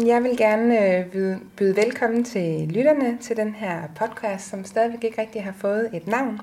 Men 0.00 0.08
jeg 0.08 0.22
vil 0.22 0.36
gerne 0.36 0.96
øh, 0.98 1.06
byde, 1.06 1.38
byde 1.56 1.76
velkommen 1.76 2.24
til 2.24 2.68
lytterne 2.68 3.18
til 3.20 3.36
den 3.36 3.54
her 3.54 3.80
podcast, 3.94 4.50
som 4.50 4.64
stadigvæk 4.64 5.04
ikke 5.04 5.20
rigtig 5.20 5.44
har 5.44 5.54
fået 5.58 5.90
et 5.94 6.06
navn. 6.06 6.40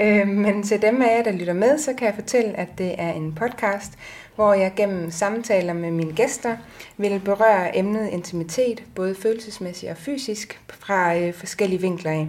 Øh, 0.00 0.28
men 0.28 0.62
til 0.62 0.82
dem 0.82 1.02
af 1.02 1.16
jer, 1.16 1.22
der 1.22 1.32
lytter 1.32 1.52
med, 1.52 1.78
så 1.78 1.92
kan 1.92 2.06
jeg 2.06 2.14
fortælle, 2.14 2.56
at 2.56 2.68
det 2.78 2.94
er 2.98 3.12
en 3.12 3.34
podcast, 3.34 3.92
hvor 4.34 4.54
jeg 4.54 4.72
gennem 4.76 5.10
samtaler 5.10 5.72
med 5.72 5.90
mine 5.90 6.12
gæster 6.12 6.56
vil 6.96 7.20
berøre 7.24 7.78
emnet 7.78 8.08
intimitet, 8.08 8.84
både 8.94 9.14
følelsesmæssigt 9.14 9.90
og 9.90 9.96
fysisk, 9.96 10.60
fra 10.68 11.16
øh, 11.16 11.34
forskellige 11.34 11.80
vinkler 11.80 12.10
af. 12.10 12.28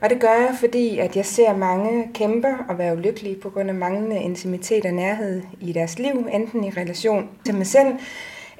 Og 0.00 0.10
det 0.10 0.20
gør 0.20 0.32
jeg, 0.32 0.54
fordi 0.60 0.98
at 0.98 1.16
jeg 1.16 1.26
ser 1.26 1.56
mange 1.56 2.08
kæmper 2.14 2.54
og 2.68 2.78
være 2.78 2.96
ulykkelige 2.96 3.36
på 3.36 3.50
grund 3.50 3.68
af 3.68 3.74
manglende 3.74 4.22
intimitet 4.22 4.84
og 4.84 4.92
nærhed 4.92 5.42
i 5.60 5.72
deres 5.72 5.98
liv, 5.98 6.28
enten 6.32 6.64
i 6.64 6.70
relation 6.70 7.28
til 7.44 7.54
mig 7.54 7.66
selv 7.66 7.88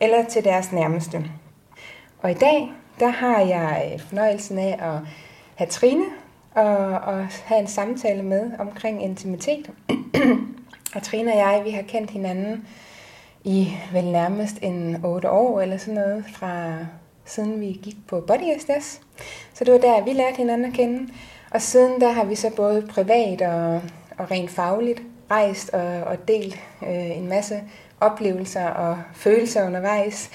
eller 0.04 0.24
til 0.24 0.44
deres 0.44 0.72
nærmeste. 0.72 1.24
Og 2.18 2.30
i 2.30 2.34
dag, 2.34 2.72
der 3.00 3.08
har 3.08 3.40
jeg 3.40 4.00
fornøjelsen 4.08 4.58
af 4.58 4.78
at 4.80 4.98
have 5.54 5.68
Trine 5.68 6.04
og, 6.54 6.86
og 6.86 7.26
have 7.44 7.60
en 7.60 7.66
samtale 7.66 8.22
med 8.22 8.50
omkring 8.58 9.04
intimitet. 9.04 9.70
og 10.94 11.02
Trine 11.02 11.32
og 11.32 11.38
jeg, 11.38 11.62
vi 11.64 11.70
har 11.70 11.82
kendt 11.82 12.10
hinanden 12.10 12.66
i 13.44 13.72
vel 13.92 14.04
nærmest 14.04 14.58
en 14.62 15.04
8 15.04 15.30
år 15.30 15.60
eller 15.60 15.76
sådan 15.76 15.94
noget, 15.94 16.24
fra 16.34 16.76
siden 17.24 17.60
vi 17.60 17.80
gik 17.82 17.96
på 18.08 18.20
Body 18.20 18.58
SDS. 18.58 19.00
Så 19.54 19.64
det 19.64 19.72
var 19.72 19.80
der, 19.80 20.04
vi 20.04 20.12
lærte 20.12 20.36
hinanden 20.36 20.66
at 20.66 20.72
kende. 20.72 21.12
Og 21.50 21.62
siden 21.62 22.00
der 22.00 22.12
har 22.12 22.24
vi 22.24 22.34
så 22.34 22.50
både 22.56 22.86
privat 22.90 23.42
og, 23.42 23.74
og 24.18 24.30
rent 24.30 24.50
fagligt 24.50 25.02
rejst 25.30 25.70
og, 25.70 25.86
og 25.86 26.28
delt 26.28 26.58
øh, 26.82 27.18
en 27.18 27.28
masse 27.28 27.62
oplevelser 28.04 28.66
og 28.66 28.98
følelser 29.14 29.66
undervejs. 29.66 30.30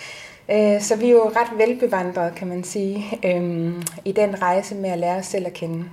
Øh, 0.51 0.81
så 0.81 0.95
vi 0.95 1.05
er 1.05 1.11
jo 1.11 1.31
ret 1.35 1.57
velbevandrede, 1.57 2.31
kan 2.35 2.47
man 2.47 2.63
sige, 2.63 3.05
øh, 3.25 3.73
i 4.05 4.11
den 4.11 4.41
rejse 4.41 4.75
med 4.75 4.89
at 4.89 4.99
lære 4.99 5.17
os 5.17 5.25
selv 5.25 5.47
at 5.47 5.53
kende. 5.53 5.85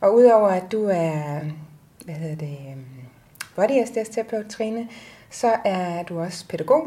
Og 0.00 0.14
udover 0.14 0.48
at 0.48 0.72
du 0.72 0.84
er, 0.84 1.40
hvad 2.04 2.14
hedder 2.14 2.36
det, 2.36 2.58
øh, 2.68 2.76
body 3.56 4.04
terapeut 4.12 4.46
Trine, 4.46 4.88
så 5.30 5.52
er 5.64 6.02
du 6.02 6.20
også 6.20 6.48
pædagog, 6.48 6.86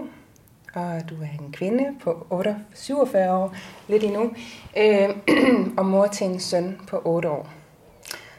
og 0.73 1.09
du 1.09 1.15
er 1.15 1.45
en 1.45 1.51
kvinde 1.51 1.85
på 2.03 2.27
8, 2.29 2.55
47 2.73 3.33
år, 3.33 3.55
lidt 3.87 4.03
endnu, 4.03 4.31
øh, 4.77 5.09
og 5.77 5.85
mor 5.85 6.07
til 6.07 6.27
en 6.27 6.39
søn 6.39 6.81
på 6.87 7.01
8 7.05 7.29
år. 7.29 7.49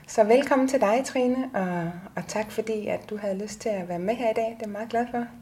Så 0.06 0.24
velkommen 0.24 0.68
til 0.68 0.80
dig, 0.80 1.02
Trine, 1.04 1.50
og, 1.54 1.90
og 2.16 2.22
tak 2.28 2.50
fordi, 2.50 2.86
at 2.86 3.10
du 3.10 3.16
havde 3.16 3.38
lyst 3.38 3.60
til 3.60 3.68
at 3.68 3.88
være 3.88 3.98
med 3.98 4.14
her 4.14 4.30
i 4.30 4.34
dag. 4.34 4.44
Det 4.44 4.52
er 4.52 4.56
jeg 4.60 4.68
meget 4.68 4.88
glad 4.88 5.06
for. 5.10 5.39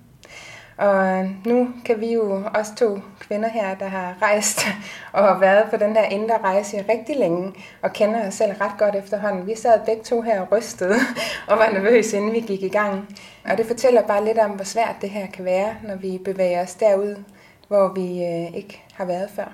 Og 0.78 1.28
nu 1.46 1.68
kan 1.84 2.00
vi 2.00 2.12
jo 2.12 2.44
også 2.54 2.74
to 2.74 2.98
kvinder 3.20 3.48
her, 3.48 3.74
der 3.74 3.86
har 3.86 4.14
rejst 4.22 4.66
og 5.12 5.24
har 5.24 5.38
været 5.38 5.70
på 5.70 5.76
den 5.76 5.96
her 5.96 6.04
indre 6.04 6.38
rejse 6.38 6.84
rigtig 6.88 7.16
længe, 7.16 7.52
og 7.82 7.92
kender 7.92 8.28
os 8.28 8.34
selv 8.34 8.52
ret 8.52 8.78
godt 8.78 8.94
efterhånden. 8.94 9.46
Vi 9.46 9.56
sad 9.56 9.80
begge 9.86 10.02
to 10.02 10.20
her 10.20 10.40
og 10.40 10.52
rystede 10.52 10.94
og 11.48 11.58
var 11.58 11.70
nervøse, 11.70 12.16
inden 12.16 12.32
vi 12.32 12.40
gik 12.40 12.62
i 12.62 12.68
gang. 12.68 13.16
Og 13.44 13.58
det 13.58 13.66
fortæller 13.66 14.02
bare 14.02 14.24
lidt 14.24 14.38
om, 14.38 14.50
hvor 14.50 14.64
svært 14.64 14.96
det 15.00 15.10
her 15.10 15.26
kan 15.26 15.44
være, 15.44 15.74
når 15.88 15.96
vi 15.96 16.20
bevæger 16.24 16.62
os 16.62 16.74
derud, 16.74 17.24
hvor 17.68 17.88
vi 17.94 18.24
øh, 18.24 18.56
ikke 18.56 18.82
har 18.94 19.04
været 19.04 19.30
før. 19.30 19.52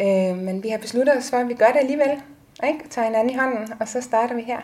Øh, 0.00 0.36
men 0.36 0.62
vi 0.62 0.68
har 0.68 0.78
besluttet 0.78 1.16
os 1.16 1.30
for, 1.30 1.36
at 1.36 1.48
vi 1.48 1.54
gør 1.54 1.66
det 1.66 1.80
alligevel. 1.80 2.22
Ikke? 2.66 2.88
Tager 2.90 3.06
hinanden 3.06 3.30
i 3.30 3.36
hånden, 3.36 3.72
og 3.80 3.88
så 3.88 4.00
starter 4.00 4.34
vi 4.34 4.42
her. 4.42 4.60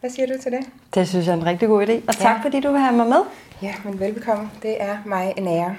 Hvad 0.00 0.10
siger 0.10 0.26
du 0.26 0.42
til 0.42 0.52
det? 0.52 0.60
Det 0.94 1.08
synes 1.08 1.26
jeg 1.26 1.32
er 1.32 1.36
en 1.36 1.46
rigtig 1.46 1.68
god 1.68 1.86
idé. 1.86 1.92
Og 2.08 2.16
tak 2.16 2.36
ja. 2.36 2.42
fordi 2.42 2.60
du 2.60 2.70
vil 2.70 2.80
have 2.80 2.96
mig 2.96 3.06
med. 3.06 3.20
Ja, 3.62 3.74
men 3.84 4.00
velbekomme. 4.00 4.50
Det 4.62 4.82
er 4.82 4.98
mig 5.06 5.34
en 5.36 5.48
ære. 5.48 5.76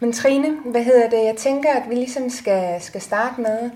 Men 0.00 0.12
Trine, 0.12 0.56
hvad 0.64 0.84
hedder 0.84 1.10
det? 1.10 1.24
Jeg 1.24 1.34
tænker, 1.36 1.70
at 1.72 1.82
vi 1.90 1.94
ligesom 1.94 2.30
skal, 2.30 2.82
skal 2.82 3.00
starte 3.00 3.40
med, 3.40 3.70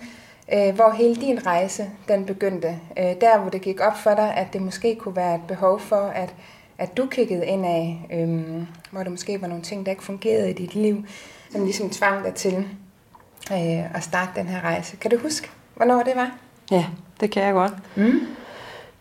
øh, 0.53 0.75
hvor 0.75 0.91
hele 0.91 1.15
din 1.15 1.47
rejse 1.47 1.91
den 2.09 2.25
begyndte. 2.25 2.69
Øh, 2.99 3.05
der, 3.21 3.39
hvor 3.39 3.51
det 3.51 3.63
gik 3.63 3.81
op 3.81 3.97
for 3.97 4.15
dig, 4.15 4.35
at 4.35 4.53
det 4.53 4.63
måske 4.63 4.95
kunne 4.95 5.17
være 5.17 5.35
et 5.35 5.41
behov 5.49 5.81
for, 5.81 6.13
at, 6.15 6.35
at 6.79 6.97
du 6.97 7.07
kiggede 7.07 7.47
ind 7.47 7.67
af, 7.67 8.07
øh, 8.13 8.63
hvor 8.91 9.03
der 9.03 9.11
måske 9.11 9.41
var 9.41 9.47
nogle 9.47 9.63
ting, 9.63 9.87
der 9.87 9.93
ikke 9.93 10.05
fungerede 10.05 10.51
i 10.51 10.53
dit 10.53 10.75
liv, 10.75 11.05
som 11.53 11.65
ligesom 11.65 11.91
tvang 11.91 12.25
dig 12.25 12.35
til 12.35 12.57
øh, 13.53 13.97
at 13.97 14.03
starte 14.03 14.31
den 14.37 14.47
her 14.47 14.61
rejse. 14.61 14.97
Kan 14.97 15.11
du 15.11 15.19
huske, 15.19 15.51
hvornår 15.75 16.03
det 16.03 16.17
var? 16.17 16.31
Ja, 16.71 16.85
det 17.21 17.31
kan 17.31 17.43
jeg 17.43 17.53
godt. 17.53 17.73
Mm. 17.97 18.21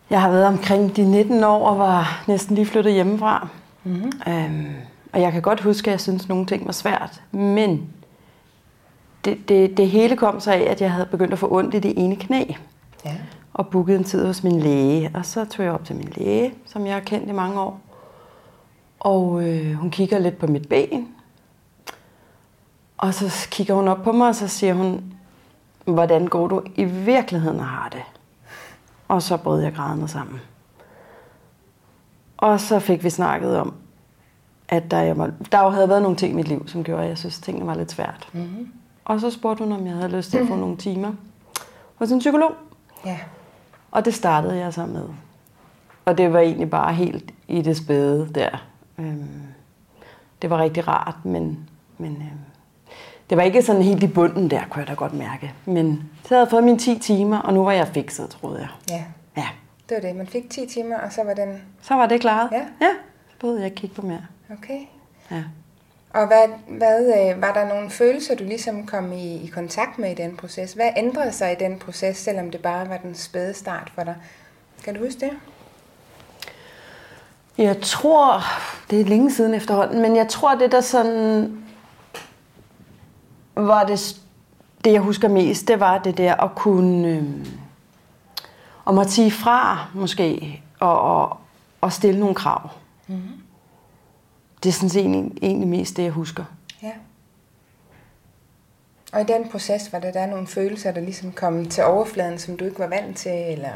Jeg 0.09 0.21
har 0.21 0.31
været 0.31 0.45
omkring 0.45 0.95
de 0.95 1.11
19 1.11 1.43
år 1.43 1.69
og 1.69 1.79
var 1.79 2.23
næsten 2.27 2.55
lige 2.55 2.65
flyttet 2.65 2.93
hjemmefra. 2.93 3.47
Mm-hmm. 3.83 4.11
Øhm, 4.27 4.73
og 5.13 5.21
jeg 5.21 5.31
kan 5.31 5.41
godt 5.41 5.61
huske, 5.61 5.87
at 5.87 5.91
jeg 5.91 6.01
synes, 6.01 6.23
at 6.23 6.29
nogle 6.29 6.45
ting 6.45 6.65
var 6.65 6.71
svært. 6.71 7.21
Men 7.31 7.89
det, 9.25 9.49
det, 9.49 9.77
det 9.77 9.89
hele 9.89 10.17
kom 10.17 10.39
så 10.39 10.51
af, 10.51 10.67
at 10.69 10.81
jeg 10.81 10.91
havde 10.91 11.05
begyndt 11.05 11.33
at 11.33 11.39
få 11.39 11.47
ondt 11.51 11.75
i 11.75 11.79
det 11.79 11.93
ene 11.97 12.15
knæ. 12.15 12.43
Ja. 13.05 13.15
Og 13.53 13.67
bookede 13.67 13.97
en 13.97 14.03
tid 14.03 14.25
hos 14.25 14.43
min 14.43 14.59
læge. 14.59 15.11
Og 15.13 15.25
så 15.25 15.45
tog 15.45 15.65
jeg 15.65 15.73
op 15.73 15.85
til 15.85 15.95
min 15.95 16.13
læge, 16.15 16.53
som 16.65 16.85
jeg 16.85 16.93
har 16.93 17.01
kendt 17.01 17.29
i 17.29 17.31
mange 17.31 17.59
år. 17.59 17.79
Og 18.99 19.47
øh, 19.47 19.73
hun 19.73 19.91
kigger 19.91 20.19
lidt 20.19 20.37
på 20.37 20.47
mit 20.47 20.69
ben. 20.69 21.07
Og 22.97 23.13
så 23.13 23.47
kigger 23.51 23.73
hun 23.73 23.87
op 23.87 24.03
på 24.03 24.11
mig, 24.11 24.27
og 24.27 24.35
så 24.35 24.47
siger 24.47 24.73
hun, 24.73 25.13
hvordan 25.85 26.27
går 26.27 26.47
du 26.47 26.61
i 26.75 26.83
virkeligheden 26.83 27.59
og 27.59 27.65
har 27.65 27.89
det? 27.89 28.03
Og 29.07 29.21
så 29.21 29.37
brød 29.37 29.61
jeg 29.61 29.73
grædende 29.73 30.07
sammen. 30.07 30.41
Og 32.37 32.59
så 32.59 32.79
fik 32.79 33.03
vi 33.03 33.09
snakket 33.09 33.57
om, 33.57 33.73
at 34.69 34.91
der, 34.91 34.99
jeg 34.99 35.17
må, 35.17 35.27
der 35.51 35.63
jo 35.63 35.69
havde 35.69 35.89
været 35.89 36.01
nogle 36.01 36.17
ting 36.17 36.33
i 36.33 36.35
mit 36.35 36.47
liv, 36.47 36.67
som 36.67 36.83
gjorde, 36.83 37.03
at 37.03 37.09
jeg 37.09 37.17
synes, 37.17 37.37
at 37.37 37.43
tingene 37.43 37.67
var 37.67 37.75
lidt 37.75 37.91
svært. 37.91 38.29
Mm-hmm. 38.33 38.71
Og 39.05 39.19
så 39.19 39.31
spurgte 39.31 39.63
hun, 39.63 39.73
om 39.73 39.87
jeg 39.87 39.95
havde 39.95 40.17
lyst 40.17 40.31
til 40.31 40.37
at 40.37 40.47
få 40.47 40.55
nogle 40.55 40.77
timer 40.77 41.11
hos 41.95 42.11
en 42.11 42.19
psykolog. 42.19 42.51
Ja. 43.05 43.19
Og 43.91 44.05
det 44.05 44.13
startede 44.13 44.57
jeg 44.57 44.73
så 44.73 44.85
med. 44.85 45.09
Og 46.05 46.17
det 46.17 46.33
var 46.33 46.39
egentlig 46.39 46.69
bare 46.69 46.93
helt 46.93 47.33
i 47.47 47.61
det 47.61 47.77
spæde 47.77 48.29
der. 48.35 48.49
Øhm, 48.97 49.43
det 50.41 50.49
var 50.49 50.57
rigtig 50.57 50.87
rart, 50.87 51.25
men, 51.25 51.69
men 51.97 52.11
øhm, 52.11 52.44
det 53.29 53.37
var 53.37 53.43
ikke 53.43 53.61
sådan 53.61 53.81
helt 53.81 54.03
i 54.03 54.07
bunden 54.07 54.49
der, 54.49 54.61
kunne 54.69 54.79
jeg 54.79 54.87
da 54.87 54.93
godt 54.93 55.13
mærke. 55.13 55.53
Men 55.65 56.09
så 56.23 56.29
havde 56.29 56.41
jeg 56.41 56.49
fået 56.49 56.63
mine 56.63 56.77
10 56.77 56.99
timer, 56.99 57.39
og 57.39 57.53
nu 57.53 57.63
var 57.63 57.71
jeg 57.71 57.87
fikset, 57.87 58.29
troede 58.29 58.59
jeg. 58.59 58.69
Ja. 58.89 59.03
Ja. 59.37 59.47
Det 59.89 59.95
var 59.95 60.01
det. 60.01 60.15
Man 60.15 60.27
fik 60.27 60.49
10 60.49 60.65
timer, 60.65 60.97
og 60.97 61.13
så 61.13 61.23
var 61.23 61.33
den... 61.33 61.61
Så 61.81 61.93
var 61.93 62.05
det 62.05 62.21
klaret. 62.21 62.49
Ja. 62.51 62.65
Ja. 62.81 62.91
Så 63.29 63.35
prøvede 63.39 63.59
jeg 63.59 63.65
at 63.65 63.75
kigge 63.75 63.95
på 63.95 64.01
mere. 64.01 64.25
Okay. 64.51 64.79
Ja. 65.31 65.43
Og 66.09 66.27
hvad, 66.27 66.77
hvad, 66.77 66.99
øh, 66.99 67.41
var 67.41 67.53
der 67.53 67.67
nogle 67.67 67.89
følelser, 67.89 68.35
du 68.35 68.43
ligesom 68.43 68.85
kom 68.85 69.13
i, 69.13 69.35
i 69.35 69.47
kontakt 69.47 69.99
med 69.99 70.11
i 70.11 70.13
den 70.13 70.37
proces? 70.37 70.73
Hvad 70.73 70.89
ændrede 70.97 71.31
sig 71.31 71.51
i 71.51 71.55
den 71.63 71.79
proces, 71.79 72.17
selvom 72.17 72.51
det 72.51 72.61
bare 72.61 72.89
var 72.89 72.97
den 72.97 73.15
spæde 73.15 73.53
start 73.53 73.91
for 73.95 74.03
dig? 74.03 74.15
Kan 74.83 74.95
du 74.95 75.03
huske 75.03 75.19
det? 75.19 75.31
Jeg 77.57 77.81
tror, 77.81 78.41
det 78.89 79.01
er 79.01 79.05
længe 79.05 79.31
siden 79.31 79.53
efterhånden, 79.53 80.01
men 80.01 80.15
jeg 80.15 80.27
tror, 80.27 80.55
det 80.55 80.71
der 80.71 80.81
sådan 80.81 81.64
var 83.55 83.83
det, 83.83 84.21
det 84.83 84.93
jeg 84.93 85.01
husker 85.01 85.27
mest, 85.27 85.67
det 85.67 85.79
var 85.79 85.97
det 85.97 86.17
der 86.17 86.35
at 86.35 86.55
kunne, 86.55 87.07
øh, 87.07 87.45
om 88.85 88.97
at 88.97 89.11
sige 89.11 89.31
fra 89.31 89.87
måske, 89.93 90.61
og, 90.79 91.01
og, 91.01 91.37
og 91.81 91.93
stille 91.93 92.19
nogle 92.19 92.35
krav. 92.35 92.69
Mm-hmm. 93.07 93.41
Det 94.63 94.69
er 94.69 94.73
sådan 94.73 94.89
set 94.89 95.01
egentlig, 95.01 95.43
egentlig 95.43 95.67
mest 95.67 95.97
det, 95.97 96.03
jeg 96.03 96.11
husker. 96.11 96.43
Ja. 96.83 96.91
Og 99.13 99.21
i 99.21 99.23
den 99.23 99.49
proces, 99.49 99.93
var 99.93 99.99
der 99.99 100.11
der 100.11 100.25
nogle 100.25 100.47
følelser, 100.47 100.91
der 100.91 101.01
ligesom 101.01 101.31
kom 101.31 101.65
til 101.65 101.83
overfladen, 101.83 102.39
som 102.39 102.57
du 102.57 102.65
ikke 102.65 102.79
var 102.79 102.87
vant 102.87 103.17
til, 103.17 103.31
eller? 103.31 103.71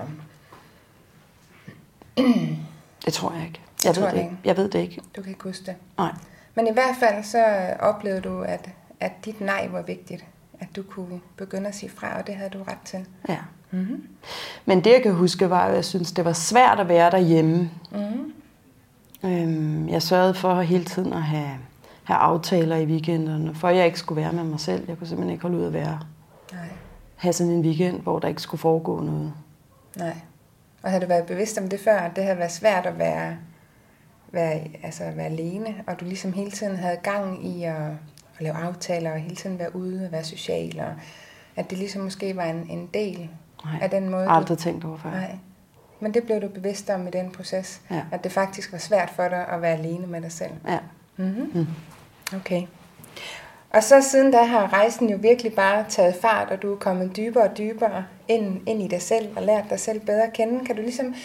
det 3.06 3.14
tror 3.14 3.34
jeg 3.34 3.46
ikke. 3.46 3.62
Jeg, 3.86 3.96
ved 3.96 4.04
det 4.04 4.18
ikke. 4.18 4.38
jeg 4.46 4.58
ved 4.58 4.70
det 4.70 4.80
ikke. 4.80 5.02
Du 5.16 5.22
kan 5.22 5.31
ikke 5.31 5.44
huske 5.44 5.66
det? 5.66 5.76
Nej. 5.98 6.12
Men 6.56 6.68
i 6.68 6.72
hvert 6.72 6.96
fald 7.00 7.24
så 7.24 7.76
oplevede 7.80 8.22
du, 8.22 8.42
at, 8.42 8.70
at 9.00 9.25
dit 9.25 9.42
nej 9.42 9.68
var 9.72 9.81
vigtigt. 9.81 10.25
At 10.60 10.68
du 10.75 10.84
kunne 10.84 11.19
begynde 11.38 11.68
at 11.68 11.75
sige 11.75 11.90
fra, 11.90 12.18
og 12.18 12.28
det 12.28 12.36
havde 12.36 12.50
du 12.50 12.63
ret 12.63 12.81
til. 12.86 13.06
Ja. 13.30 13.38
Mm-hmm. 13.72 14.07
Men 14.66 14.84
det 14.84 14.92
jeg 14.92 15.04
kan 15.04 15.13
huske 15.13 15.50
var, 15.50 15.68
at 15.68 15.75
jeg 15.75 15.86
synes, 15.86 16.12
det 16.12 16.25
var 16.25 16.34
svært 16.34 16.80
at 16.80 16.88
være 16.88 17.12
derhjemme. 17.12 17.72
Mm-hmm. 17.92 18.34
Øhm, 19.24 19.90
jeg 19.90 20.01
sørgede 20.01 20.34
for 20.34 20.62
hele 20.62 20.86
tiden 20.86 21.13
at 21.13 21.22
have, 21.22 21.57
have 22.04 22.18
aftaler 22.18 22.75
i 22.75 22.86
weekenderne, 22.86 23.56
for 23.56 23.69
jeg 23.69 23.86
ikke 23.86 24.00
skulle 24.00 24.22
være 24.22 24.34
med 24.34 24.44
mig 24.44 24.60
selv. 24.60 24.86
Jeg 24.88 24.98
kunne 24.98 25.07
simpelthen 25.07 25.31
ikke 25.31 25.42
holde 25.42 25.57
ud 25.57 25.66
at 25.66 25.74
være. 25.74 26.00
Nej. 26.52 26.68
Have 27.16 27.34
sådan 27.34 27.52
en 27.54 27.62
weekend, 27.62 28.02
hvor 28.02 28.19
der 28.19 28.28
ikke 28.28 28.42
skulle 28.42 28.62
foregå 28.62 29.00
noget. 29.00 29.34
Nej. 29.98 30.16
Og 30.84 30.90
havde 30.90 31.02
du 31.02 31.07
været 31.07 31.25
bevidst 31.25 31.57
om 31.57 31.69
det 31.69 31.80
før, 31.80 31.98
at 31.98 32.16
det 32.16 32.24
havde 32.24 32.38
været 32.38 32.52
svært 32.52 32.86
at 32.86 32.98
være, 33.00 33.38
være, 34.31 34.62
altså 34.84 35.04
at 35.04 35.18
være 35.18 35.25
alene, 35.25 35.75
og 35.88 36.00
du 36.00 36.06
ligesom 36.06 36.34
hele 36.34 36.52
tiden 36.52 36.75
havde 36.75 36.98
gang 37.04 37.48
i 37.48 37.63
at, 37.63 37.92
at 38.40 38.44
lave 38.44 38.56
aftaler, 38.56 39.12
og 39.12 39.20
hele 39.20 39.36
tiden 39.36 39.60
være 39.60 39.76
ude 39.76 40.06
og 40.06 40.12
være 40.12 40.24
social, 40.24 40.80
og 40.80 40.94
at 41.56 41.70
det 41.70 41.78
ligesom 41.78 42.02
måske 42.02 42.36
var 42.36 42.44
en, 42.44 42.68
en 42.70 42.90
del 42.94 43.30
Nej, 43.66 43.80
af 43.82 43.90
den 43.90 44.10
måde? 44.10 44.28
aldrig 44.30 44.58
du... 44.58 44.64
tænkt 44.64 44.86
over 44.86 44.98
før. 44.98 45.10
Nej. 45.12 45.38
Men 46.00 46.14
det 46.14 46.24
blev 46.24 46.42
du 46.42 46.48
bevidst 46.48 46.90
om 46.90 47.08
i 47.08 47.12
den 47.12 47.32
proces, 47.32 47.82
ja. 47.92 48.02
at 48.12 48.24
det 48.24 48.32
faktisk 48.32 48.72
var 48.72 48.78
svært 48.78 49.10
for 49.10 49.28
dig 49.28 49.48
at 49.48 49.62
være 49.62 49.74
alene 49.74 50.08
med 50.08 50.22
dig 50.22 50.32
selv. 50.32 50.52
Ja. 50.68 50.80
Mm-hmm. 51.18 51.52
Mm. 51.54 51.68
Okay. 52.36 52.64
Og 53.70 53.84
så 53.84 54.02
siden 54.02 54.32
da 54.32 54.44
har 54.44 54.74
rejsen 54.74 55.10
jo 55.10 55.18
virkelig 55.22 55.54
bare 55.54 55.86
taget 55.90 56.16
fart, 56.16 56.52
og 56.52 56.62
du 56.62 56.74
er 56.74 56.78
kommet 56.78 57.18
dybere 57.18 57.44
og 57.44 57.58
dybere 57.58 58.06
ind, 58.28 58.68
ind 58.68 58.82
i 58.82 58.88
dig 58.88 59.02
selv 59.02 59.38
og 59.38 59.44
lært 59.44 59.64
dig 59.70 59.80
selv 59.80 60.00
bedre 60.00 60.24
at 60.24 60.34
kende. 60.34 60.66
Kan 60.66 60.76
du 60.76 60.82
ligesom 60.82 61.16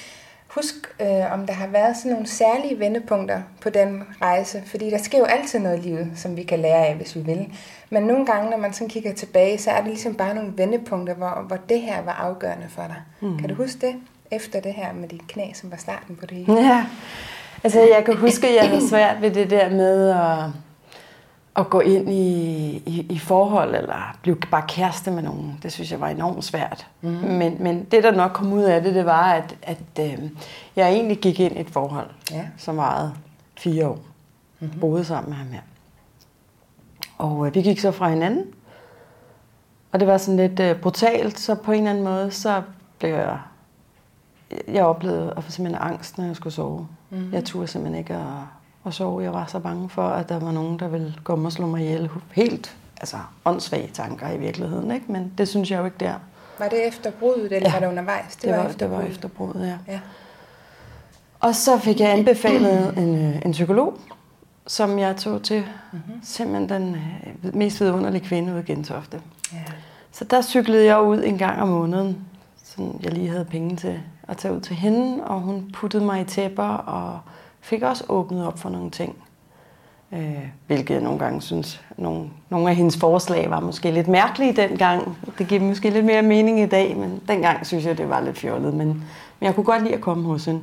huske, 0.54 0.78
øh, 1.00 1.32
om 1.32 1.46
der 1.46 1.52
har 1.52 1.66
været 1.66 1.96
sådan 1.96 2.12
nogle 2.12 2.26
særlige 2.26 2.78
vendepunkter 2.78 3.42
på 3.60 3.70
den 3.70 4.02
rejse? 4.22 4.62
Fordi 4.66 4.90
der 4.90 4.98
sker 4.98 5.18
jo 5.18 5.24
altid 5.24 5.58
noget 5.58 5.78
i 5.78 5.80
livet, 5.88 6.10
som 6.16 6.36
vi 6.36 6.42
kan 6.42 6.58
lære 6.58 6.86
af, 6.86 6.94
hvis 6.94 7.16
vi 7.16 7.20
vil. 7.20 7.46
Men 7.90 8.02
nogle 8.02 8.26
gange, 8.26 8.50
når 8.50 8.56
man 8.56 8.72
sådan 8.72 8.88
kigger 8.88 9.14
tilbage, 9.14 9.58
så 9.58 9.70
er 9.70 9.76
det 9.76 9.86
ligesom 9.86 10.14
bare 10.14 10.34
nogle 10.34 10.52
vendepunkter, 10.56 11.14
hvor, 11.14 11.44
hvor 11.46 11.56
det 11.68 11.80
her 11.80 12.02
var 12.02 12.12
afgørende 12.12 12.66
for 12.68 12.82
dig. 12.82 12.96
Mm. 13.20 13.38
Kan 13.38 13.48
du 13.48 13.54
huske 13.54 13.86
det? 13.86 13.94
Efter 14.30 14.60
det 14.60 14.72
her 14.72 14.92
med 14.92 15.08
dit 15.08 15.28
knæ, 15.28 15.52
som 15.54 15.70
var 15.70 15.76
starten 15.76 16.16
på 16.16 16.26
det 16.26 16.36
hele. 16.36 16.60
Ja, 16.60 16.84
altså 17.64 17.80
jeg 17.80 18.04
kan 18.04 18.16
huske, 18.16 18.48
at 18.48 18.54
jeg 18.54 18.68
havde 18.68 18.88
svært 18.88 19.22
ved 19.22 19.30
det 19.30 19.50
der 19.50 19.70
med 19.70 20.10
at, 20.10 20.50
at 21.56 21.70
gå 21.70 21.80
ind 21.80 22.10
i, 22.10 22.76
i, 22.76 23.06
i 23.10 23.18
forhold, 23.18 23.74
eller 23.74 24.16
blive 24.22 24.36
bare 24.50 24.64
kæreste 24.68 25.10
med 25.10 25.22
nogen. 25.22 25.58
Det 25.62 25.72
synes 25.72 25.92
jeg 25.92 26.00
var 26.00 26.08
enormt 26.08 26.44
svært. 26.44 26.86
Mm. 27.00 27.08
Men, 27.10 27.56
men 27.60 27.84
det, 27.84 28.02
der 28.02 28.10
nok 28.10 28.30
kom 28.30 28.52
ud 28.52 28.62
af 28.62 28.82
det, 28.82 28.94
det 28.94 29.04
var, 29.04 29.32
at, 29.32 29.56
at 29.62 29.78
øh, 30.00 30.30
jeg 30.76 30.92
egentlig 30.92 31.18
gik 31.18 31.40
ind 31.40 31.56
i 31.56 31.60
et 31.60 31.70
forhold, 31.70 32.10
ja. 32.30 32.44
som 32.56 32.76
varede 32.76 33.14
fire 33.58 33.88
år. 33.88 33.98
Mm-hmm. 34.60 34.80
Boede 34.80 35.04
sammen 35.04 35.30
med 35.30 35.36
ham 35.36 35.48
her. 35.48 35.60
Og 37.18 37.46
øh, 37.46 37.54
vi 37.54 37.62
gik 37.62 37.78
så 37.78 37.90
fra 37.90 38.08
hinanden. 38.08 38.44
Og 39.92 40.00
det 40.00 40.08
var 40.08 40.18
sådan 40.18 40.36
lidt 40.36 40.60
øh, 40.60 40.76
brutalt, 40.80 41.40
så 41.40 41.54
på 41.54 41.72
en 41.72 41.78
eller 41.78 41.90
anden 41.90 42.04
måde, 42.04 42.30
så 42.30 42.62
blev 42.98 43.10
jeg... 43.10 43.38
Jeg 44.68 44.84
oplevede 44.84 45.34
at 45.36 45.44
få 45.44 45.50
simpelthen 45.50 45.82
angst, 45.82 46.18
når 46.18 46.24
jeg 46.24 46.36
skulle 46.36 46.52
sove. 46.52 46.88
Mm-hmm. 47.10 47.32
Jeg 47.32 47.44
turde 47.44 47.66
simpelthen 47.66 47.98
ikke 47.98 48.14
at, 48.14 48.20
at 48.86 48.94
sove. 48.94 49.22
Jeg 49.22 49.32
var 49.32 49.46
så 49.46 49.58
bange 49.58 49.88
for, 49.88 50.08
at 50.08 50.28
der 50.28 50.38
var 50.38 50.52
nogen, 50.52 50.78
der 50.78 50.88
ville 50.88 51.14
komme 51.24 51.48
og 51.48 51.52
slå 51.52 51.66
mig 51.66 51.80
ihjel. 51.80 52.10
Helt 52.32 52.76
altså, 53.00 53.16
åndssvage 53.44 53.90
tanker 53.92 54.30
i 54.30 54.38
virkeligheden, 54.38 54.90
ikke? 54.90 55.12
men 55.12 55.32
det 55.38 55.48
synes 55.48 55.70
jeg 55.70 55.78
jo 55.78 55.84
ikke 55.84 55.96
der. 56.00 56.14
Var 56.58 56.68
det 56.68 56.88
efter 56.88 57.10
bruddet, 57.10 57.52
eller 57.52 57.68
ja. 57.68 57.72
var 57.72 57.80
det 57.80 57.86
undervejs? 57.86 58.36
Det, 58.36 58.42
det 58.42 58.50
var, 58.50 58.56
var 58.56 58.68
efter 58.68 58.86
det 58.86 58.96
var 58.96 59.02
efter 59.02 59.28
bruddet, 59.28 59.66
ja. 59.66 59.92
ja. 59.92 60.00
Og 61.40 61.54
så 61.54 61.78
fik 61.78 62.00
jeg 62.00 62.12
anbefalet 62.12 62.98
en, 62.98 63.14
øh, 63.14 63.42
en 63.44 63.52
psykolog, 63.52 63.98
som 64.66 64.98
jeg 64.98 65.16
tog 65.16 65.42
til. 65.42 65.64
Mm-hmm. 65.92 66.20
Simpelthen 66.22 66.68
den 66.68 66.96
øh, 67.44 67.54
mest 67.54 67.80
vidunderlige 67.80 68.24
kvinde 68.24 68.52
ude 68.52 68.60
i 68.60 68.64
Gentofte. 68.64 69.20
Ja. 69.52 69.58
Så 70.12 70.24
der 70.24 70.42
cyklede 70.42 70.84
jeg 70.84 71.00
ud 71.00 71.22
en 71.24 71.38
gang 71.38 71.62
om 71.62 71.68
måneden, 71.68 72.26
så 72.64 72.82
jeg 73.02 73.12
lige 73.12 73.28
havde 73.28 73.44
penge 73.44 73.76
til 73.76 74.00
at 74.28 74.36
tage 74.36 74.54
ud 74.54 74.60
til 74.60 74.76
hende, 74.76 75.24
og 75.24 75.40
hun 75.40 75.70
puttede 75.72 76.04
mig 76.04 76.20
i 76.20 76.24
tæpper 76.24 76.68
og 76.68 77.20
fik 77.64 77.82
også 77.82 78.04
åbnet 78.08 78.46
op 78.46 78.58
for 78.58 78.68
nogle 78.68 78.90
ting. 78.90 79.16
Øh, 80.12 80.48
hvilket 80.66 80.94
jeg 80.94 81.02
nogle 81.02 81.18
gange 81.18 81.42
synes, 81.42 81.82
nogle, 81.96 82.30
nogle 82.50 82.70
af 82.70 82.76
hendes 82.76 82.96
forslag 82.96 83.50
var 83.50 83.60
måske 83.60 83.90
lidt 83.90 84.08
mærkelige 84.08 84.52
dengang. 84.52 85.18
Det 85.38 85.48
giver 85.48 85.60
måske 85.60 85.90
lidt 85.90 86.04
mere 86.04 86.22
mening 86.22 86.60
i 86.60 86.66
dag, 86.66 86.96
men 86.96 87.22
dengang 87.28 87.66
synes 87.66 87.84
jeg, 87.84 87.98
det 87.98 88.08
var 88.08 88.20
lidt 88.20 88.38
fjollet. 88.38 88.74
Men, 88.74 88.86
men 88.88 89.46
jeg 89.46 89.54
kunne 89.54 89.64
godt 89.64 89.82
lide 89.82 89.94
at 89.94 90.00
komme 90.00 90.24
hos 90.24 90.44
hende. 90.44 90.60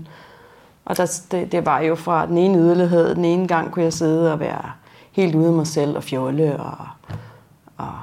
Og 0.85 0.97
der, 0.97 1.21
det, 1.31 1.51
det 1.51 1.65
var 1.65 1.79
jo 1.79 1.95
fra 1.95 2.25
den 2.25 2.37
ene 2.37 2.57
yderlighed. 2.57 3.15
Den 3.15 3.25
ene 3.25 3.47
gang 3.47 3.71
kunne 3.71 3.83
jeg 3.83 3.93
sidde 3.93 4.33
og 4.33 4.39
være 4.39 4.71
helt 5.11 5.35
ude 5.35 5.47
af 5.47 5.53
mig 5.53 5.67
selv 5.67 5.97
og 5.97 6.03
fjolle 6.03 6.59
og, 6.59 6.87
og 7.77 7.93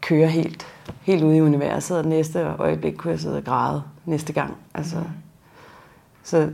køre 0.00 0.28
helt, 0.28 0.66
helt 1.02 1.24
ude 1.24 1.36
i 1.36 1.40
universet. 1.40 1.98
Og 1.98 2.04
næste 2.04 2.46
øjeblik 2.58 2.94
kunne 2.94 3.10
jeg 3.10 3.20
sidde 3.20 3.36
og 3.36 3.44
græde 3.44 3.82
næste 4.04 4.32
gang. 4.32 4.56
Altså, 4.74 4.96
mm. 4.96 5.04
Så 6.22 6.48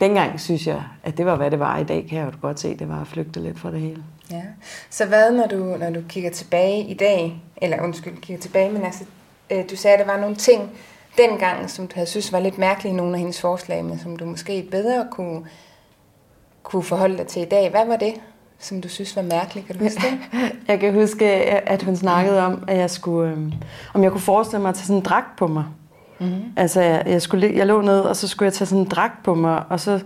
dengang 0.00 0.40
synes 0.40 0.66
jeg, 0.66 0.82
at 1.02 1.18
det 1.18 1.26
var, 1.26 1.36
hvad 1.36 1.50
det 1.50 1.58
var. 1.58 1.78
I 1.78 1.84
dag 1.84 2.06
kan 2.08 2.18
jeg 2.18 2.26
jo 2.26 2.32
godt 2.42 2.60
se, 2.60 2.68
at 2.68 2.78
det 2.78 2.88
var 2.88 3.00
at 3.00 3.06
flygte 3.06 3.40
lidt 3.40 3.58
fra 3.58 3.70
det 3.70 3.80
hele. 3.80 4.02
Ja. 4.30 4.42
Så 4.90 5.06
hvad, 5.06 5.32
når 5.32 5.46
du, 5.46 5.56
når 5.56 5.90
du 5.90 6.00
kigger 6.08 6.30
tilbage 6.30 6.82
i 6.82 6.94
dag, 6.94 7.42
eller 7.56 7.82
undskyld, 7.82 8.16
kigger 8.16 8.40
tilbage, 8.40 8.72
men 8.72 8.84
altså, 8.84 9.04
øh, 9.50 9.64
du 9.70 9.76
sagde, 9.76 9.96
at 9.96 10.06
der 10.06 10.12
var 10.12 10.20
nogle 10.20 10.36
ting, 10.36 10.70
dengang, 11.18 11.70
som 11.70 11.86
du 11.86 11.92
havde 11.94 12.06
synes 12.06 12.32
var 12.32 12.40
lidt 12.40 12.58
mærkelige 12.58 12.96
nogle 12.96 13.12
af 13.12 13.18
hendes 13.18 13.40
forslag, 13.40 13.84
men 13.84 13.98
som 13.98 14.16
du 14.16 14.24
måske 14.24 14.68
bedre 14.70 15.06
kunne, 15.10 15.46
kunne 16.62 16.82
forholde 16.82 17.18
dig 17.18 17.26
til 17.26 17.42
i 17.42 17.44
dag. 17.44 17.70
Hvad 17.70 17.86
var 17.86 17.96
det, 17.96 18.14
som 18.58 18.80
du 18.80 18.88
synes 18.88 19.16
var 19.16 19.22
mærkeligt? 19.22 19.66
Kan 19.66 19.78
du 19.78 19.84
huske 19.84 20.00
det? 20.00 20.42
Jeg 20.68 20.80
kan 20.80 20.94
huske, 20.94 21.26
at 21.68 21.82
hun 21.82 21.96
snakkede 21.96 22.42
om, 22.42 22.64
at 22.68 22.78
jeg 22.78 22.90
skulle, 22.90 23.30
øh, 23.30 23.52
om 23.94 24.02
jeg 24.02 24.10
kunne 24.10 24.20
forestille 24.20 24.62
mig 24.62 24.68
at 24.68 24.74
tage 24.74 24.86
sådan 24.86 24.96
en 24.96 25.04
dragt 25.04 25.36
på 25.38 25.46
mig. 25.46 25.64
Mm-hmm. 26.18 26.52
Altså, 26.56 26.80
jeg, 26.80 27.02
jeg, 27.06 27.22
skulle, 27.22 27.52
jeg 27.54 27.66
lå 27.66 27.80
ned, 27.80 28.00
og 28.00 28.16
så 28.16 28.28
skulle 28.28 28.46
jeg 28.46 28.52
tage 28.52 28.66
sådan 28.66 28.82
en 28.82 28.88
dragt 28.88 29.22
på 29.22 29.34
mig, 29.34 29.62
og 29.68 29.80
så 29.80 30.00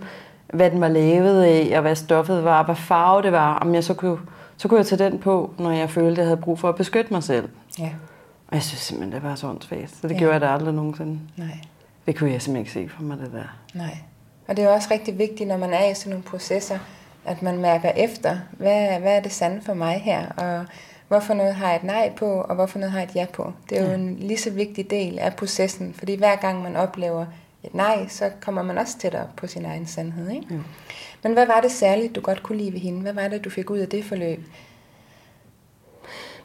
hvad 0.53 0.71
den 0.71 0.81
var 0.81 0.87
lavet 0.87 1.43
af, 1.43 1.71
og 1.75 1.81
hvad 1.81 1.95
stoffet 1.95 2.43
var, 2.43 2.63
hvad 2.63 2.75
farve 2.75 3.21
det 3.21 3.31
var, 3.31 3.55
om 3.55 3.75
jeg 3.75 3.83
så 3.83 3.93
kunne, 3.93 4.17
så 4.57 4.67
kunne 4.67 4.77
jeg 4.77 4.85
tage 4.85 5.05
den 5.09 5.19
på, 5.19 5.53
når 5.59 5.71
jeg 5.71 5.89
følte, 5.89 6.11
at 6.11 6.17
jeg 6.17 6.25
havde 6.25 6.41
brug 6.41 6.59
for 6.59 6.69
at 6.69 6.75
beskytte 6.75 7.13
mig 7.13 7.23
selv. 7.23 7.49
Ja. 7.79 7.89
Og 8.47 8.55
jeg 8.55 8.63
synes 8.63 8.81
simpelthen, 8.81 9.13
det 9.13 9.29
var 9.29 9.35
så 9.35 9.47
åndssvagt. 9.47 9.91
Så 9.91 10.07
det 10.07 10.13
ja. 10.13 10.19
gjorde 10.19 10.33
jeg 10.33 10.41
da 10.41 10.47
aldrig 10.47 10.73
nogensinde. 10.73 11.19
Nej. 11.37 11.57
Det 12.05 12.17
kunne 12.17 12.31
jeg 12.31 12.41
simpelthen 12.41 12.81
ikke 12.81 12.91
se 12.91 12.95
for 12.95 13.03
mig, 13.03 13.17
det 13.17 13.31
der. 13.33 13.57
Nej. 13.73 13.97
Og 14.47 14.57
det 14.57 14.63
er 14.65 14.69
også 14.69 14.87
rigtig 14.91 15.17
vigtigt, 15.17 15.49
når 15.49 15.57
man 15.57 15.73
er 15.73 15.85
i 15.85 15.93
sådan 15.93 16.09
nogle 16.09 16.23
processer, 16.23 16.79
at 17.25 17.41
man 17.41 17.57
mærker 17.57 17.89
efter, 17.89 18.37
hvad, 18.51 18.99
hvad 18.99 19.17
er 19.17 19.21
det 19.21 19.31
sande 19.31 19.61
for 19.61 19.73
mig 19.73 20.01
her, 20.03 20.25
og 20.37 20.65
hvorfor 21.11 21.33
noget 21.33 21.55
har 21.55 21.67
jeg 21.67 21.75
et 21.75 21.83
nej 21.83 22.11
på, 22.15 22.25
og 22.25 22.55
hvorfor 22.55 22.79
noget 22.79 22.91
har 22.91 22.99
jeg 22.99 23.09
et 23.09 23.15
ja 23.15 23.25
på. 23.33 23.53
Det 23.69 23.77
er 23.77 23.83
ja. 23.83 23.89
jo 23.89 23.95
en 23.95 24.15
lige 24.19 24.37
så 24.37 24.49
vigtig 24.49 24.89
del 24.89 25.19
af 25.19 25.35
processen, 25.35 25.93
fordi 25.93 26.15
hver 26.15 26.35
gang 26.35 26.63
man 26.63 26.75
oplever 26.75 27.25
et 27.63 27.73
nej, 27.73 28.07
så 28.07 28.29
kommer 28.41 28.61
man 28.61 28.77
også 28.77 28.97
tættere 28.97 29.27
på 29.37 29.47
sin 29.47 29.65
egen 29.65 29.87
sandhed. 29.87 30.29
Ikke? 30.29 30.45
Ja. 30.49 30.55
Men 31.23 31.33
hvad 31.33 31.45
var 31.47 31.59
det 31.61 31.71
særligt, 31.71 32.15
du 32.15 32.21
godt 32.21 32.43
kunne 32.43 32.57
lide 32.57 32.73
ved 32.73 32.79
hende? 32.79 33.01
Hvad 33.01 33.13
var 33.13 33.27
det, 33.27 33.45
du 33.45 33.49
fik 33.49 33.69
ud 33.69 33.77
af 33.77 33.87
det 33.87 34.05
forløb? 34.05 34.39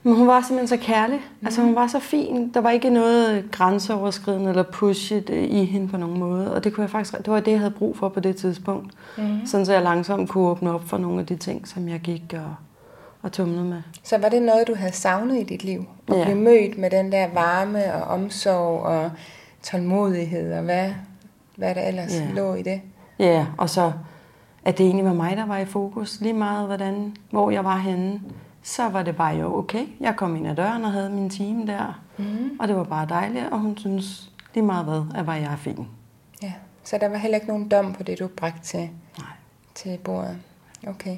Men 0.02 0.14
hun 0.14 0.26
var 0.26 0.40
simpelthen 0.40 0.78
så 0.78 0.86
kærlig. 0.86 1.16
Mm. 1.40 1.46
Altså 1.46 1.62
hun 1.62 1.74
var 1.74 1.86
så 1.86 2.00
fin. 2.00 2.50
Der 2.54 2.60
var 2.60 2.70
ikke 2.70 2.90
noget 2.90 3.48
grænseoverskridende 3.52 4.50
eller 4.50 4.62
pushet 4.62 5.30
i 5.30 5.64
hende 5.64 5.88
på 5.88 5.96
nogen 5.96 6.18
måde. 6.18 6.54
Og 6.54 6.64
det, 6.64 6.74
kunne 6.74 6.82
jeg 6.82 6.90
faktisk, 6.90 7.18
det 7.18 7.28
var 7.28 7.40
det, 7.40 7.50
jeg 7.50 7.60
havde 7.60 7.74
brug 7.78 7.96
for 7.96 8.08
på 8.08 8.20
det 8.20 8.36
tidspunkt. 8.36 8.94
Mm. 9.18 9.46
Sådan 9.46 9.66
så 9.66 9.72
jeg 9.72 9.82
langsomt 9.82 10.28
kunne 10.28 10.48
åbne 10.48 10.74
op 10.74 10.88
for 10.88 10.98
nogle 10.98 11.20
af 11.20 11.26
de 11.26 11.36
ting, 11.36 11.68
som 11.68 11.88
jeg 11.88 12.00
gik 12.00 12.22
og, 12.32 12.54
og 13.26 13.32
tumlede 13.32 13.64
med. 13.64 13.82
Så 14.02 14.18
var 14.18 14.28
det 14.28 14.42
noget, 14.42 14.66
du 14.66 14.74
havde 14.74 14.92
savnet 14.92 15.40
i 15.40 15.42
dit 15.42 15.64
liv? 15.64 15.86
At 16.08 16.18
ja. 16.18 16.24
blive 16.24 16.38
mødt 16.38 16.78
med 16.78 16.90
den 16.90 17.12
der 17.12 17.28
varme 17.34 17.94
og 17.94 18.02
omsorg 18.02 18.80
og 18.80 19.10
tålmodighed 19.62 20.52
og 20.52 20.62
hvad, 20.62 20.92
hvad 21.56 21.74
der 21.74 21.82
ellers 21.82 22.14
ja. 22.14 22.26
lå 22.34 22.54
i 22.54 22.62
det? 22.62 22.80
Ja, 23.18 23.46
og 23.58 23.70
så 23.70 23.92
at 24.64 24.78
det 24.78 24.86
egentlig 24.86 25.04
var 25.04 25.12
mig, 25.12 25.36
der 25.36 25.46
var 25.46 25.58
i 25.58 25.64
fokus. 25.64 26.20
Lige 26.20 26.32
meget, 26.32 26.66
hvordan, 26.66 27.16
hvor 27.30 27.50
jeg 27.50 27.64
var 27.64 27.76
henne 27.76 28.20
så 28.66 28.88
var 28.88 29.02
det 29.02 29.16
bare 29.16 29.36
jo 29.36 29.58
okay. 29.58 29.86
Jeg 30.00 30.16
kom 30.16 30.36
ind 30.36 30.48
ad 30.48 30.56
døren 30.56 30.84
og 30.84 30.92
havde 30.92 31.10
min 31.10 31.30
time 31.30 31.66
der, 31.66 32.02
mm. 32.16 32.50
og 32.60 32.68
det 32.68 32.76
var 32.76 32.84
bare 32.84 33.06
dejligt, 33.08 33.46
og 33.50 33.58
hun 33.58 33.78
synes 33.78 34.32
lige 34.54 34.64
meget 34.64 34.84
hvad, 34.84 35.02
at 35.14 35.26
var 35.26 35.34
jeg 35.34 35.54
fin. 35.58 35.88
Ja, 36.42 36.52
så 36.84 36.98
der 36.98 37.08
var 37.08 37.16
heller 37.16 37.36
ikke 37.36 37.48
nogen 37.48 37.68
dom 37.68 37.92
på 37.92 38.02
det, 38.02 38.18
du 38.18 38.26
bragte 38.26 38.62
til, 38.62 38.90
Nej. 39.18 39.28
til 39.74 39.98
bordet. 40.04 40.38
Okay. 40.86 41.16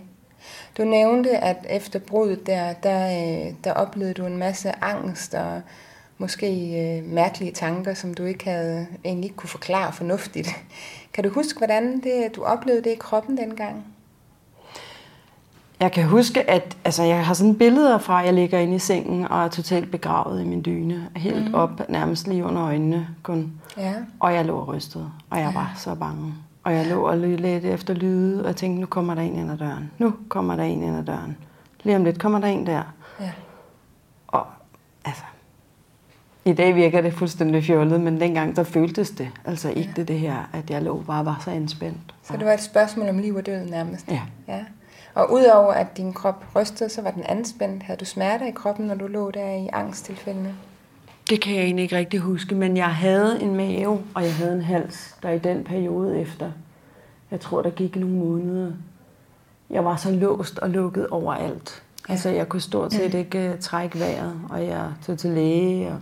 Du 0.78 0.85
nævnte, 0.85 1.30
at 1.30 1.66
efter 1.68 1.99
bruddet 1.99 2.47
der, 2.47 2.73
der, 2.73 3.07
øh, 3.07 3.54
der 3.64 3.73
oplevede 3.73 4.14
du 4.14 4.26
en 4.26 4.37
masse 4.37 4.85
angst 4.85 5.35
og 5.35 5.62
måske 6.18 6.47
øh, 6.80 7.12
mærkelige 7.12 7.52
tanker, 7.52 7.95
som 7.95 8.14
du 8.14 8.25
ikke 8.25 8.45
havde 8.45 8.87
egentlig 9.04 9.25
ikke 9.25 9.37
kunne 9.37 9.50
forklare 9.50 9.92
fornuftigt. 9.92 10.49
Kan 11.12 11.25
du 11.25 11.30
huske, 11.30 11.59
hvordan 11.59 12.00
det, 12.00 12.37
du 12.37 12.45
oplevede 12.45 12.85
det 12.85 12.90
i 12.90 12.97
kroppen 13.00 13.37
dengang? 13.37 13.85
Jeg 15.80 15.92
kan 15.92 16.04
huske, 16.04 16.50
at 16.50 16.76
altså, 16.85 17.02
jeg 17.02 17.26
har 17.26 17.35
sådan 17.35 17.59
billeder 17.59 17.99
fra, 17.99 18.21
at 18.21 18.26
jeg 18.26 18.35
ligger 18.35 18.59
inde 18.59 18.75
i 18.75 18.78
sengen 18.78 19.28
og 19.28 19.45
er 19.45 19.49
totalt 19.49 19.90
begravet 19.90 20.42
i 20.42 20.45
min 20.45 20.64
dyne. 20.64 21.09
Helt 21.16 21.49
mm. 21.49 21.54
op, 21.54 21.88
nærmest 21.88 22.26
lige 22.28 22.45
under 22.45 22.64
øjnene 22.64 23.09
kun. 23.23 23.52
Ja. 23.76 23.95
Og 24.21 24.35
jeg 24.35 24.45
lå 24.45 24.64
rystet, 24.64 25.11
og 25.30 25.38
jeg 25.38 25.52
ja. 25.54 25.59
var 25.59 25.75
så 25.76 25.95
bange. 25.95 26.35
Og 26.68 26.75
jeg 26.75 26.87
lå 26.87 27.08
og 27.08 27.16
lidt 27.18 27.64
efter 27.64 27.94
lyde, 27.94 28.44
og 28.44 28.56
tænkte, 28.56 28.80
nu 28.80 28.87
kommer 28.87 29.14
der 29.14 29.22
en 29.22 29.34
ind 29.34 29.50
ad 29.50 29.58
døren. 29.58 29.90
Nu 29.98 30.14
kommer 30.28 30.56
der 30.56 30.62
en 30.62 30.82
ind 30.82 30.96
ad 30.96 31.04
døren. 31.04 31.37
Lige 31.82 31.96
om 31.96 32.04
lidt 32.04 32.18
kommer 32.18 32.38
der 32.38 32.46
en 32.46 32.66
der. 32.66 32.82
Ja. 33.20 33.30
Og 34.26 34.46
altså, 35.04 35.22
i 36.44 36.52
dag 36.52 36.75
virker 36.75 37.00
det 37.00 37.12
fuldstændig 37.12 37.64
fjollet, 37.64 38.00
men 38.00 38.20
dengang 38.20 38.56
der 38.56 38.62
føltes 38.62 39.10
det. 39.10 39.28
Altså 39.44 39.68
ikke 39.68 39.88
ja. 39.88 39.92
det, 39.96 40.08
det 40.08 40.18
her, 40.18 40.50
at 40.52 40.70
jeg 40.70 40.82
lå 40.82 41.02
bare 41.06 41.25
var 41.25 41.40
så 41.44 41.50
indspændt. 41.50 42.14
Så 42.22 42.37
det 42.37 42.46
var 42.46 42.52
et 42.52 42.62
spørgsmål 42.62 43.08
om 43.08 43.18
liv 43.18 43.34
og 43.34 43.46
død 43.46 43.64
nærmest? 43.64 44.08
Ja. 44.08 44.22
ja. 44.48 44.64
Og 45.14 45.32
udover 45.32 45.72
at 45.72 45.96
din 45.96 46.12
krop 46.12 46.44
rystede, 46.56 46.90
så 46.90 47.02
var 47.02 47.10
den 47.10 47.22
anspændt. 47.28 47.82
Havde 47.82 48.00
du 48.00 48.04
smerter 48.04 48.46
i 48.46 48.50
kroppen, 48.50 48.87
når 48.87 48.94
du 48.94 49.06
lå 49.06 49.30
der 49.30 49.50
i 49.50 49.68
angsttilfældene? 49.72 50.54
Det 51.30 51.40
kan 51.40 51.54
jeg 51.54 51.64
egentlig 51.64 51.82
ikke 51.82 51.97
rigtig 51.97 52.20
huske, 52.20 52.54
men 52.54 52.76
jeg 52.76 52.94
havde 52.94 53.42
en 53.42 53.56
mave, 53.56 54.00
og 54.14 54.23
jeg 54.23 54.35
havde 54.35 54.52
en 54.52 54.62
hals, 54.62 55.16
der 55.23 55.30
i 55.30 55.38
den 55.38 55.64
periode 55.64 56.20
efter, 56.20 56.50
jeg 57.30 57.40
tror, 57.40 57.62
der 57.62 57.70
gik 57.70 57.97
nogle 57.97 58.16
måneder, 58.16 58.73
jeg 59.70 59.85
var 59.85 59.97
så 59.97 60.11
låst 60.11 60.58
og 60.58 60.70
lukket 60.70 61.06
overalt. 61.08 61.82
Ja. 62.08 62.12
Altså, 62.12 62.28
jeg 62.28 62.49
kunne 62.49 62.61
stort 62.61 62.92
set 62.92 63.14
ikke 63.14 63.50
uh, 63.54 63.61
trække 63.61 63.99
vejret, 63.99 64.40
og 64.50 64.66
jeg 64.66 64.92
tog 65.06 65.18
til 65.18 65.30
læge, 65.30 65.88
og 65.88 65.99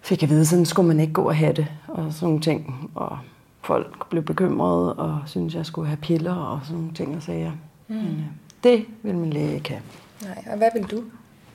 fik 0.00 0.22
at 0.22 0.28
vide, 0.28 0.46
sådan 0.46 0.66
skulle 0.66 0.88
man 0.88 1.00
ikke 1.00 1.12
gå 1.12 1.22
og 1.22 1.36
have 1.36 1.52
det, 1.52 1.66
og 1.88 2.12
sådan 2.12 2.26
nogle 2.26 2.40
ting. 2.40 2.90
Og 2.94 3.18
folk 3.60 4.08
blev 4.10 4.22
bekymrede 4.22 4.94
og 4.94 5.20
syntes, 5.26 5.54
jeg 5.54 5.66
skulle 5.66 5.88
have 5.88 5.96
piller 5.96 6.34
og 6.34 6.60
sådan 6.64 6.78
nogle 6.78 6.94
ting 6.94 7.16
og 7.16 7.22
sager. 7.22 7.52
Mm. 7.88 7.94
Men, 7.94 8.04
ja. 8.04 8.68
Det 8.70 8.86
vil 9.02 9.14
min 9.14 9.32
læge 9.32 9.54
ikke 9.54 9.68
have. 9.68 9.82
Nej, 10.22 10.44
og 10.52 10.56
hvad 10.56 10.68
vil 10.74 10.82
du? 10.82 11.02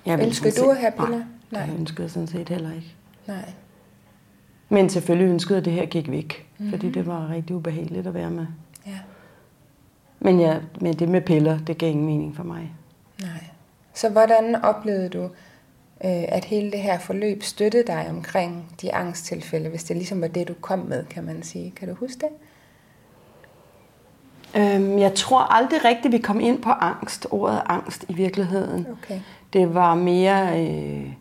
Jeg 0.06 0.18
vil 0.18 0.26
Ønsker 0.26 0.50
sådan 0.50 0.64
du 0.64 0.72
at 0.72 0.78
have 0.78 0.92
piller? 0.92 1.18
Nej, 1.18 1.26
Nej. 1.54 1.66
det 1.66 1.80
ønskede 1.80 2.02
jeg 2.02 2.12
sådan 2.12 2.28
set 2.28 2.50
heller 2.50 2.74
ikke. 2.74 2.96
Nej. 3.28 3.54
Men 4.70 4.90
selvfølgelig 4.90 5.32
ønskede 5.32 5.56
jeg, 5.56 5.66
det 5.66 5.74
her 5.74 5.86
gik 5.86 6.12
væk. 6.12 6.48
Mm-hmm. 6.58 6.72
Fordi 6.72 6.92
det 6.92 7.08
var 7.08 7.30
rigtig 7.30 7.56
ubehageligt 7.56 8.08
at 8.08 8.14
være 8.14 8.32
med. 8.32 8.46
Ja. 8.88 9.00
Men, 10.20 10.40
ja, 10.40 10.58
men 10.82 10.94
det 10.94 11.10
med 11.10 11.22
piller, 11.22 11.58
det 11.58 11.78
gav 11.78 11.90
ingen 11.90 12.06
mening 12.06 12.36
for 12.36 12.44
mig. 12.44 12.72
Nej. 13.22 13.44
Så 13.94 14.10
hvordan 14.10 14.56
oplevede 14.56 15.10
du, 15.10 15.24
øh, 15.24 15.30
at 16.28 16.46
hele 16.46 16.72
det 16.72 16.80
her 16.80 17.00
forløb 17.00 17.44
støttede 17.44 17.88
dig 17.88 18.06
omkring 18.10 18.76
de 18.82 18.94
angsttilfælde, 18.94 19.70
hvis 19.70 19.84
det 19.84 19.96
ligesom 19.96 20.22
var 20.22 20.28
det, 20.28 20.48
du 20.48 20.54
kom 20.54 20.80
med, 20.80 21.06
kan 21.06 21.24
man 21.24 21.44
sige? 21.44 21.72
Kan 21.72 21.88
du 21.88 21.96
huske 21.96 22.20
det? 22.20 22.30
Øhm, 24.56 25.00
jeg 25.00 25.14
tror 25.16 25.40
aldrig 25.40 25.86
rigtigt, 25.86 26.12
vi 26.12 26.18
kom 26.18 26.40
ind 26.40 26.62
på 26.62 26.70
angst, 26.70 27.28
ordet 27.32 27.62
angst 27.66 28.06
i 28.10 28.14
virkeligheden. 28.14 28.88
Okay. 28.92 29.20
Det 29.54 29.74
var 29.74 29.96
mere... 29.96 30.66
Øh, 30.66 31.14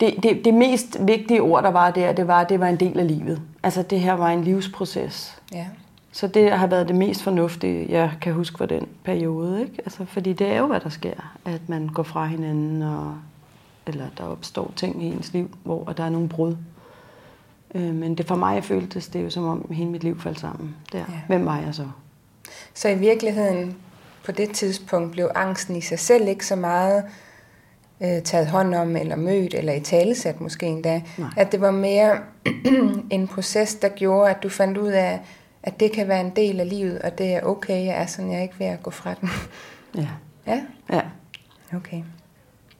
det, 0.00 0.22
det, 0.22 0.44
det 0.44 0.54
mest 0.54 0.96
vigtige 1.00 1.42
ord, 1.42 1.62
der 1.62 1.70
var 1.70 1.90
der, 1.90 2.12
det 2.12 2.26
var, 2.26 2.40
at 2.40 2.48
det 2.48 2.60
var 2.60 2.66
en 2.66 2.80
del 2.80 2.98
af 2.98 3.08
livet. 3.08 3.42
Altså, 3.62 3.82
det 3.82 4.00
her 4.00 4.12
var 4.12 4.28
en 4.28 4.44
livsproces. 4.44 5.40
Ja. 5.52 5.66
Så 6.12 6.26
det 6.26 6.52
har 6.52 6.66
været 6.66 6.88
det 6.88 6.96
mest 6.96 7.22
fornuftige, 7.22 7.86
jeg 7.88 8.12
kan 8.20 8.32
huske 8.32 8.58
for 8.58 8.66
den 8.66 8.88
periode. 9.04 9.60
Ikke? 9.60 9.74
Altså, 9.78 10.04
fordi 10.04 10.32
det 10.32 10.46
er 10.46 10.58
jo, 10.58 10.66
hvad 10.66 10.80
der 10.80 10.88
sker. 10.88 11.36
At 11.44 11.68
man 11.68 11.88
går 11.88 12.02
fra 12.02 12.26
hinanden, 12.26 12.82
og, 12.82 13.14
eller 13.86 14.04
der 14.18 14.24
opstår 14.24 14.72
ting 14.76 15.02
i 15.04 15.06
ens 15.06 15.32
liv, 15.32 15.50
hvor 15.64 15.84
der 15.84 16.04
er 16.04 16.10
nogle 16.10 16.28
brud. 16.28 16.56
Øh, 17.74 17.94
men 17.94 18.14
det 18.14 18.26
for 18.26 18.36
mig 18.36 18.64
føltes 18.64 19.08
det 19.08 19.24
jo 19.24 19.30
som 19.30 19.44
om 19.44 19.70
hele 19.70 19.90
mit 19.90 20.04
liv 20.04 20.20
faldt 20.20 20.40
sammen. 20.40 20.76
Der. 20.92 20.98
Ja. 20.98 21.04
Hvem 21.26 21.44
var 21.44 21.58
jeg 21.58 21.74
så? 21.74 21.86
Så 22.74 22.88
i 22.88 22.98
virkeligheden, 22.98 23.76
på 24.24 24.32
det 24.32 24.50
tidspunkt, 24.50 25.12
blev 25.12 25.30
angsten 25.34 25.76
i 25.76 25.80
sig 25.80 25.98
selv 25.98 26.28
ikke 26.28 26.46
så 26.46 26.56
meget 26.56 27.04
øh, 28.02 28.22
taget 28.22 28.46
hånd 28.46 28.74
om, 28.74 28.96
eller 28.96 29.16
mødt, 29.16 29.54
eller 29.54 29.72
i 29.72 29.80
talesat 29.80 30.40
måske 30.40 30.66
endda. 30.66 31.02
Nej. 31.18 31.28
At 31.36 31.52
det 31.52 31.60
var 31.60 31.70
mere 31.70 32.18
en 33.10 33.28
proces, 33.28 33.74
der 33.74 33.88
gjorde, 33.88 34.30
at 34.30 34.42
du 34.42 34.48
fandt 34.48 34.78
ud 34.78 34.88
af, 34.88 35.20
at 35.62 35.80
det 35.80 35.92
kan 35.92 36.08
være 36.08 36.20
en 36.20 36.30
del 36.30 36.60
af 36.60 36.68
livet, 36.68 36.98
og 37.02 37.18
det 37.18 37.34
er 37.34 37.42
okay, 37.42 37.86
jeg 37.86 38.02
er 38.02 38.06
sådan, 38.06 38.30
jeg 38.30 38.38
er 38.38 38.42
ikke 38.42 38.58
ved 38.58 38.66
at 38.66 38.82
gå 38.82 38.90
fra 38.90 39.14
den. 39.20 39.30
Ja. 39.96 40.08
ja, 40.46 40.60
ja. 40.92 41.00
okay. 41.76 42.02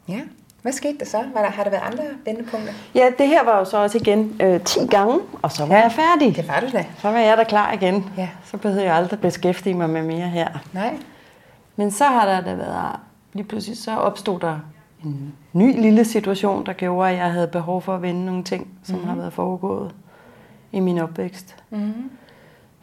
Ja, 0.09 0.21
hvad 0.63 0.73
skete 0.73 0.99
der 0.99 1.05
så? 1.05 1.25
Var 1.35 1.43
der, 1.43 1.51
har 1.51 1.65
der 1.65 1.71
været 1.71 1.83
andre 1.83 2.05
vendepunkter? 2.25 2.73
Ja, 2.95 3.11
det 3.19 3.29
her 3.29 3.45
var 3.45 3.59
jo 3.59 3.65
så 3.65 3.77
også 3.77 3.99
igen 3.99 4.41
øh, 4.43 4.61
10 4.61 4.87
gange, 4.87 5.19
og 5.43 5.53
så 5.53 5.67
var 5.67 5.77
ja. 5.77 5.83
jeg 5.83 5.93
færdig. 5.93 6.37
Det 6.37 6.49
var 6.49 6.61
du 6.61 6.67
da. 6.73 6.85
Så 6.99 7.11
var 7.11 7.19
jeg 7.19 7.37
der 7.37 7.45
klar 7.45 7.73
igen. 7.73 8.05
Ja. 8.17 8.29
Så 8.45 8.57
behøvede 8.57 8.85
jeg 8.85 8.95
aldrig 8.95 9.21
beskæftige 9.21 9.75
mig 9.75 9.91
med 9.91 10.03
mere 10.03 10.29
her. 10.29 10.49
Nej. 10.73 10.95
Men 11.77 11.91
så 11.91 12.05
har 12.05 12.27
der 12.27 12.41
da 12.41 12.55
været, 12.55 12.97
lige 13.33 13.45
pludselig 13.45 13.79
så 13.79 13.97
opstod 13.97 14.41
der 14.41 14.59
en 15.05 15.35
ny 15.53 15.81
lille 15.81 16.05
situation, 16.05 16.67
der 16.67 16.73
gjorde, 16.73 17.11
at 17.11 17.17
jeg 17.17 17.33
havde 17.33 17.49
behov 17.49 17.83
for 17.83 17.95
at 17.95 18.03
vende 18.03 18.27
nogle 18.27 18.45
ting, 18.45 18.69
som 18.83 18.95
mm-hmm. 18.95 19.09
har 19.09 19.17
været 19.17 19.33
foregået 19.33 19.95
i 20.73 20.81
min 20.81 20.99
opvækst. 20.99 21.57
Mm-hmm. 21.71 22.11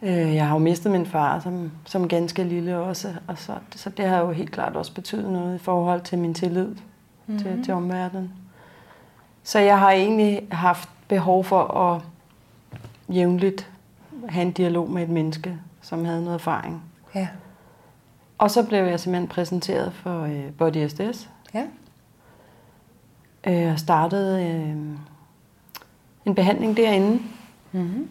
Øh, 0.01 0.35
Jeg 0.35 0.47
har 0.47 0.53
jo 0.53 0.59
mistet 0.59 0.91
min 0.91 1.05
far 1.05 1.39
som, 1.39 1.71
som 1.85 2.07
ganske 2.07 2.43
lille 2.43 2.77
også, 2.77 3.13
og 3.27 3.37
så, 3.37 3.53
så 3.75 3.89
det 3.89 4.05
har 4.05 4.19
jo 4.19 4.31
helt 4.31 4.51
klart 4.51 4.75
også 4.75 4.93
betydet 4.93 5.31
noget 5.31 5.55
i 5.55 5.59
forhold 5.59 6.01
til 6.01 6.17
min 6.17 6.33
tillid 6.33 6.67
mm-hmm. 6.67 7.39
til, 7.39 7.63
til 7.63 7.73
omverdenen. 7.73 8.33
Så 9.43 9.59
jeg 9.59 9.79
har 9.79 9.91
egentlig 9.91 10.47
haft 10.51 10.89
behov 11.07 11.43
for 11.43 11.63
at 11.63 12.01
jævnligt 13.15 13.71
have 14.29 14.45
en 14.45 14.51
dialog 14.51 14.89
med 14.89 15.03
et 15.03 15.09
menneske, 15.09 15.57
som 15.81 16.05
havde 16.05 16.21
noget 16.23 16.35
erfaring. 16.35 16.83
Ja. 17.15 17.27
Og 18.37 18.51
så 18.51 18.63
blev 18.63 18.79
jeg 18.83 18.99
simpelthen 18.99 19.27
præsenteret 19.27 19.93
for 19.93 20.21
øh, 20.23 20.51
Body 20.57 20.87
SDS. 20.87 21.29
Ja. 21.53 21.63
Øh, 23.47 23.71
og 23.71 23.79
startede 23.79 24.43
øh, 24.43 24.75
en 26.25 26.35
behandling 26.35 26.77
derinde. 26.77 27.19
Mm-hmm. 27.71 28.09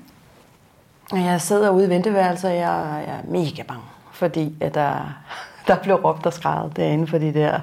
Og 1.13 1.21
jeg 1.21 1.41
sidder 1.41 1.71
ude 1.71 1.87
i 1.87 1.89
venteværelset, 1.89 2.51
og 2.51 2.57
jeg, 2.57 3.05
jeg 3.07 3.15
er 3.15 3.31
mega 3.31 3.63
bange, 3.63 3.83
fordi 4.13 4.57
at 4.61 4.75
der, 4.75 5.17
der 5.69 5.77
blev 5.83 5.95
råbt 5.95 6.27
og 6.27 6.33
skrevet 6.33 6.77
derinde 6.77 7.07
for 7.07 7.19
de 7.19 7.35
der 7.35 7.61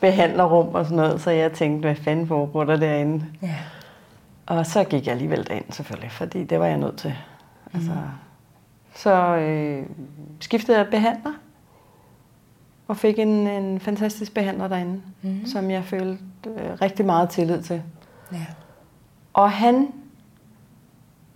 behandlerrum 0.00 0.74
og 0.74 0.84
sådan 0.84 0.96
noget. 0.96 1.20
Så 1.20 1.30
jeg 1.30 1.52
tænkte, 1.52 1.86
hvad 1.86 1.96
fanden 1.96 2.26
foregår 2.26 2.64
der 2.64 2.76
derinde? 2.76 3.24
Ja. 3.42 3.54
Og 4.46 4.66
så 4.66 4.84
gik 4.84 5.06
jeg 5.06 5.12
alligevel 5.12 5.46
derind 5.46 5.72
selvfølgelig, 5.72 6.10
fordi 6.10 6.44
det 6.44 6.60
var 6.60 6.66
jeg 6.66 6.76
nødt 6.76 6.96
til. 6.96 7.14
Altså, 7.74 7.92
så 8.94 9.36
øh, 9.36 9.86
skiftede 10.40 10.78
jeg 10.78 10.86
behandler, 10.86 11.32
og 12.92 12.98
fik 12.98 13.18
en, 13.18 13.28
en 13.28 13.80
fantastisk 13.80 14.34
behandler 14.34 14.68
derinde, 14.68 15.00
mm. 15.22 15.46
som 15.46 15.70
jeg 15.70 15.84
følte 15.84 16.18
øh, 16.46 16.80
rigtig 16.82 17.06
meget 17.06 17.30
tillid 17.30 17.62
til. 17.62 17.82
Ja. 18.32 18.46
Og 19.32 19.50
han 19.50 19.88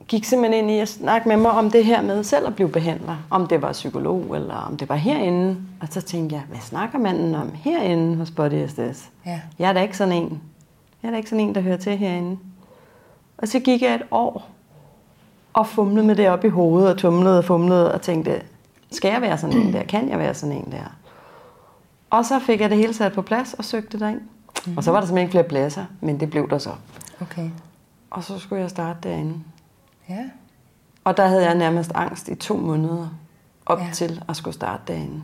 gik 0.08 0.24
simpelthen 0.24 0.64
ind 0.64 0.70
i 0.70 0.78
at 0.78 0.88
snakke 0.88 1.28
med 1.28 1.36
mig 1.36 1.50
om 1.50 1.70
det 1.70 1.84
her 1.84 2.02
med 2.02 2.24
selv 2.24 2.46
at 2.46 2.54
blive 2.54 2.68
behandler. 2.68 3.16
Om 3.30 3.46
det 3.46 3.62
var 3.62 3.72
psykolog, 3.72 4.34
eller 4.34 4.54
om 4.54 4.76
det 4.76 4.88
var 4.88 4.94
herinde. 4.94 5.56
Og 5.80 5.88
så 5.90 6.00
tænkte 6.00 6.34
jeg, 6.36 6.42
hvad 6.48 6.60
snakker 6.60 6.98
manden 6.98 7.34
om 7.34 7.52
herinde 7.54 8.16
hos 8.16 8.30
Body 8.30 8.66
SDS? 8.66 9.10
Ja. 9.26 9.40
Jeg 9.58 9.68
er 9.68 9.72
da 9.72 9.82
ikke 9.82 9.96
sådan 9.96 10.14
en. 10.14 10.42
Jeg 11.02 11.08
er 11.08 11.10
da 11.10 11.16
ikke 11.16 11.30
sådan 11.30 11.48
en, 11.48 11.54
der 11.54 11.60
hører 11.60 11.76
til 11.76 11.96
herinde. 11.96 12.38
Og 13.38 13.48
så 13.48 13.60
gik 13.60 13.82
jeg 13.82 13.94
et 13.94 14.02
år 14.10 14.48
og 15.52 15.66
fumlede 15.66 16.06
med 16.06 16.16
det 16.16 16.28
op 16.28 16.44
i 16.44 16.48
hovedet, 16.48 16.90
og 16.90 16.98
tumlede 16.98 17.38
og 17.38 17.44
fumlede, 17.44 17.94
og 17.94 18.02
tænkte, 18.02 18.42
skal 18.90 19.12
jeg 19.12 19.22
være 19.22 19.38
sådan 19.38 19.56
en 19.56 19.72
der? 19.72 19.82
Kan 19.82 20.08
jeg 20.08 20.18
være 20.18 20.34
sådan 20.34 20.56
en 20.56 20.72
der? 20.72 20.96
Og 22.16 22.24
så 22.24 22.38
fik 22.38 22.60
jeg 22.60 22.70
det 22.70 22.78
hele 22.78 22.94
sat 22.94 23.12
på 23.12 23.22
plads 23.22 23.54
og 23.54 23.64
søgte 23.64 23.98
derind. 24.00 24.20
Mm. 24.66 24.76
Og 24.76 24.84
så 24.84 24.90
var 24.90 25.00
der 25.00 25.06
simpelthen 25.06 25.24
ikke 25.26 25.30
flere 25.32 25.48
pladser, 25.48 25.84
men 26.00 26.20
det 26.20 26.30
blev 26.30 26.50
der 26.50 26.58
så. 26.58 26.70
Okay. 27.20 27.50
Og 28.10 28.24
så 28.24 28.38
skulle 28.38 28.62
jeg 28.62 28.70
starte 28.70 29.08
derinde. 29.08 29.34
Ja. 30.08 30.24
Og 31.04 31.16
der 31.16 31.26
havde 31.26 31.44
jeg 31.44 31.54
nærmest 31.54 31.92
angst 31.94 32.28
i 32.28 32.34
to 32.34 32.56
måneder 32.56 33.08
op 33.66 33.80
Ja. 33.80 33.86
til 33.94 34.22
at 34.28 34.36
skulle 34.36 34.54
starte 34.54 34.82
derinde. 34.86 35.22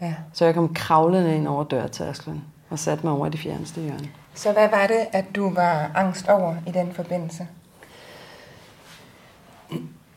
Ja. 0.00 0.14
Så 0.32 0.44
jeg 0.44 0.54
kom 0.54 0.74
kravlende 0.74 1.36
ind 1.36 1.48
over 1.48 1.64
dørtærsklen 1.64 2.44
og 2.70 2.78
satte 2.78 3.06
mig 3.06 3.12
over 3.12 3.26
i 3.26 3.30
det 3.30 3.40
fjerneste 3.40 3.80
hjørne. 3.80 4.08
Så 4.34 4.52
hvad 4.52 4.68
var 4.68 4.86
det, 4.86 5.06
at 5.12 5.24
du 5.36 5.54
var 5.54 5.90
angst 5.94 6.28
over 6.28 6.54
i 6.66 6.70
den 6.70 6.92
forbindelse? 6.92 7.46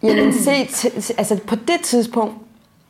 Jamen 0.04 0.34
se, 0.34 0.52
t- 0.64 1.14
altså 1.18 1.40
på 1.48 1.56
det 1.56 1.80
tidspunkt 1.84 2.36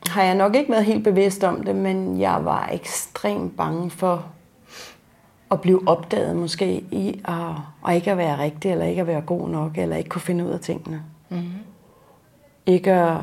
har 0.08 0.24
jeg 0.24 0.36
nok 0.36 0.56
ikke 0.56 0.72
været 0.72 0.86
helt 0.86 1.04
bevidst 1.04 1.44
om 1.44 1.64
det, 1.64 1.76
men 1.76 2.20
jeg 2.20 2.46
var 2.46 2.70
ekstremt 2.72 3.58
bange 3.58 3.90
for 3.90 4.26
at 5.52 5.62
blive 5.62 5.88
opdaget 5.88 6.36
måske 6.36 6.84
i 6.92 7.22
at, 7.26 7.36
at 7.88 7.96
ikke 7.96 8.12
at 8.12 8.18
være 8.18 8.40
rigtig, 8.40 8.72
eller 8.72 8.86
ikke 8.86 9.02
at 9.02 9.08
være 9.08 9.22
god 9.22 9.50
nok, 9.50 9.78
eller 9.78 9.96
ikke 9.96 10.10
kunne 10.10 10.22
finde 10.22 10.46
ud 10.46 10.50
af 10.50 10.60
tingene. 10.60 11.04
Mm-hmm. 11.30 11.52
Ikke 12.66 12.92
at, 12.92 13.18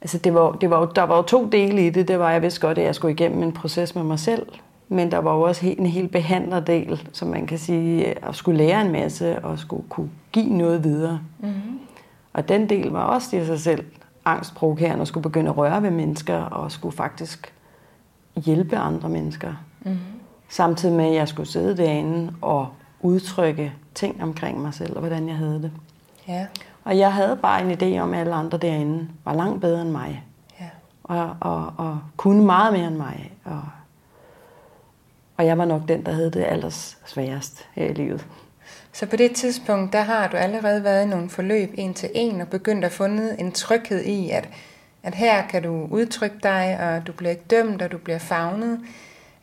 altså 0.00 0.18
det 0.18 0.34
var, 0.34 0.52
det 0.52 0.70
var, 0.70 0.86
der 0.86 1.02
var 1.02 1.16
jo 1.16 1.22
to 1.22 1.48
dele 1.48 1.86
i 1.86 1.90
det. 1.90 2.08
Det 2.08 2.18
var, 2.18 2.30
jeg 2.30 2.42
vidste 2.42 2.60
godt, 2.60 2.78
at 2.78 2.84
jeg 2.84 2.94
skulle 2.94 3.12
igennem 3.12 3.42
en 3.42 3.52
proces 3.52 3.94
med 3.94 4.02
mig 4.02 4.18
selv. 4.18 4.46
Men 4.88 5.10
der 5.10 5.18
var 5.18 5.34
jo 5.34 5.40
også 5.40 5.66
en 5.66 5.86
helt 5.86 6.12
behandlerdel, 6.12 7.08
som 7.12 7.28
man 7.28 7.46
kan 7.46 7.58
sige, 7.58 8.24
at 8.24 8.34
skulle 8.34 8.58
lære 8.58 8.80
en 8.80 8.92
masse 8.92 9.44
og 9.44 9.58
skulle 9.58 9.88
kunne 9.88 10.10
give 10.32 10.52
noget 10.52 10.84
videre. 10.84 11.20
Mm-hmm. 11.38 11.78
Og 12.32 12.48
den 12.48 12.68
del 12.68 12.90
var 12.90 13.04
også 13.04 13.36
i 13.36 13.46
sig 13.46 13.60
selv 13.60 13.84
angstprovokerende 14.24 15.02
at 15.02 15.08
skulle 15.08 15.22
begynde 15.22 15.50
at 15.50 15.56
røre 15.56 15.82
ved 15.82 15.90
mennesker 15.90 16.36
og 16.36 16.72
skulle 16.72 16.96
faktisk 16.96 17.52
hjælpe 18.36 18.76
andre 18.76 19.08
mennesker. 19.08 19.54
Mm-hmm. 19.80 19.98
Samtidig 20.48 20.94
med, 20.94 21.04
at 21.06 21.14
jeg 21.14 21.28
skulle 21.28 21.48
sidde 21.48 21.76
derinde 21.76 22.34
og 22.40 22.68
udtrykke 23.00 23.72
ting 23.94 24.22
omkring 24.22 24.60
mig 24.60 24.74
selv 24.74 24.92
og 24.96 25.00
hvordan 25.00 25.28
jeg 25.28 25.36
havde 25.36 25.62
det. 25.62 25.72
Ja. 26.28 26.46
Og 26.84 26.98
jeg 26.98 27.14
havde 27.14 27.36
bare 27.36 27.62
en 27.62 27.70
idé 27.70 27.98
om, 28.00 28.14
at 28.14 28.20
alle 28.20 28.34
andre 28.34 28.58
derinde 28.58 29.08
var 29.24 29.34
langt 29.34 29.60
bedre 29.60 29.82
end 29.82 29.90
mig. 29.90 30.24
Ja. 30.60 30.68
Og, 31.04 31.36
og, 31.40 31.72
og 31.76 32.00
kunne 32.16 32.44
meget 32.44 32.72
mere 32.72 32.86
end 32.86 32.96
mig. 32.96 33.32
Og, 33.44 33.62
og 35.36 35.46
jeg 35.46 35.58
var 35.58 35.64
nok 35.64 35.88
den, 35.88 36.06
der 36.06 36.12
havde 36.12 36.30
det 36.30 36.44
allersværest 36.44 37.68
her 37.74 37.86
i 37.86 37.92
livet. 37.92 38.26
Så 38.92 39.06
på 39.06 39.16
det 39.16 39.32
tidspunkt, 39.32 39.92
der 39.92 40.00
har 40.00 40.28
du 40.28 40.36
allerede 40.36 40.84
været 40.84 41.04
i 41.06 41.08
nogle 41.08 41.30
forløb 41.30 41.70
en 41.74 41.94
til 41.94 42.10
en 42.14 42.40
og 42.40 42.48
begyndt 42.48 42.84
at 42.84 42.92
fundet 42.92 43.36
en 43.38 43.52
tryghed 43.52 44.04
i, 44.04 44.30
at, 44.30 44.48
at 45.02 45.14
her 45.14 45.46
kan 45.46 45.62
du 45.62 45.88
udtrykke 45.90 46.36
dig, 46.42 46.78
og 46.80 47.06
du 47.06 47.12
bliver 47.12 47.30
ikke 47.30 47.44
dømt, 47.50 47.82
og 47.82 47.92
du 47.92 47.98
bliver 47.98 48.18
fagnet. 48.18 48.80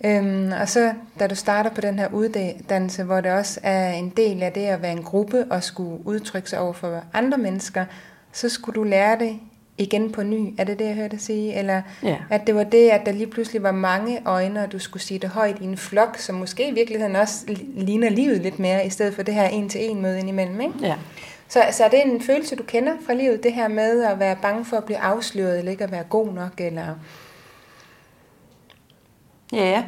Øhm, 0.05 0.51
og 0.61 0.69
så 0.69 0.93
da 1.19 1.27
du 1.27 1.35
starter 1.35 1.69
på 1.69 1.81
den 1.81 1.99
her 1.99 2.07
uddannelse, 2.13 3.03
hvor 3.03 3.21
det 3.21 3.31
også 3.31 3.59
er 3.63 3.91
en 3.91 4.09
del 4.09 4.43
af 4.43 4.51
det 4.51 4.65
at 4.65 4.81
være 4.81 4.91
en 4.91 5.03
gruppe 5.03 5.45
og 5.49 5.63
skulle 5.63 6.07
udtrykke 6.07 6.49
sig 6.49 6.59
over 6.59 6.73
for 6.73 7.03
andre 7.13 7.37
mennesker, 7.37 7.85
så 8.31 8.49
skulle 8.49 8.75
du 8.75 8.83
lære 8.83 9.19
det 9.19 9.39
igen 9.77 10.11
på 10.11 10.23
ny. 10.23 10.53
Er 10.57 10.63
det 10.63 10.79
det, 10.79 10.85
jeg 10.85 10.95
hørte 10.95 11.11
dig 11.11 11.21
sige? 11.21 11.55
Eller 11.55 11.81
Ja. 12.03 12.17
at 12.29 12.47
det 12.47 12.55
var 12.55 12.63
det, 12.63 12.89
at 12.89 13.05
der 13.05 13.11
lige 13.11 13.27
pludselig 13.27 13.63
var 13.63 13.71
mange 13.71 14.21
øjne, 14.25 14.63
og 14.63 14.71
du 14.71 14.79
skulle 14.79 15.03
sige 15.03 15.19
det 15.19 15.29
højt 15.29 15.59
i 15.61 15.63
en 15.63 15.77
flok, 15.77 16.17
som 16.17 16.35
måske 16.35 16.67
i 16.67 16.73
virkeligheden 16.73 17.15
også 17.15 17.45
li- 17.49 17.81
ligner 17.83 18.09
livet 18.09 18.41
lidt 18.41 18.59
mere, 18.59 18.85
i 18.85 18.89
stedet 18.89 19.13
for 19.15 19.23
det 19.23 19.33
her 19.33 19.47
en-til-en 19.47 20.01
møde 20.01 20.19
indimellem, 20.19 20.61
ikke? 20.61 20.73
Ja. 20.81 20.95
Så, 21.47 21.63
så 21.71 21.83
er 21.83 21.89
det 21.89 22.05
en 22.05 22.21
følelse, 22.21 22.55
du 22.55 22.63
kender 22.63 22.93
fra 23.05 23.13
livet, 23.13 23.43
det 23.43 23.53
her 23.53 23.67
med 23.67 24.03
at 24.03 24.19
være 24.19 24.37
bange 24.41 24.65
for 24.65 24.77
at 24.77 24.83
blive 24.83 24.97
afsløret, 24.97 25.59
eller 25.59 25.71
ikke 25.71 25.83
at 25.83 25.91
være 25.91 26.03
god 26.03 26.33
nok, 26.33 26.51
eller... 26.57 26.85
Ja, 29.53 29.83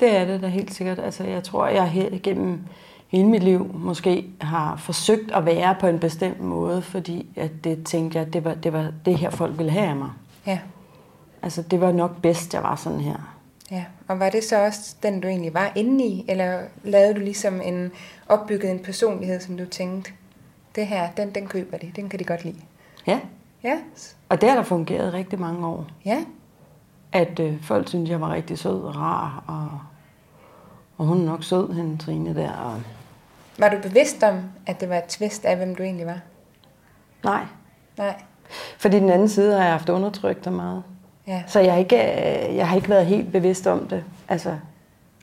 det 0.00 0.16
er 0.16 0.24
det 0.24 0.42
da 0.42 0.46
helt 0.46 0.74
sikkert. 0.74 0.98
Altså, 0.98 1.24
jeg 1.24 1.44
tror, 1.44 1.66
jeg 1.68 2.20
gennem 2.22 2.60
hele 3.12 3.28
mit 3.28 3.42
liv 3.42 3.70
måske 3.74 4.26
har 4.40 4.76
forsøgt 4.76 5.32
at 5.32 5.46
være 5.46 5.76
på 5.80 5.86
en 5.86 5.98
bestemt 5.98 6.40
måde, 6.40 6.82
fordi 6.82 7.28
at 7.36 7.50
det 7.64 7.84
tænkte 7.84 8.18
jeg, 8.18 8.32
det 8.32 8.44
var, 8.44 8.54
det 8.54 8.72
var 8.72 8.92
det 9.04 9.18
her, 9.18 9.30
folk 9.30 9.58
ville 9.58 9.72
have 9.72 9.86
af 9.86 9.96
mig. 9.96 10.10
Ja. 10.46 10.58
Altså, 11.42 11.62
det 11.62 11.80
var 11.80 11.92
nok 11.92 12.22
bedst, 12.22 12.54
jeg 12.54 12.62
var 12.62 12.76
sådan 12.76 13.00
her. 13.00 13.36
Ja, 13.70 13.84
og 14.08 14.20
var 14.20 14.30
det 14.30 14.44
så 14.44 14.64
også 14.64 14.96
den, 15.02 15.20
du 15.20 15.28
egentlig 15.28 15.54
var 15.54 15.72
inde 15.74 16.04
i, 16.04 16.24
eller 16.28 16.60
lavede 16.84 17.14
du 17.14 17.20
ligesom 17.20 17.60
en 17.60 17.92
opbygget 18.28 18.70
en 18.70 18.78
personlighed, 18.78 19.40
som 19.40 19.56
du 19.56 19.64
tænkte, 19.64 20.12
det 20.74 20.86
her, 20.86 21.10
den, 21.10 21.30
den 21.30 21.46
køber 21.46 21.78
de, 21.78 21.92
den 21.96 22.08
kan 22.08 22.18
de 22.18 22.24
godt 22.24 22.44
lide? 22.44 22.60
Ja. 23.06 23.20
Ja. 23.64 23.78
Og 24.28 24.40
det 24.40 24.48
har 24.48 24.56
der 24.56 24.62
fungeret 24.62 25.12
rigtig 25.12 25.40
mange 25.40 25.66
år. 25.66 25.86
Ja. 26.04 26.24
At 27.12 27.40
øh, 27.40 27.62
folk 27.62 27.88
synes 27.88 28.10
jeg 28.10 28.20
var 28.20 28.32
rigtig 28.32 28.58
sød 28.58 28.82
og 28.82 28.96
rar, 28.96 29.44
og, 29.46 29.80
og 30.98 31.06
hun 31.06 31.20
er 31.20 31.24
nok 31.24 31.44
sød, 31.44 31.72
hende 31.72 31.96
Trine 31.96 32.34
der. 32.34 32.52
Og... 32.52 32.80
Var 33.58 33.68
du 33.68 33.76
bevidst 33.82 34.22
om, 34.22 34.40
at 34.66 34.80
det 34.80 34.88
var 34.88 34.96
et 34.96 35.04
twist 35.04 35.44
af, 35.44 35.56
hvem 35.56 35.74
du 35.74 35.82
egentlig 35.82 36.06
var? 36.06 36.20
Nej. 37.24 37.42
Nej. 37.98 38.14
Fordi 38.78 38.98
den 39.00 39.10
anden 39.10 39.28
side 39.28 39.56
har 39.56 39.62
jeg 39.62 39.72
haft 39.72 39.88
undertrykt 39.88 40.44
dig 40.44 40.52
meget. 40.52 40.82
Ja. 41.26 41.42
Så 41.46 41.60
jeg 41.60 41.72
har, 41.72 41.78
ikke, 41.78 41.96
øh, 41.96 42.56
jeg 42.56 42.68
har 42.68 42.76
ikke 42.76 42.88
været 42.88 43.06
helt 43.06 43.32
bevidst 43.32 43.66
om 43.66 43.88
det. 43.88 44.04
Altså, 44.28 44.56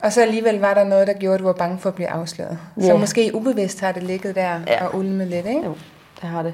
Og 0.04 0.14
så 0.14 0.22
alligevel 0.22 0.60
var 0.60 0.74
der 0.74 0.84
noget, 0.84 1.08
der 1.08 1.14
gjorde, 1.14 1.34
at 1.34 1.40
du 1.40 1.46
var 1.46 1.54
bange 1.54 1.78
for 1.78 1.90
at 1.90 1.96
blive 1.96 2.10
afsløret. 2.10 2.58
Så 2.80 2.86
Ja. 2.88 2.98
måske 2.98 3.32
ubevidst 3.34 3.80
har 3.80 3.92
det 3.92 4.04
ligget 4.04 4.36
der 4.36 4.60
Ja. 4.68 4.86
og 4.86 4.96
ulmet 4.96 5.28
lidt, 5.28 5.46
ikke? 5.46 5.66
jo, 5.66 5.76
det 6.22 6.30
har 6.30 6.44
det. 6.44 6.54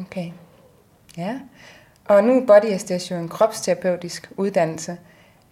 Okay. 0.00 0.30
Ja. 1.16 1.34
Og 2.04 2.24
nu 2.24 2.40
er 2.40 2.46
Body 2.46 3.10
jo 3.10 3.16
en 3.16 3.28
kropsterapeutisk 3.28 4.30
uddannelse. 4.36 4.96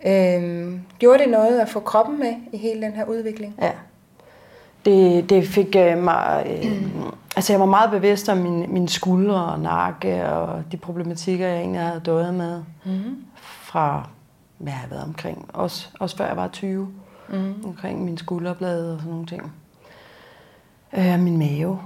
Øhm, 0.07 0.83
gjorde 0.99 1.19
det 1.19 1.29
noget 1.31 1.61
at 1.61 1.69
få 1.69 1.81
kroppen 1.81 2.19
med 2.19 2.35
i 2.53 2.57
hele 2.57 2.83
den 2.83 2.93
her 2.93 3.05
udvikling? 3.05 3.55
Ja. 3.63 3.71
Det, 4.85 5.31
det 5.31 5.47
fik 5.47 5.77
øh, 5.77 5.99
mig... 5.99 6.47
Øh, 6.65 6.83
altså, 7.37 7.53
jeg 7.53 7.61
var 7.61 7.67
meget 7.67 7.91
bevidst 7.91 8.29
om 8.29 8.39
min, 8.39 8.73
mine 8.73 8.89
skuldre 8.89 9.45
og 9.45 9.61
nakke 9.61 10.29
og 10.29 10.63
de 10.73 10.77
problematikker, 10.77 11.47
jeg 11.47 11.61
egentlig 11.61 11.81
havde 11.81 12.01
døjet 12.01 12.35
med. 12.35 12.63
Mm-hmm. 12.85 13.25
Fra, 13.43 14.09
hvad 14.59 14.73
jeg 14.73 14.81
har 14.81 14.89
været 14.89 15.05
omkring. 15.05 15.51
Også, 15.53 15.89
også 16.01 16.17
før 16.17 16.27
jeg 16.27 16.37
var 16.37 16.49
20. 16.49 16.89
Mm. 17.29 17.55
Omkring 17.65 18.05
mine 18.05 18.19
skulderblade 18.19 18.95
og 18.95 18.99
sådan 18.99 19.13
nogle 19.13 19.27
ting. 19.27 19.53
Øh, 20.93 21.21
min 21.21 21.39
mave. 21.39 21.79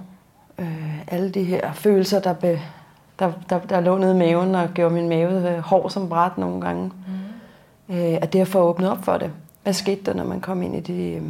Øh, 0.58 1.08
alle 1.08 1.30
de 1.30 1.44
her 1.44 1.72
følelser, 1.72 2.20
der, 2.20 2.32
be, 2.32 2.60
der, 3.18 3.32
der, 3.50 3.58
der 3.58 3.80
lå 3.80 3.98
nede 3.98 4.14
i 4.14 4.18
maven 4.18 4.54
og 4.54 4.68
gjorde 4.74 4.94
min 4.94 5.08
mave 5.08 5.56
øh, 5.56 5.58
hård 5.58 5.90
som 5.90 6.08
bræt 6.08 6.38
nogle 6.38 6.60
gange. 6.60 6.92
Mm. 7.88 7.94
Øh, 7.94 8.18
at 8.22 8.32
derfor 8.32 8.60
åbnet 8.60 8.90
op 8.90 9.04
for 9.04 9.16
det. 9.16 9.30
Hvad 9.62 9.72
skete 9.72 10.02
der, 10.06 10.14
når 10.14 10.24
man 10.24 10.40
kom 10.40 10.62
ind 10.62 10.76
i 10.76 10.80
de, 10.80 11.02
øh, 11.02 11.22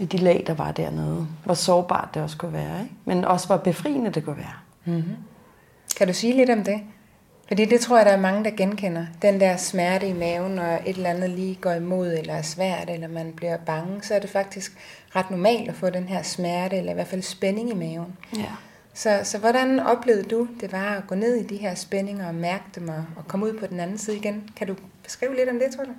i 0.00 0.04
de 0.04 0.16
lag, 0.16 0.44
der 0.46 0.54
var 0.54 0.72
dernede? 0.72 1.26
Hvor 1.44 1.54
sårbart 1.54 2.08
det 2.14 2.22
også 2.22 2.36
kunne 2.36 2.52
være, 2.52 2.82
ikke? 2.82 2.94
men 3.04 3.24
også 3.24 3.46
hvor 3.46 3.56
befriende 3.56 4.10
det 4.10 4.24
kunne 4.24 4.36
være. 4.36 4.54
Mm-hmm. 4.84 5.16
Kan 5.96 6.06
du 6.06 6.12
sige 6.12 6.36
lidt 6.36 6.50
om 6.50 6.64
det? 6.64 6.80
Fordi 7.48 7.64
det 7.64 7.80
tror 7.80 7.96
jeg, 7.96 8.06
der 8.06 8.12
er 8.12 8.20
mange, 8.20 8.44
der 8.44 8.50
genkender. 8.50 9.06
Den 9.22 9.40
der 9.40 9.56
smerte 9.56 10.08
i 10.08 10.12
maven, 10.12 10.52
når 10.52 10.78
et 10.86 10.96
eller 10.96 11.10
andet 11.10 11.30
lige 11.30 11.54
går 11.54 11.72
imod, 11.72 12.12
eller 12.12 12.34
er 12.34 12.42
svært, 12.42 12.90
eller 12.90 13.08
man 13.08 13.32
bliver 13.36 13.56
bange, 13.56 14.02
så 14.02 14.14
er 14.14 14.18
det 14.18 14.30
faktisk 14.30 14.72
ret 15.16 15.30
normalt 15.30 15.68
at 15.68 15.74
få 15.74 15.90
den 15.90 16.04
her 16.04 16.22
smerte, 16.22 16.76
eller 16.76 16.92
i 16.92 16.94
hvert 16.94 17.06
fald 17.06 17.22
spænding 17.22 17.70
i 17.70 17.74
maven. 17.74 18.16
Ja. 18.36 18.50
Så, 18.94 19.20
så 19.22 19.38
hvordan 19.38 19.80
oplevede 19.80 20.22
du, 20.22 20.48
det 20.60 20.72
var 20.72 20.96
at 20.96 21.06
gå 21.06 21.14
ned 21.14 21.34
i 21.34 21.46
de 21.46 21.56
her 21.56 21.74
spændinger 21.74 22.28
og 22.28 22.34
mærke 22.34 22.64
dem, 22.74 22.88
og, 22.88 23.04
og 23.16 23.28
komme 23.28 23.46
ud 23.46 23.58
på 23.58 23.66
den 23.66 23.80
anden 23.80 23.98
side 23.98 24.16
igen? 24.16 24.50
Kan 24.56 24.66
du 24.66 24.74
beskrive 25.04 25.36
lidt 25.36 25.48
om 25.48 25.58
det, 25.58 25.76
tror 25.76 25.84
du? 25.84 25.90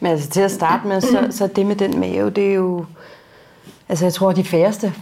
Men 0.00 0.12
altså 0.12 0.30
til 0.30 0.40
at 0.40 0.50
starte 0.50 0.86
med, 0.86 1.00
så, 1.00 1.26
så 1.30 1.46
det 1.46 1.66
med 1.66 1.76
den 1.76 2.00
mave, 2.00 2.30
det 2.30 2.50
er 2.50 2.54
jo... 2.54 2.84
Altså 3.88 4.04
jeg 4.04 4.14
tror, 4.14 4.30
at 4.30 4.36
de 4.36 4.44
færreste 4.44 4.92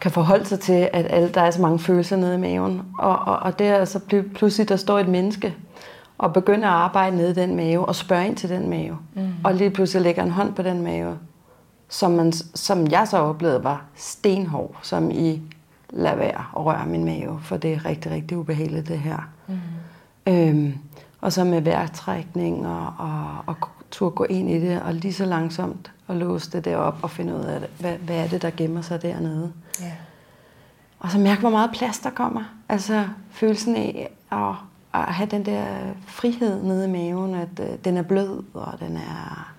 kan 0.00 0.10
forholde 0.10 0.44
sig 0.44 0.60
til, 0.60 0.88
at 0.92 1.06
alle, 1.10 1.28
der 1.28 1.40
er 1.40 1.50
så 1.50 1.62
mange 1.62 1.78
følelser 1.78 2.16
nede 2.16 2.34
i 2.34 2.38
maven. 2.38 2.82
Og, 2.98 3.18
og, 3.18 3.36
og 3.36 3.58
det 3.58 3.66
er 3.66 3.74
altså 3.74 4.00
pl- 4.12 4.34
pludselig, 4.34 4.68
der 4.68 4.76
står 4.76 4.98
et 4.98 5.08
menneske 5.08 5.54
og 6.18 6.32
begynder 6.32 6.68
at 6.68 6.74
arbejde 6.74 7.16
nede 7.16 7.30
i 7.30 7.34
den 7.34 7.56
mave 7.56 7.86
og 7.86 7.94
spørge 7.94 8.26
ind 8.26 8.36
til 8.36 8.48
den 8.48 8.70
mave. 8.70 8.98
Mm. 9.14 9.32
Og 9.44 9.54
lige 9.54 9.70
pludselig 9.70 10.02
lægger 10.02 10.22
en 10.22 10.30
hånd 10.30 10.54
på 10.54 10.62
den 10.62 10.82
mave, 10.82 11.18
som, 11.88 12.10
man, 12.10 12.32
som 12.32 12.90
jeg 12.90 13.08
så 13.08 13.18
oplevede 13.18 13.64
var 13.64 13.84
stenhård, 13.94 14.76
som 14.82 15.10
i 15.10 15.42
lad 15.90 16.16
være 16.16 16.44
at 16.56 16.64
røre 16.64 16.86
min 16.86 17.04
mave, 17.04 17.40
for 17.42 17.56
det 17.56 17.72
er 17.72 17.84
rigtig, 17.84 18.12
rigtig 18.12 18.38
ubehageligt 18.38 18.88
det 18.88 18.98
her. 18.98 19.28
Mm. 19.46 19.54
Øhm, 20.26 20.74
og 21.20 21.32
så 21.32 21.44
med 21.44 21.60
vejrtrækning 21.60 22.66
og, 22.66 22.92
og, 22.98 23.20
og 23.46 23.56
turde 23.96 24.14
gå 24.14 24.24
ind 24.24 24.50
i 24.50 24.60
det, 24.60 24.82
og 24.82 24.94
lige 24.94 25.14
så 25.14 25.24
langsomt 25.24 25.92
og 26.06 26.16
låse 26.16 26.50
det 26.50 26.64
derop 26.64 26.98
og 27.02 27.10
finde 27.10 27.34
ud 27.34 27.44
af, 27.44 27.60
det. 27.60 27.70
Hvad, 27.80 27.92
hvad 27.98 28.16
er 28.16 28.28
det, 28.28 28.42
der 28.42 28.50
gemmer 28.56 28.82
sig 28.82 29.02
dernede. 29.02 29.52
Ja. 29.80 29.92
Og 30.98 31.10
så 31.10 31.18
mærke, 31.18 31.40
hvor 31.40 31.50
meget 31.50 31.70
plads 31.74 31.98
der 31.98 32.10
kommer. 32.10 32.42
Altså 32.68 33.08
følelsen 33.30 33.76
af 33.76 34.10
at, 34.32 34.54
at 34.94 35.14
have 35.14 35.28
den 35.30 35.46
der 35.46 35.64
frihed 36.06 36.62
nede 36.62 36.84
i 36.84 36.90
maven, 36.90 37.34
at 37.34 37.60
øh, 37.60 37.78
den 37.84 37.96
er 37.96 38.02
blød, 38.02 38.42
og 38.54 38.80
den 38.80 38.96
er... 38.96 39.52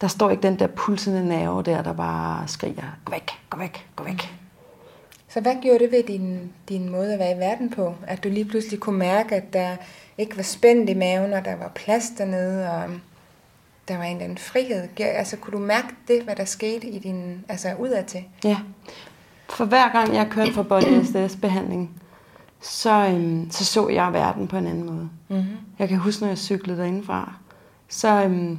Der 0.00 0.08
står 0.08 0.30
ikke 0.30 0.42
den 0.42 0.58
der 0.58 0.66
pulsende 0.66 1.28
nerve 1.28 1.62
der, 1.62 1.82
der 1.82 1.92
bare 1.92 2.48
skriger, 2.48 2.96
gå 3.04 3.12
væk, 3.12 3.30
gå 3.50 3.58
væk, 3.58 3.86
gå 3.96 4.04
væk. 4.04 4.34
Så 5.28 5.40
hvad 5.40 5.54
gjorde 5.62 5.78
det 5.78 5.92
ved 5.92 6.02
din, 6.02 6.52
din 6.68 6.90
måde 6.90 7.12
at 7.12 7.18
være 7.18 7.36
i 7.36 7.38
verden 7.38 7.70
på? 7.70 7.94
At 8.06 8.24
du 8.24 8.28
lige 8.28 8.44
pludselig 8.44 8.80
kunne 8.80 8.98
mærke, 8.98 9.34
at 9.34 9.52
der 9.52 9.76
ikke 10.18 10.36
var 10.36 10.42
spændt 10.42 10.90
i 10.90 10.94
maven, 10.94 11.32
og 11.32 11.44
der 11.44 11.56
var 11.56 11.68
plads 11.68 12.10
dernede, 12.18 12.70
og 12.70 12.90
der 13.88 13.96
var 13.96 14.04
en 14.04 14.10
eller 14.10 14.24
anden 14.24 14.38
frihed. 14.38 14.88
Altså, 14.98 15.36
kunne 15.36 15.52
du 15.52 15.64
mærke 15.64 15.88
det, 16.08 16.22
hvad 16.22 16.36
der 16.36 16.44
skete 16.44 16.86
i 16.86 16.98
din, 16.98 17.44
altså 17.48 17.68
udadtil? 17.78 18.24
Ja. 18.44 18.56
For 19.50 19.64
hver 19.64 19.92
gang 19.92 20.14
jeg 20.14 20.26
kørte 20.30 20.52
for 20.52 20.62
body 20.62 21.02
SDS-behandling, 21.04 21.90
så, 22.60 23.06
øhm, 23.06 23.50
så 23.50 23.64
så 23.64 23.88
jeg 23.88 24.12
verden 24.12 24.48
på 24.48 24.56
en 24.56 24.66
anden 24.66 24.86
måde. 24.86 25.08
Mm-hmm. 25.28 25.56
Jeg 25.78 25.88
kan 25.88 25.98
huske, 25.98 26.22
når 26.22 26.28
jeg 26.28 26.38
cyklede 26.38 26.78
derindefra, 26.78 27.32
så 27.88 28.24
øhm, 28.24 28.58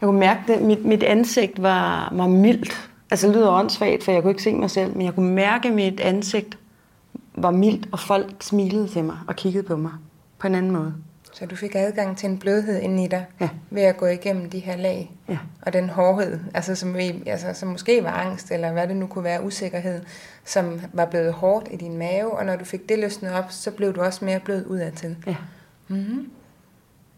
jeg 0.00 0.06
kunne 0.06 0.20
mærke, 0.20 0.40
det. 0.46 0.62
Mit, 0.62 0.84
mit 0.84 1.02
ansigt 1.02 1.62
var, 1.62 2.08
var 2.12 2.26
mildt. 2.26 2.90
Altså 3.10 3.26
det 3.26 3.36
lyder 3.36 3.50
åndssvagt, 3.50 4.04
for 4.04 4.12
jeg 4.12 4.22
kunne 4.22 4.30
ikke 4.30 4.42
se 4.42 4.54
mig 4.54 4.70
selv, 4.70 4.96
men 4.96 5.06
jeg 5.06 5.14
kunne 5.14 5.30
mærke, 5.30 5.68
at 5.68 5.74
mit 5.74 6.00
ansigt 6.00 6.58
var 7.34 7.50
mildt, 7.50 7.88
og 7.92 7.98
folk 7.98 8.42
smilede 8.42 8.88
til 8.88 9.04
mig 9.04 9.16
og 9.26 9.36
kiggede 9.36 9.64
på 9.64 9.76
mig 9.76 9.92
på 10.38 10.46
en 10.46 10.54
anden 10.54 10.72
måde. 10.72 10.94
Så 11.40 11.46
du 11.46 11.56
fik 11.56 11.74
adgang 11.74 12.16
til 12.16 12.28
en 12.30 12.38
blødhed 12.38 12.80
inde 12.80 13.04
i 13.04 13.06
dig, 13.08 13.26
Ja. 13.40 13.48
ved 13.70 13.82
at 13.82 13.96
gå 13.96 14.06
igennem 14.06 14.50
de 14.50 14.58
her 14.58 14.76
lag. 14.76 15.10
Ja. 15.28 15.38
Og 15.62 15.72
den 15.72 15.88
hårdhed, 15.88 16.38
altså 16.54 16.74
som, 16.74 16.96
vi, 16.96 17.22
altså 17.26 17.52
som 17.52 17.68
måske 17.68 18.04
var 18.04 18.10
angst, 18.10 18.50
eller 18.50 18.72
hvad 18.72 18.88
det 18.88 18.96
nu 18.96 19.06
kunne 19.06 19.24
være, 19.24 19.44
usikkerhed, 19.44 20.00
som 20.44 20.80
var 20.92 21.04
blevet 21.04 21.32
hårdt 21.32 21.68
i 21.70 21.76
din 21.76 21.98
mave, 21.98 22.38
og 22.38 22.46
når 22.46 22.56
du 22.56 22.64
fik 22.64 22.88
det 22.88 22.98
løsnet 22.98 23.32
op, 23.32 23.44
så 23.48 23.70
blev 23.70 23.94
du 23.94 24.00
også 24.00 24.24
mere 24.24 24.40
blød 24.40 24.66
udadtil. 24.66 25.16
Ja. 25.26 25.36
Mm-hmm. 25.88 26.30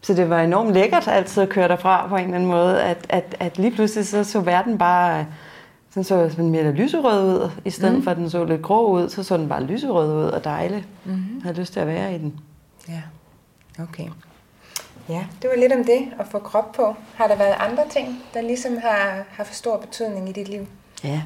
Så 0.01 0.13
det 0.13 0.29
var 0.29 0.41
enormt 0.41 0.73
lækkert 0.73 1.07
altid 1.07 1.43
at 1.43 1.49
køre 1.49 1.67
derfra 1.67 2.07
på 2.07 2.15
en 2.15 2.23
eller 2.23 2.35
anden 2.35 2.49
måde, 2.49 2.83
at, 2.83 3.05
at, 3.09 3.35
at 3.39 3.57
lige 3.57 3.71
pludselig 3.71 4.07
så, 4.07 4.23
så 4.23 4.39
verden 4.39 4.77
bare 4.77 5.25
sådan 5.89 6.03
så 6.03 6.29
sådan 6.29 6.49
mere 6.49 6.71
lyserød 6.71 7.23
ud, 7.23 7.49
i 7.65 7.69
stedet 7.69 7.95
mm. 7.95 8.03
for 8.03 8.11
at 8.11 8.17
den 8.17 8.29
så 8.29 8.43
lidt 8.45 8.61
grå 8.61 8.91
ud, 8.91 9.09
så 9.09 9.23
så 9.23 9.37
den 9.37 9.49
bare 9.49 9.63
lyserød 9.63 10.25
ud 10.25 10.29
og 10.31 10.43
dejlig. 10.43 10.85
Mm-hmm. 11.05 11.35
Jeg 11.35 11.43
havde 11.43 11.59
lyst 11.59 11.73
til 11.73 11.79
at 11.79 11.87
være 11.87 12.15
i 12.15 12.17
den. 12.17 12.39
Ja, 12.89 13.01
okay. 13.79 14.09
Ja, 15.09 15.25
det 15.41 15.49
var 15.49 15.55
lidt 15.55 15.73
om 15.73 15.83
det 15.83 16.13
at 16.19 16.27
få 16.27 16.39
krop 16.39 16.71
på. 16.71 16.95
Har 17.15 17.27
der 17.27 17.35
været 17.35 17.55
andre 17.59 17.83
ting, 17.89 18.23
der 18.33 18.41
ligesom 18.41 18.77
har 18.77 19.23
haft 19.29 19.55
stor 19.55 19.77
betydning 19.77 20.29
i 20.29 20.31
dit 20.31 20.47
liv? 20.47 20.67
Ja. 21.03 21.21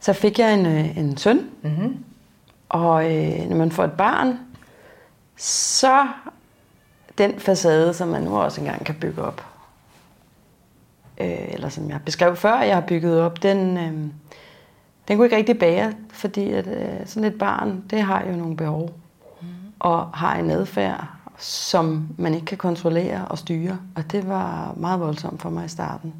Så 0.00 0.12
fik 0.12 0.38
jeg 0.38 0.54
en, 0.54 0.66
øh, 0.66 0.96
en 0.98 1.16
søn, 1.16 1.50
Mm-hmm. 1.62 2.04
og 2.68 3.04
øh, 3.04 3.48
når 3.48 3.56
man 3.56 3.72
får 3.72 3.84
et 3.84 3.92
barn, 3.92 4.38
så 5.36 6.06
den 7.18 7.40
facade, 7.40 7.94
som 7.94 8.08
man 8.08 8.22
nu 8.22 8.38
også 8.38 8.60
engang 8.60 8.84
kan 8.84 8.94
bygge 9.00 9.22
op, 9.22 9.44
øh, 11.20 11.52
eller 11.52 11.68
som 11.68 11.90
jeg 11.90 12.00
beskrev 12.04 12.36
før, 12.36 12.60
jeg 12.60 12.76
har 12.76 12.84
bygget 12.86 13.20
op, 13.20 13.42
den, 13.42 13.76
øh, 13.76 13.92
den 15.08 15.16
kunne 15.16 15.26
ikke 15.26 15.36
rigtig 15.36 15.58
bære, 15.58 15.92
fordi 16.12 16.50
at, 16.52 16.66
øh, 16.66 17.06
sådan 17.06 17.24
et 17.24 17.38
barn, 17.38 17.84
det 17.90 18.02
har 18.02 18.24
jo 18.24 18.36
nogle 18.36 18.56
behov, 18.56 18.90
mm. 19.40 19.46
og 19.78 20.08
har 20.14 20.36
en 20.36 20.50
adfærd, 20.50 21.06
som 21.40 22.08
man 22.18 22.34
ikke 22.34 22.46
kan 22.46 22.58
kontrollere 22.58 23.24
og 23.28 23.38
styre. 23.38 23.78
Og 23.94 24.12
det 24.12 24.28
var 24.28 24.74
meget 24.76 25.00
voldsomt 25.00 25.42
for 25.42 25.50
mig 25.50 25.64
i 25.64 25.68
starten, 25.68 26.14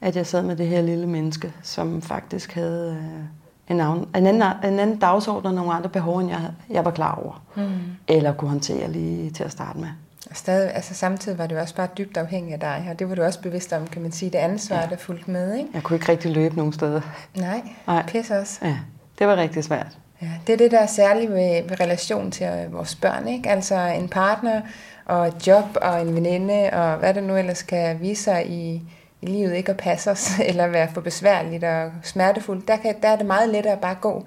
at 0.00 0.16
jeg 0.16 0.26
sad 0.26 0.42
med 0.42 0.56
det 0.56 0.66
her 0.66 0.82
lille 0.82 1.06
menneske, 1.06 1.52
som 1.62 2.02
faktisk 2.02 2.54
havde 2.54 2.96
øh, 3.02 3.24
en, 3.68 3.80
anden, 3.80 4.08
en, 4.16 4.26
anden, 4.26 4.42
en 4.42 4.78
anden 4.80 4.98
dagsorden 4.98 5.46
og 5.46 5.54
nogle 5.54 5.72
andre 5.72 5.90
behov, 5.90 6.18
end 6.18 6.30
jeg, 6.30 6.40
jeg 6.70 6.84
var 6.84 6.90
klar 6.90 7.14
over. 7.14 7.42
Mm. 7.56 7.68
Eller 8.08 8.32
kunne 8.32 8.50
håndtere 8.50 8.92
lige 8.92 9.30
til 9.30 9.44
at 9.44 9.52
starte 9.52 9.78
med. 9.78 9.88
Og 10.30 10.36
stadig, 10.36 10.74
altså 10.74 10.94
samtidig 10.94 11.38
var 11.38 11.46
det 11.46 11.54
jo 11.54 11.60
også 11.60 11.74
bare 11.74 11.88
dybt 11.98 12.16
afhængig 12.16 12.52
af 12.54 12.60
dig, 12.60 12.86
og 12.90 12.98
det 12.98 13.08
var 13.08 13.14
du 13.14 13.22
også 13.22 13.40
bevidst 13.40 13.72
om, 13.72 13.86
kan 13.86 14.02
man 14.02 14.12
sige, 14.12 14.30
det 14.30 14.38
ansvar, 14.38 14.76
ja. 14.76 14.86
der 14.90 14.96
fulgte 14.96 15.30
med, 15.30 15.56
ikke? 15.56 15.70
Jeg 15.74 15.82
kunne 15.82 15.96
ikke 15.96 16.12
rigtig 16.12 16.30
løbe 16.32 16.56
nogen 16.56 16.72
steder. 16.72 17.00
Nej, 17.36 17.62
Nej. 17.86 18.06
pis 18.06 18.30
også. 18.30 18.58
Ja, 18.62 18.78
det 19.18 19.26
var 19.26 19.36
rigtig 19.36 19.64
svært. 19.64 19.98
Ja, 20.22 20.28
det 20.46 20.52
er 20.52 20.56
det, 20.56 20.70
der 20.70 20.78
er 20.78 20.86
særligt 20.86 21.30
ved, 21.30 21.62
ved 21.68 21.80
relation 21.80 22.30
til 22.30 22.46
øh, 22.46 22.72
vores 22.72 22.94
børn, 22.94 23.28
ikke? 23.28 23.50
Altså 23.50 23.74
en 23.74 24.08
partner 24.08 24.60
og 25.04 25.28
et 25.28 25.46
job 25.46 25.64
og 25.82 26.02
en 26.02 26.14
veninde, 26.14 26.70
og 26.72 26.96
hvad 26.96 27.14
det 27.14 27.22
nu 27.22 27.36
ellers 27.36 27.62
kan 27.62 28.00
vise 28.00 28.22
sig 28.22 28.46
i, 28.50 28.82
i 29.22 29.26
livet 29.26 29.54
ikke 29.54 29.70
at 29.70 29.76
passe 29.76 30.10
os, 30.10 30.30
eller 30.48 30.66
være 30.66 30.88
for 30.94 31.00
besværligt 31.00 31.64
og 31.64 31.92
smertefuldt, 32.02 32.68
der, 32.68 32.76
kan, 32.76 32.94
der 33.02 33.08
er 33.08 33.16
det 33.16 33.26
meget 33.26 33.48
lettere 33.48 33.72
at 33.72 33.80
bare 33.80 33.96
gå 34.00 34.24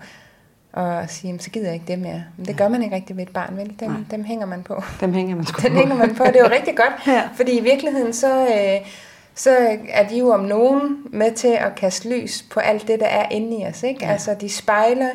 og 0.74 1.10
sige, 1.10 1.40
så 1.40 1.50
gider 1.50 1.66
jeg 1.66 1.74
ikke 1.74 1.88
det 1.88 2.00
mere. 2.00 2.24
Men 2.38 2.46
det 2.46 2.58
gør 2.58 2.68
man 2.68 2.84
ikke 2.84 2.96
rigtig 2.96 3.18
ved 3.18 3.24
et 3.24 3.34
barn, 3.34 3.58
vel? 3.58 3.76
Dem, 3.80 4.06
dem 4.12 4.24
hænger 4.24 4.46
man 4.46 4.64
på. 4.64 4.84
Dem 5.00 5.14
hænger 5.14 5.36
man 5.36 5.46
sgu 5.46 5.68
Den 5.68 5.78
hænger 5.78 5.96
man 5.96 6.16
på, 6.16 6.24
det 6.24 6.36
er 6.36 6.40
jo 6.40 6.52
rigtig 6.52 6.78
godt, 6.78 7.08
ja. 7.16 7.30
fordi 7.36 7.52
i 7.58 7.64
virkeligheden 7.64 8.14
så, 8.14 8.42
øh, 8.42 8.88
så 9.36 9.78
er 9.90 10.08
de 10.08 10.18
jo 10.18 10.30
om 10.30 10.40
nogen 10.40 10.98
med 11.12 11.32
til 11.32 11.48
at 11.48 11.76
kaste 11.76 12.10
lys 12.10 12.46
på 12.52 12.60
alt 12.60 12.88
det, 12.88 13.00
der 13.00 13.06
er 13.06 13.30
inde 13.32 13.58
i 13.58 13.66
os. 13.66 13.84
Ikke? 13.84 14.06
Ja. 14.06 14.12
Altså 14.12 14.36
de 14.42 14.50
spejler 14.50 15.10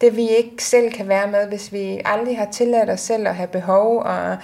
det, 0.00 0.16
vi 0.16 0.28
ikke 0.28 0.64
selv 0.64 0.92
kan 0.92 1.08
være 1.08 1.30
med, 1.30 1.46
hvis 1.48 1.72
vi 1.72 2.00
aldrig 2.04 2.38
har 2.38 2.48
tilladt 2.52 2.90
os 2.90 3.00
selv 3.00 3.28
at 3.28 3.34
have 3.34 3.48
behov 3.48 3.98
og 3.98 4.36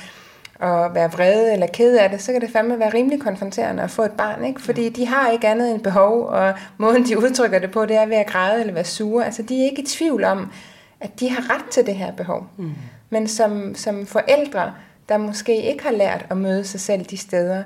og 0.62 0.94
være 0.94 1.12
vrede 1.12 1.52
eller 1.52 1.66
ked 1.66 1.96
af 1.96 2.10
det, 2.10 2.22
så 2.22 2.32
kan 2.32 2.40
det 2.40 2.50
fandme 2.50 2.78
være 2.78 2.94
rimelig 2.94 3.20
konfronterende 3.20 3.82
at 3.82 3.90
få 3.90 4.02
et 4.02 4.12
barn, 4.12 4.44
ikke? 4.44 4.62
Fordi 4.62 4.88
de 4.88 5.06
har 5.06 5.30
ikke 5.30 5.48
andet 5.48 5.70
end 5.70 5.80
behov, 5.80 6.26
og 6.26 6.54
måden 6.78 7.04
de 7.04 7.18
udtrykker 7.18 7.58
det 7.58 7.70
på, 7.70 7.86
det 7.86 7.96
er 7.96 8.06
ved 8.06 8.16
at 8.16 8.26
græde 8.26 8.60
eller 8.60 8.74
være 8.74 8.84
sure. 8.84 9.24
Altså 9.24 9.42
de 9.42 9.60
er 9.60 9.64
ikke 9.64 9.82
i 9.82 9.86
tvivl 9.86 10.24
om, 10.24 10.52
at 11.00 11.20
de 11.20 11.30
har 11.30 11.54
ret 11.54 11.64
til 11.70 11.86
det 11.86 11.94
her 11.94 12.12
behov. 12.12 12.46
Mm. 12.56 12.72
Men 13.10 13.28
som, 13.28 13.74
som 13.74 14.06
forældre, 14.06 14.74
der 15.08 15.16
måske 15.16 15.62
ikke 15.62 15.84
har 15.84 15.92
lært 15.92 16.26
at 16.30 16.36
møde 16.36 16.64
sig 16.64 16.80
selv 16.80 17.04
de 17.04 17.16
steder, 17.16 17.62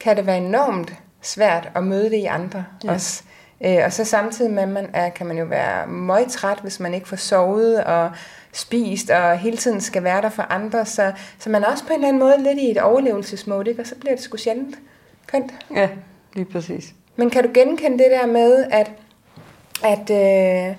kan 0.00 0.16
det 0.16 0.26
være 0.26 0.38
enormt 0.38 0.92
svært 1.20 1.70
at 1.74 1.84
møde 1.84 2.10
det 2.10 2.16
i 2.16 2.24
andre 2.24 2.64
ja. 2.84 2.92
også. 2.92 3.22
Øh, 3.64 3.78
og 3.84 3.92
så 3.92 4.04
samtidig 4.04 4.52
med, 4.52 4.62
at 4.62 4.68
man 4.68 4.90
er, 4.92 5.08
kan 5.08 5.26
man 5.26 5.38
jo 5.38 5.44
være 5.44 5.86
meget 5.86 6.28
træt, 6.28 6.58
hvis 6.62 6.80
man 6.80 6.94
ikke 6.94 7.08
får 7.08 7.16
sovet 7.16 7.84
og 7.84 8.10
spist, 8.52 9.10
og 9.10 9.38
hele 9.38 9.56
tiden 9.56 9.80
skal 9.80 10.04
være 10.04 10.22
der 10.22 10.28
for 10.28 10.42
andre. 10.42 10.86
Så, 10.86 11.12
så 11.38 11.50
man 11.50 11.62
er 11.62 11.66
også 11.66 11.84
på 11.84 11.92
en 11.92 11.94
eller 11.94 12.08
anden 12.08 12.22
måde 12.22 12.42
lidt 12.42 12.58
i 12.58 12.70
et 12.70 12.78
overlevelsesmode, 12.78 13.70
ikke? 13.70 13.82
og 13.82 13.86
så 13.86 13.94
bliver 13.94 14.14
det 14.14 14.24
sgu 14.24 14.36
sjældent 14.36 14.78
kønt. 15.26 15.52
Ja, 15.74 15.88
lige 16.34 16.44
præcis. 16.44 16.94
Men 17.16 17.30
kan 17.30 17.42
du 17.42 17.50
genkende 17.54 17.98
det 17.98 18.10
der 18.10 18.26
med, 18.26 18.64
at, 18.70 18.90
at, 19.84 20.10
øh, 20.10 20.76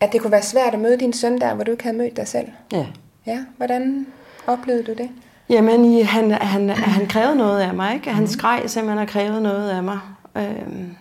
at 0.00 0.12
det 0.12 0.20
kunne 0.20 0.32
være 0.32 0.42
svært 0.42 0.74
at 0.74 0.80
møde 0.80 0.98
din 0.98 1.12
søn 1.12 1.40
der, 1.40 1.54
hvor 1.54 1.64
du 1.64 1.70
ikke 1.70 1.84
havde 1.84 1.96
mødt 1.96 2.16
dig 2.16 2.28
selv? 2.28 2.48
Ja. 2.72 2.86
Ja, 3.26 3.44
hvordan 3.56 4.06
oplevede 4.46 4.82
du 4.82 4.92
det? 4.92 5.10
Jamen, 5.48 6.04
han, 6.04 6.30
han, 6.30 6.68
han 6.70 7.06
krævede 7.06 7.36
noget 7.36 7.60
af 7.60 7.74
mig, 7.74 7.94
ikke? 7.94 8.10
Han 8.10 8.28
skreg 8.28 8.62
simpelthen 8.66 8.98
og 8.98 9.08
krævede 9.08 9.42
noget 9.42 9.70
af 9.70 9.82
mig. 9.82 9.98
Øhm, 10.36 10.96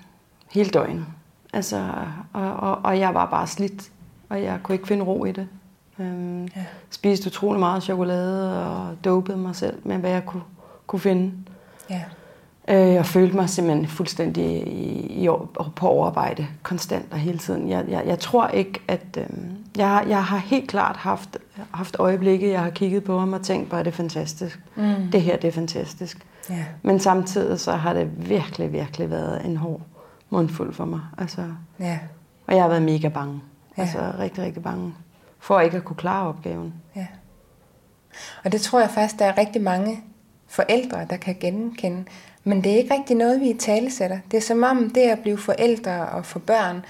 hele 0.52 0.70
døgnet. 0.70 1.06
Altså, 1.54 1.88
og, 2.34 2.54
og, 2.54 2.80
og 2.84 3.00
jeg 3.00 3.14
var 3.14 3.26
bare 3.26 3.48
slidt, 3.48 3.92
og 4.30 4.44
jeg 4.44 4.60
kunne 4.64 4.76
ikke 4.76 4.88
finde 4.88 5.04
ro 5.06 5.26
i 5.26 5.32
det. 5.32 5.48
Øhm, 6.00 6.44
ja. 6.44 6.66
Spiste 6.90 7.28
utrolig 7.28 7.60
meget 7.60 7.84
chokolade 7.84 8.66
og 8.66 8.96
dopede 9.06 9.38
mig 9.38 9.56
selv 9.56 9.78
med, 9.84 9.98
hvad 9.98 10.12
jeg 10.12 10.26
kunne, 10.26 10.44
kunne 10.88 11.00
finde. 11.00 11.32
Ja. 11.90 12.02
Øh, 12.68 12.94
jeg 12.94 13.06
følte 13.06 13.36
mig 13.36 13.50
simpelthen 13.50 13.88
fuldstændig 13.88 14.68
i, 14.68 15.26
i, 15.26 15.30
på 15.76 15.88
overarbejde, 15.88 16.48
konstant 16.64 17.06
og 17.12 17.18
hele 17.18 17.38
tiden. 17.38 17.70
Jeg, 17.70 17.86
jeg, 17.88 18.04
jeg 18.06 18.20
tror 18.20 18.48
ikke, 18.48 18.82
at... 18.88 19.18
Øh, 19.18 19.26
jeg, 19.78 20.06
jeg 20.10 20.24
har 20.24 20.38
helt 20.38 20.70
klart 20.70 20.96
haft, 20.96 21.38
haft 21.72 21.96
øjeblikke, 22.00 22.52
jeg 22.52 22.62
har 22.62 22.70
kigget 22.70 23.04
på 23.04 23.20
ham 23.20 23.34
og 23.34 23.42
tænkt, 23.42 23.72
det 23.72 23.88
er 23.88 23.92
fantastisk. 23.92 24.60
Mm. 24.76 25.12
Det 25.12 25.22
her, 25.22 25.38
det 25.38 25.48
er 25.48 25.52
fantastisk. 25.52 26.26
Ja. 26.50 26.66
Men 26.82 27.00
samtidig 27.00 27.60
så 27.60 27.72
har 27.72 27.94
det 27.94 28.30
virkelig, 28.30 28.74
virkelig 28.74 29.10
været 29.10 29.46
en 29.46 29.58
hård 29.58 29.82
mundfuld 30.30 30.74
for 30.74 30.86
mig. 30.86 31.02
Altså, 31.18 31.42
ja. 31.80 32.00
Og 32.48 32.56
jeg 32.56 32.64
har 32.64 32.70
været 32.70 32.82
mega 32.82 33.08
bange. 33.08 33.42
Ja. 33.78 33.82
Altså 33.82 34.14
rigtig, 34.20 34.44
rigtig 34.44 34.64
bange. 34.64 34.94
For 35.40 35.60
ikke 35.60 35.78
at 35.78 35.84
kunne 35.84 35.98
klare 35.98 36.28
opgaven. 36.28 36.74
Ja. 36.96 37.08
Og 38.44 38.52
det 38.52 38.62
tror 38.62 38.80
jeg 38.80 38.90
faktisk, 38.90 39.20
der 39.20 39.26
er 39.26 39.38
rigtig 39.38 39.62
mange 39.62 40.04
forældre, 40.48 41.06
der 41.10 41.18
kan 41.18 41.36
genkende. 41.40 42.04
Men 42.44 42.64
det 42.64 42.72
er 42.72 42.78
ikke 42.78 42.94
rigtig 42.94 43.16
noget, 43.16 43.42
vi 43.42 43.50
i 43.50 43.58
tale 43.58 43.92
sætter. 43.92 44.20
Det 44.32 44.38
er 44.38 44.42
som 44.42 44.64
om 44.64 44.90
det 44.90 45.02
at 45.02 45.20
blive 45.20 45.38
forældre 45.38 46.06
og 46.06 46.26
få 46.26 46.40
børn, 46.40 46.86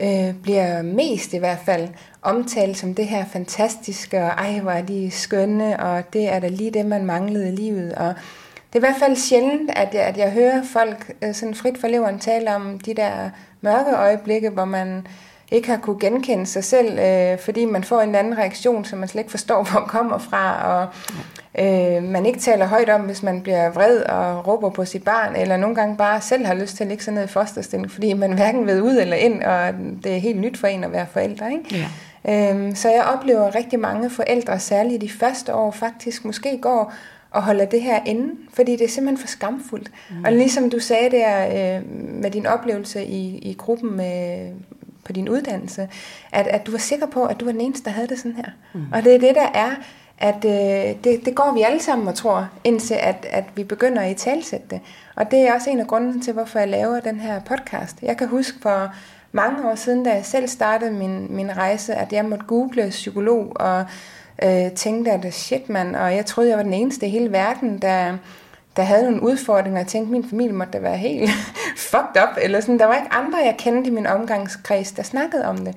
øh, 0.00 0.34
bliver 0.42 0.82
mest 0.82 1.32
i 1.32 1.38
hvert 1.38 1.58
fald 1.58 1.88
omtalt 2.22 2.76
som 2.76 2.94
det 2.94 3.06
her 3.06 3.24
fantastiske, 3.24 4.18
og 4.18 4.28
ej, 4.28 4.58
hvor 4.60 4.70
er 4.70 4.82
de 4.82 5.10
skønne, 5.10 5.80
og 5.80 6.12
det 6.12 6.28
er 6.28 6.40
da 6.40 6.48
lige 6.48 6.70
det, 6.70 6.86
man 6.86 7.06
manglede 7.06 7.52
i 7.52 7.56
livet. 7.56 7.94
Og 7.94 8.14
det 8.76 8.84
er 8.84 8.88
i 8.88 8.92
hvert 8.92 9.08
fald 9.08 9.16
sjældent, 9.16 9.70
at 9.76 9.94
jeg, 9.94 10.02
at 10.02 10.16
jeg 10.16 10.30
hører 10.30 10.62
folk 10.64 11.12
øh, 11.22 11.34
sådan 11.34 11.54
frit 11.54 11.78
for 11.78 11.88
leveren 11.88 12.18
tale 12.18 12.54
om 12.54 12.78
de 12.78 12.94
der 12.94 13.30
mørke 13.60 13.90
øjeblikke, 13.90 14.50
hvor 14.50 14.64
man 14.64 15.06
ikke 15.50 15.68
har 15.68 15.76
kunne 15.76 16.00
genkende 16.00 16.46
sig 16.46 16.64
selv, 16.64 16.98
øh, 16.98 17.38
fordi 17.38 17.64
man 17.64 17.84
får 17.84 18.00
en 18.00 18.14
anden 18.14 18.38
reaktion, 18.38 18.84
som 18.84 18.98
man 18.98 19.08
slet 19.08 19.20
ikke 19.20 19.30
forstår, 19.30 19.62
hvor 19.70 19.80
kommer 19.80 20.18
fra, 20.18 20.68
og 20.68 20.88
øh, 21.64 22.02
man 22.02 22.26
ikke 22.26 22.38
taler 22.38 22.66
højt 22.66 22.88
om, 22.88 23.00
hvis 23.00 23.22
man 23.22 23.42
bliver 23.42 23.70
vred 23.70 24.02
og 24.02 24.46
råber 24.46 24.70
på 24.70 24.84
sit 24.84 25.04
barn, 25.04 25.36
eller 25.36 25.56
nogle 25.56 25.76
gange 25.76 25.96
bare 25.96 26.20
selv 26.20 26.46
har 26.46 26.54
lyst 26.54 26.76
til 26.76 26.84
at 26.84 26.88
ligge 26.88 27.04
sig 27.04 27.14
ned 27.14 27.24
i 27.24 27.28
fosterstilling, 27.28 27.90
fordi 27.90 28.12
man 28.12 28.32
hverken 28.38 28.66
ved 28.66 28.80
ud 28.80 28.96
eller 28.96 29.16
ind, 29.16 29.42
og 29.42 29.74
det 30.04 30.14
er 30.14 30.20
helt 30.20 30.40
nyt 30.40 30.58
for 30.58 30.66
en 30.66 30.84
at 30.84 30.92
være 30.92 31.06
forældre. 31.12 31.52
Ikke? 31.52 31.76
Ja. 31.76 31.88
Øhm, 32.28 32.74
så 32.74 32.88
jeg 32.88 33.04
oplever 33.04 33.54
rigtig 33.54 33.80
mange 33.80 34.10
forældre, 34.10 34.60
særligt 34.60 35.02
de 35.02 35.10
første 35.10 35.54
år, 35.54 35.70
faktisk 35.70 36.24
måske 36.24 36.58
går 36.58 36.92
og 37.36 37.42
holder 37.42 37.64
det 37.64 37.82
her 37.82 38.00
inde, 38.06 38.34
fordi 38.54 38.72
det 38.72 38.84
er 38.84 38.88
simpelthen 38.88 39.18
for 39.18 39.26
skamfuldt. 39.28 39.90
Mm. 40.10 40.24
Og 40.24 40.32
ligesom 40.32 40.70
du 40.70 40.78
sagde 40.78 41.10
der 41.10 41.46
øh, 41.46 41.82
med 42.22 42.30
din 42.30 42.46
oplevelse 42.46 43.04
i, 43.04 43.38
i 43.38 43.54
gruppen 43.54 43.96
med, 43.96 44.50
på 45.04 45.12
din 45.12 45.28
uddannelse, 45.28 45.88
at, 46.32 46.46
at 46.46 46.66
du 46.66 46.70
var 46.70 46.78
sikker 46.78 47.06
på, 47.06 47.24
at 47.24 47.40
du 47.40 47.44
var 47.44 47.52
den 47.52 47.60
eneste, 47.60 47.84
der 47.84 47.90
havde 47.90 48.08
det 48.08 48.18
sådan 48.18 48.36
her. 48.36 48.50
Mm. 48.74 48.80
Og 48.92 49.04
det 49.04 49.14
er 49.14 49.18
det, 49.18 49.34
der 49.34 49.48
er, 49.54 49.70
at 50.18 50.44
øh, 50.44 51.04
det, 51.04 51.24
det 51.24 51.34
går 51.34 51.52
vi 51.54 51.62
alle 51.62 51.82
sammen 51.82 52.08
og 52.08 52.14
tror, 52.14 52.48
indtil 52.64 52.94
at, 52.94 53.26
at 53.30 53.44
vi 53.54 53.64
begynder 53.64 54.02
at 54.02 54.10
i 54.10 54.14
talsætte 54.14 54.66
det. 54.70 54.80
Og 55.16 55.30
det 55.30 55.38
er 55.38 55.54
også 55.54 55.70
en 55.70 55.80
af 55.80 55.86
grunden 55.86 56.22
til, 56.22 56.32
hvorfor 56.32 56.58
jeg 56.58 56.68
laver 56.68 57.00
den 57.00 57.20
her 57.20 57.40
podcast. 57.40 58.02
Jeg 58.02 58.16
kan 58.16 58.28
huske 58.28 58.58
for 58.62 58.94
mange 59.32 59.68
år 59.70 59.74
siden, 59.74 60.04
da 60.04 60.10
jeg 60.14 60.24
selv 60.24 60.48
startede 60.48 60.92
min, 60.92 61.36
min 61.36 61.56
rejse, 61.56 61.94
at 61.94 62.12
jeg 62.12 62.24
måtte 62.24 62.44
google 62.44 62.90
psykolog 62.90 63.52
og 63.56 63.84
øh, 64.44 64.72
tænkte, 64.72 65.10
at 65.10 65.34
shit 65.34 65.68
mand, 65.68 65.96
og 65.96 66.16
jeg 66.16 66.26
troede, 66.26 66.50
jeg 66.50 66.56
var 66.56 66.64
den 66.64 66.74
eneste 66.74 67.06
i 67.06 67.10
hele 67.10 67.32
verden, 67.32 67.78
der, 67.82 68.16
der 68.76 68.82
havde 68.82 69.02
nogle 69.02 69.22
udfordringer, 69.22 69.78
og 69.78 69.82
jeg 69.82 69.86
tænkte, 69.86 70.08
at 70.08 70.12
min 70.12 70.30
familie 70.30 70.52
måtte 70.52 70.72
da 70.72 70.78
være 70.78 70.96
helt 70.96 71.30
fucked 71.90 72.22
up, 72.22 72.38
eller 72.42 72.60
sådan. 72.60 72.78
Der 72.78 72.86
var 72.86 72.94
ikke 72.94 73.12
andre, 73.12 73.38
jeg 73.38 73.54
kendte 73.58 73.90
i 73.90 73.92
min 73.92 74.06
omgangskreds, 74.06 74.92
der 74.92 75.02
snakkede 75.02 75.44
om 75.44 75.56
det. 75.56 75.74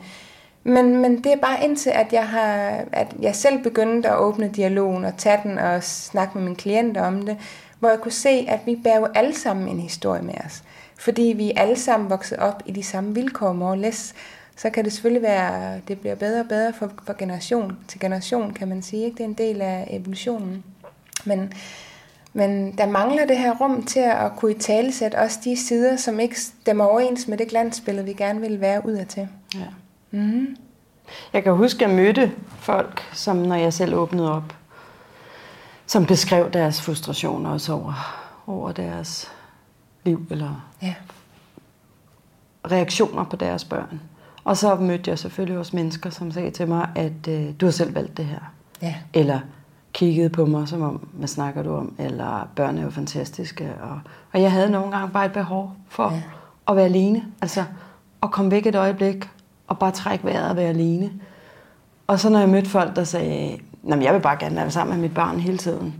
Men, 0.63 0.97
men 0.97 1.23
det 1.23 1.31
er 1.31 1.37
bare 1.37 1.63
indtil, 1.63 1.89
at 1.89 2.13
jeg, 2.13 2.27
har, 2.27 2.81
at 2.91 3.07
jeg 3.21 3.35
selv 3.35 3.63
begyndte 3.63 4.09
at 4.09 4.17
åbne 4.17 4.51
dialogen 4.55 5.05
og 5.05 5.17
tage 5.17 5.39
den 5.43 5.57
og 5.57 5.83
snakke 5.83 6.37
med 6.37 6.43
mine 6.43 6.55
klienter 6.55 7.01
om 7.01 7.25
det, 7.25 7.37
hvor 7.79 7.89
jeg 7.89 7.99
kunne 7.99 8.11
se, 8.11 8.45
at 8.47 8.59
vi 8.65 8.79
bærer 8.83 8.99
jo 8.99 9.07
alle 9.15 9.35
sammen 9.35 9.67
en 9.67 9.79
historie 9.79 10.21
med 10.21 10.33
os. 10.45 10.63
Fordi 10.97 11.33
vi 11.37 11.51
er 11.55 11.61
alle 11.61 11.75
sammen 11.75 12.09
vokset 12.09 12.37
op 12.37 12.63
i 12.65 12.71
de 12.71 12.83
samme 12.83 13.13
vilkår, 13.13 13.53
more 13.53 13.71
or 13.71 13.75
less 13.75 14.13
så 14.61 14.69
kan 14.69 14.85
det 14.85 14.93
selvfølgelig 14.93 15.21
være, 15.21 15.81
det 15.87 15.99
bliver 15.99 16.15
bedre 16.15 16.39
og 16.39 16.47
bedre 16.47 16.73
for, 16.73 16.91
for 17.03 17.13
generation 17.13 17.77
til 17.87 17.99
generation, 17.99 18.53
kan 18.53 18.67
man 18.67 18.81
sige. 18.81 19.05
Ikke? 19.05 19.17
Det 19.17 19.23
er 19.23 19.27
en 19.27 19.33
del 19.33 19.61
af 19.61 19.87
evolutionen. 19.89 20.63
Men, 21.25 21.53
men 22.33 22.77
der 22.77 22.85
mangler 22.85 23.25
det 23.25 23.37
her 23.37 23.55
rum 23.57 23.83
til 23.83 23.99
at 23.99 24.31
kunne 24.37 24.51
i 24.51 24.59
talesætte 24.59 25.15
også 25.15 25.39
de 25.43 25.57
sider, 25.57 25.95
som 25.95 26.19
ikke 26.19 26.39
stemmer 26.39 26.85
overens 26.85 27.27
med 27.27 27.37
det 27.37 27.47
glansbillede, 27.47 28.05
vi 28.05 28.13
gerne 28.13 28.39
vil 28.41 28.61
være 28.61 28.85
ud 28.85 28.91
af 28.91 29.07
til. 29.07 29.27
Ja. 29.55 29.65
Mm-hmm. 30.11 30.57
Jeg 31.33 31.43
kan 31.43 31.53
huske, 31.53 31.85
at 31.85 31.89
jeg 31.89 31.97
mødte 31.97 32.31
folk, 32.59 33.01
som 33.13 33.37
når 33.37 33.55
jeg 33.55 33.73
selv 33.73 33.95
åbnede 33.95 34.35
op, 34.35 34.55
som 35.85 36.05
beskrev 36.05 36.51
deres 36.51 36.81
frustrationer 36.81 37.49
også 37.49 37.73
over, 37.73 38.23
over 38.47 38.71
deres 38.71 39.31
liv, 40.03 40.27
eller 40.31 40.69
ja. 40.81 40.95
reaktioner 42.71 43.23
på 43.23 43.35
deres 43.35 43.65
børn. 43.65 43.99
Og 44.43 44.57
så 44.57 44.75
mødte 44.75 45.09
jeg 45.09 45.19
selvfølgelig 45.19 45.57
også 45.57 45.75
mennesker, 45.75 46.09
som 46.09 46.31
sagde 46.31 46.51
til 46.51 46.67
mig, 46.67 46.89
at 46.95 47.27
øh, 47.29 47.45
du 47.61 47.65
har 47.65 47.71
selv 47.71 47.95
valgt 47.95 48.17
det 48.17 48.25
her. 48.25 48.39
Ja. 48.81 48.95
Eller 49.13 49.39
kiggede 49.93 50.29
på 50.29 50.45
mig, 50.45 50.67
som 50.67 50.81
om, 50.81 51.07
hvad 51.13 51.27
snakker 51.27 51.63
du 51.63 51.75
om? 51.75 51.93
Eller 51.97 52.47
børn 52.55 52.77
er 52.77 52.83
jo 52.83 52.89
fantastiske. 52.89 53.73
Og, 53.81 53.99
og 54.31 54.41
jeg 54.41 54.51
havde 54.51 54.69
nogle 54.69 54.91
gange 54.91 55.13
bare 55.13 55.25
et 55.25 55.31
behov 55.31 55.71
for 55.87 56.11
ja. 56.11 56.21
at 56.67 56.75
være 56.75 56.85
alene. 56.85 57.25
Altså 57.41 57.63
at 58.23 58.31
komme 58.31 58.51
væk 58.51 58.65
et 58.65 58.75
øjeblik, 58.75 59.29
og 59.67 59.79
bare 59.79 59.91
trække 59.91 60.25
vejret 60.25 60.49
og 60.49 60.55
være 60.55 60.69
alene. 60.69 61.11
Og 62.07 62.19
så 62.19 62.29
når 62.29 62.39
jeg 62.39 62.49
mødte 62.49 62.69
folk, 62.69 62.95
der 62.95 63.03
sagde, 63.03 63.59
at 63.91 64.03
jeg 64.03 64.13
vil 64.13 64.19
bare 64.19 64.37
gerne 64.39 64.55
være 64.55 64.71
sammen 64.71 64.95
med 64.95 65.07
mit 65.07 65.13
barn 65.13 65.39
hele 65.39 65.57
tiden, 65.57 65.95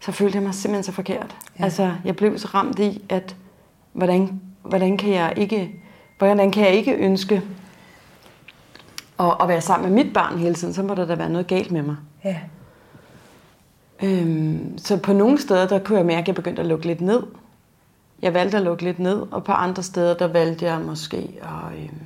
så 0.00 0.12
følte 0.12 0.36
jeg 0.36 0.42
mig 0.42 0.54
simpelthen 0.54 0.84
så 0.84 0.92
forkert. 0.92 1.36
Ja. 1.58 1.64
Altså, 1.64 1.92
jeg 2.04 2.16
blev 2.16 2.38
så 2.38 2.48
ramt 2.54 2.78
i, 2.78 3.02
at 3.08 3.36
hvordan, 3.92 4.40
hvordan 4.62 4.96
kan 4.96 5.10
jeg 5.10 5.32
ikke, 5.36 5.80
hvordan 6.18 6.50
kan 6.50 6.64
jeg 6.64 6.72
ikke 6.72 6.92
ønske 6.92 7.42
og, 9.18 9.40
og 9.40 9.48
være 9.48 9.60
sammen 9.60 9.94
med 9.94 10.04
mit 10.04 10.12
barn 10.12 10.38
hele 10.38 10.54
tiden, 10.54 10.74
så 10.74 10.82
må 10.82 10.94
der 10.94 11.04
da 11.04 11.14
være 11.14 11.30
noget 11.30 11.46
galt 11.46 11.70
med 11.70 11.82
mig. 11.82 11.96
Ja. 12.24 12.36
Øhm, 14.02 14.78
så 14.78 14.96
på 14.96 15.12
nogle 15.12 15.40
steder, 15.40 15.68
der 15.68 15.78
kunne 15.78 15.98
jeg 15.98 16.06
mærke, 16.06 16.20
at 16.20 16.26
jeg 16.28 16.34
begyndte 16.34 16.62
at 16.62 16.68
lukke 16.68 16.86
lidt 16.86 17.00
ned. 17.00 17.22
Jeg 18.22 18.34
valgte 18.34 18.56
at 18.56 18.62
lukke 18.62 18.84
lidt 18.84 18.98
ned, 18.98 19.26
og 19.30 19.44
på 19.44 19.52
andre 19.52 19.82
steder, 19.82 20.14
der 20.14 20.26
valgte 20.26 20.64
jeg 20.64 20.80
måske 20.80 21.16
at, 21.42 21.78
øhm, 21.78 22.00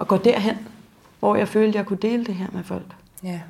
at 0.00 0.08
gå 0.08 0.16
derhen, 0.16 0.56
hvor 1.20 1.36
jeg 1.36 1.48
følte, 1.48 1.68
at 1.68 1.74
jeg 1.74 1.86
kunne 1.86 1.98
dele 2.02 2.24
det 2.24 2.34
her 2.34 2.46
med 2.52 2.64
folk. 2.64 2.96
Ja. 3.24 3.40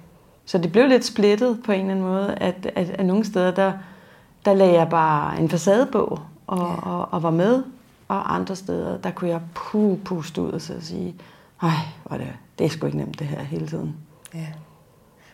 Så 0.45 0.59
det 0.59 0.73
blev 0.73 0.89
lidt 0.89 1.05
splittet 1.05 1.61
på 1.65 1.73
en 1.73 1.81
eller 1.81 1.91
anden 1.91 2.07
måde, 2.07 2.35
at, 2.35 2.73
at, 2.75 2.91
at 2.91 3.07
nogle 3.07 3.25
steder, 3.25 3.51
der, 3.51 3.73
der 4.45 4.55
lagde 4.55 4.75
jeg 4.75 4.89
bare 4.89 5.41
en 5.41 5.49
facade 5.49 5.89
på 5.93 6.21
og, 6.47 6.59
ja. 6.59 6.91
og, 6.91 7.09
og 7.13 7.23
var 7.23 7.31
med, 7.31 7.63
og 8.09 8.35
andre 8.35 8.57
steder, 8.57 8.99
der 8.99 9.11
kunne 9.11 9.31
jeg 9.31 9.41
pu 9.55 9.97
puste 10.05 10.43
ud 10.43 10.51
og 10.51 10.61
så 10.61 10.75
sige, 10.81 11.15
ej, 11.63 11.71
hvor 12.05 12.17
det, 12.17 12.27
det 12.61 12.67
er 12.67 12.71
sgu 12.71 12.87
ikke 12.87 12.99
nemt 12.99 13.19
det 13.19 13.27
her 13.27 13.43
hele 13.43 13.69
tiden. 13.69 13.97
Ja. 14.35 14.47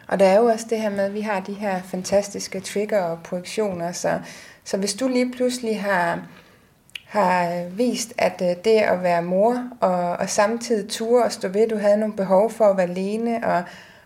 Og 0.08 0.18
der 0.18 0.26
er 0.26 0.38
jo 0.38 0.44
også 0.44 0.66
det 0.70 0.80
her 0.80 0.90
med, 0.90 1.04
at 1.04 1.14
vi 1.14 1.20
har 1.20 1.40
de 1.40 1.52
her 1.52 1.82
fantastiske 1.82 2.60
trigger 2.60 3.02
og 3.02 3.18
projektioner, 3.22 3.92
så, 3.92 4.18
så 4.64 4.76
hvis 4.76 4.94
du 4.94 5.08
lige 5.08 5.32
pludselig 5.32 5.82
har, 5.82 6.26
har 7.06 7.54
øh, 7.54 7.78
vist, 7.78 8.12
at 8.18 8.42
øh, 8.42 8.64
det 8.64 8.78
at 8.78 9.02
være 9.02 9.22
mor, 9.22 9.68
og, 9.80 10.12
og 10.12 10.30
samtidig 10.30 10.90
ture 10.90 11.24
og 11.24 11.32
stå 11.32 11.48
ved, 11.48 11.68
du 11.68 11.76
havde 11.76 11.96
nogle 11.96 12.16
behov 12.16 12.50
for 12.50 12.64
at 12.64 12.76
være 12.76 12.88
alene, 12.88 13.46
og, 13.46 13.62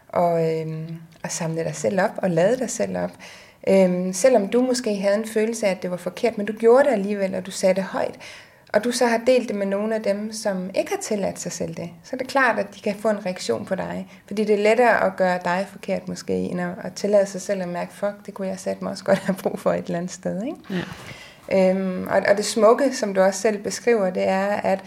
og, 0.09 0.61
øhm, 0.61 0.97
og 1.25 1.31
samle 1.31 1.65
dig 1.65 1.75
selv 1.75 2.01
op, 2.01 2.13
og 2.17 2.31
lade 2.31 2.59
dig 2.59 2.71
selv 2.71 2.99
op, 2.99 3.13
øhm, 3.69 4.13
selvom 4.13 4.49
du 4.49 4.63
måske 4.63 4.97
havde 4.97 5.17
en 5.17 5.29
følelse 5.29 5.67
af, 5.67 5.71
at 5.71 5.83
det 5.83 5.91
var 5.91 5.97
forkert, 5.97 6.39
men 6.39 6.47
du 6.47 6.53
gjorde 6.53 6.85
det 6.85 6.93
alligevel, 6.93 7.35
og 7.35 7.47
du 7.47 7.51
sagde 7.51 7.75
det 7.75 7.85
højt, 7.85 8.19
og 8.73 8.85
du 8.85 8.93
så 8.93 9.07
har 9.07 9.21
delt 9.27 9.49
det 9.49 9.57
med 9.57 9.67
nogle 9.67 9.95
af 9.95 10.03
dem, 10.03 10.33
som 10.33 10.71
ikke 10.75 10.91
har 10.91 11.01
tilladt 11.03 11.41
sig 11.41 11.53
selv 11.53 11.75
det, 11.75 11.91
så 12.05 12.11
er 12.13 12.19
det 12.19 12.29
klart, 12.29 12.59
at 12.59 12.67
de 12.75 12.81
kan 12.81 12.95
få 12.95 13.09
en 13.09 13.27
reaktion 13.27 13.65
på 13.65 13.75
dig. 13.75 14.09
Fordi 14.27 14.45
det 14.45 14.55
er 14.55 14.63
lettere 14.63 15.05
at 15.05 15.17
gøre 15.17 15.39
dig 15.45 15.67
forkert 15.71 16.09
måske, 16.09 16.35
end 16.35 16.61
at, 16.61 16.93
tillade 16.95 17.27
sig 17.27 17.41
selv 17.41 17.63
at 17.63 17.69
mærke, 17.69 17.93
fuck, 17.93 18.27
det 18.27 18.35
kunne 18.35 18.49
jeg 18.49 18.59
sætte 18.59 18.85
mig 18.85 18.91
også 18.91 19.05
godt 19.05 19.19
have 19.19 19.37
brug 19.43 19.59
for 19.59 19.73
et 19.73 19.85
eller 19.85 19.99
andet 19.99 20.13
sted. 20.13 20.43
Ikke? 20.43 20.57
Ja. 20.71 21.71
Øhm, 21.71 22.09
og, 22.11 22.23
og 22.31 22.37
det 22.37 22.45
smukke, 22.45 22.97
som 22.97 23.15
du 23.15 23.21
også 23.21 23.41
selv 23.41 23.59
beskriver, 23.59 24.11
det 24.11 24.29
er, 24.29 24.47
at, 24.47 24.81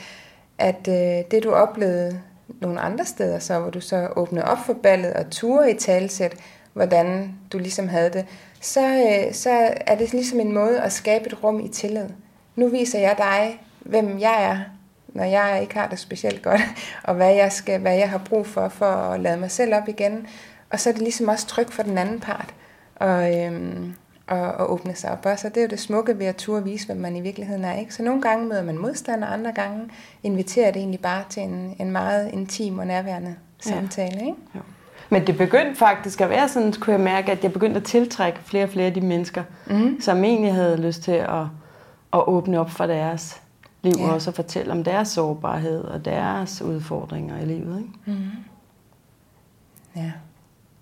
at 0.58 0.88
øh, 0.88 1.32
det 1.32 1.44
du 1.44 1.52
oplevede 1.52 2.22
nogle 2.62 2.80
andre 2.80 3.06
steder, 3.06 3.40
så 3.40 3.60
hvor 3.60 3.70
du 3.70 3.82
så 3.82 4.08
åbnede 4.16 4.46
op 4.46 4.58
for 4.66 4.74
ballet 4.74 5.14
og 5.14 5.30
turde 5.32 5.72
i 5.72 5.78
talsæt, 5.78 6.36
hvordan 6.74 7.36
du 7.52 7.58
ligesom 7.58 7.88
havde 7.88 8.10
det, 8.10 8.26
så, 8.62 8.82
øh, 8.82 9.34
så 9.34 9.74
er 9.88 9.96
det 9.96 10.14
ligesom 10.14 10.40
en 10.40 10.54
måde 10.54 10.82
at 10.82 10.92
skabe 10.92 11.26
et 11.26 11.44
rum 11.44 11.60
i 11.60 11.68
tillid. 11.68 12.10
Nu 12.56 12.68
viser 12.68 13.00
jeg 13.00 13.16
dig, 13.18 13.60
hvem 13.84 14.20
jeg 14.20 14.44
er, 14.44 14.58
når 15.08 15.24
jeg 15.24 15.60
ikke 15.62 15.74
har 15.74 15.88
det 15.88 16.00
specielt 16.00 16.42
godt, 16.42 16.62
og 17.04 17.16
hvad 17.16 17.34
jeg, 17.34 17.52
skal, 17.52 17.80
hvad 17.80 17.96
jeg 17.96 18.10
har 18.10 18.18
brug 18.18 18.48
for, 18.48 18.70
for 18.70 18.86
at 18.86 19.20
lade 19.20 19.38
mig 19.38 19.52
selv 19.52 19.76
op 19.76 19.88
igen. 19.88 20.28
Og 20.70 20.80
så 20.80 20.90
er 20.90 20.94
det 20.94 21.02
ligesom 21.02 21.28
også 21.28 21.48
tryk 21.48 21.72
for 21.72 21.84
den 21.84 21.98
anden 21.98 22.20
part, 22.20 22.54
og, 22.96 23.40
øhm, 23.40 23.94
og, 24.28 24.42
og 24.42 24.72
åbne 24.72 24.96
sig 24.96 25.12
op. 25.12 25.26
Og 25.26 25.40
så 25.40 25.50
det 25.50 25.58
er 25.58 25.62
jo 25.62 25.68
det 25.68 25.80
smukke 25.80 26.20
ved 26.20 26.26
at 26.26 26.36
turde 26.36 26.64
vise, 26.64 26.86
hvem 26.86 26.98
man 26.98 27.16
i 27.16 27.22
virkeligheden 27.22 27.66
er. 27.66 27.80
Ikke? 27.80 27.94
Så 27.94 28.04
nogle 28.04 28.22
gange 28.22 28.46
møder 28.46 28.64
man 28.64 28.78
modstand, 28.78 29.24
og 29.24 29.34
andre 29.34 29.52
gange 29.52 29.90
inviterer 30.24 30.72
det 30.72 30.80
egentlig 30.80 31.00
bare 31.00 31.24
til 31.30 31.44
en, 31.44 31.76
en 31.80 31.92
meget 31.92 32.32
intim 32.34 32.80
og 32.80 32.88
nærværende 32.88 33.36
samtale. 33.60 34.20
Ikke? 34.20 34.36
Ja. 34.56 34.60
Men 35.10 35.28
det 35.28 35.38
begyndte 35.38 35.76
faktisk 35.76 36.22
at 36.22 36.30
være 36.30 36.50
sådan, 36.50 36.74
kunne 36.74 36.94
jeg 36.94 37.04
mærke, 37.04 37.32
at 37.32 37.44
jeg 37.44 37.54
begyndte 37.54 37.78
at 37.78 37.84
tiltrække 37.84 38.40
flere 38.44 38.64
og 38.64 38.70
flere 38.70 38.86
af 38.86 38.94
de 38.94 39.02
mennesker, 39.02 39.44
mm. 39.66 40.02
som 40.02 40.24
egentlig 40.24 40.54
havde 40.54 40.78
lyst 40.78 41.04
til 41.04 41.12
at, 41.12 41.46
at 42.14 42.28
åbne 42.28 42.60
op 42.60 42.70
for 42.70 42.86
deres 42.86 43.42
liv 43.84 43.94
ja. 44.00 44.14
også 44.14 44.30
at 44.30 44.36
fortælle 44.36 44.72
om 44.72 44.84
deres 44.84 45.08
sårbarhed 45.08 45.84
og 45.84 46.06
deres 46.06 46.62
udfordringer 46.62 47.42
i 47.42 47.46
livet. 47.46 47.78
Ikke? 47.78 47.92
Mm-hmm. 48.06 48.32
Ja. 49.96 50.12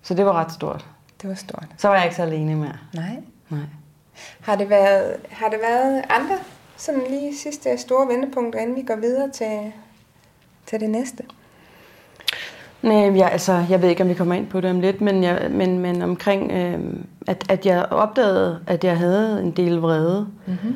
Så 0.02 0.14
det 0.14 0.26
var 0.26 0.34
ret 0.34 0.52
stort. 0.52 0.86
Det 1.22 1.30
var 1.30 1.36
stort. 1.36 1.68
Så 1.78 1.88
var 1.88 1.96
jeg 1.96 2.04
ikke 2.04 2.16
så 2.16 2.22
alene 2.22 2.56
mere. 2.56 2.78
Nej. 2.94 3.18
Nej. 3.50 3.60
Har 4.42 4.56
det 4.56 4.70
været, 4.70 5.16
har 5.30 5.50
det 5.50 5.60
været 5.62 6.04
andre 6.10 6.38
sådan 6.78 7.02
lige 7.10 7.38
sidste 7.38 7.78
store 7.78 8.08
vendepunkter, 8.08 8.60
inden 8.60 8.76
vi 8.76 8.82
går 8.82 8.96
videre 8.96 9.30
til, 9.30 9.72
til 10.66 10.80
det 10.80 10.90
næste? 10.90 11.24
Nej, 12.82 13.18
jeg, 13.18 13.32
altså, 13.32 13.66
jeg 13.70 13.82
ved 13.82 13.90
ikke, 13.90 14.04
om 14.04 14.10
vi 14.10 14.14
kommer 14.14 14.36
ind 14.36 14.48
på 14.48 14.62
det 14.62 14.70
om 14.70 14.80
lidt, 14.80 15.02
men, 15.02 15.24
jeg, 15.24 15.48
men, 15.52 15.80
men 15.80 16.02
omkring, 16.02 16.52
øh, 16.52 16.80
at, 17.28 17.46
at 17.50 17.66
jeg 17.66 17.86
opdagede, 17.86 18.60
at 18.68 18.84
jeg 18.84 18.98
havde 18.98 19.44
en 19.44 19.52
del 19.52 19.76
vrede. 19.76 20.28
Mm-hmm. 20.46 20.76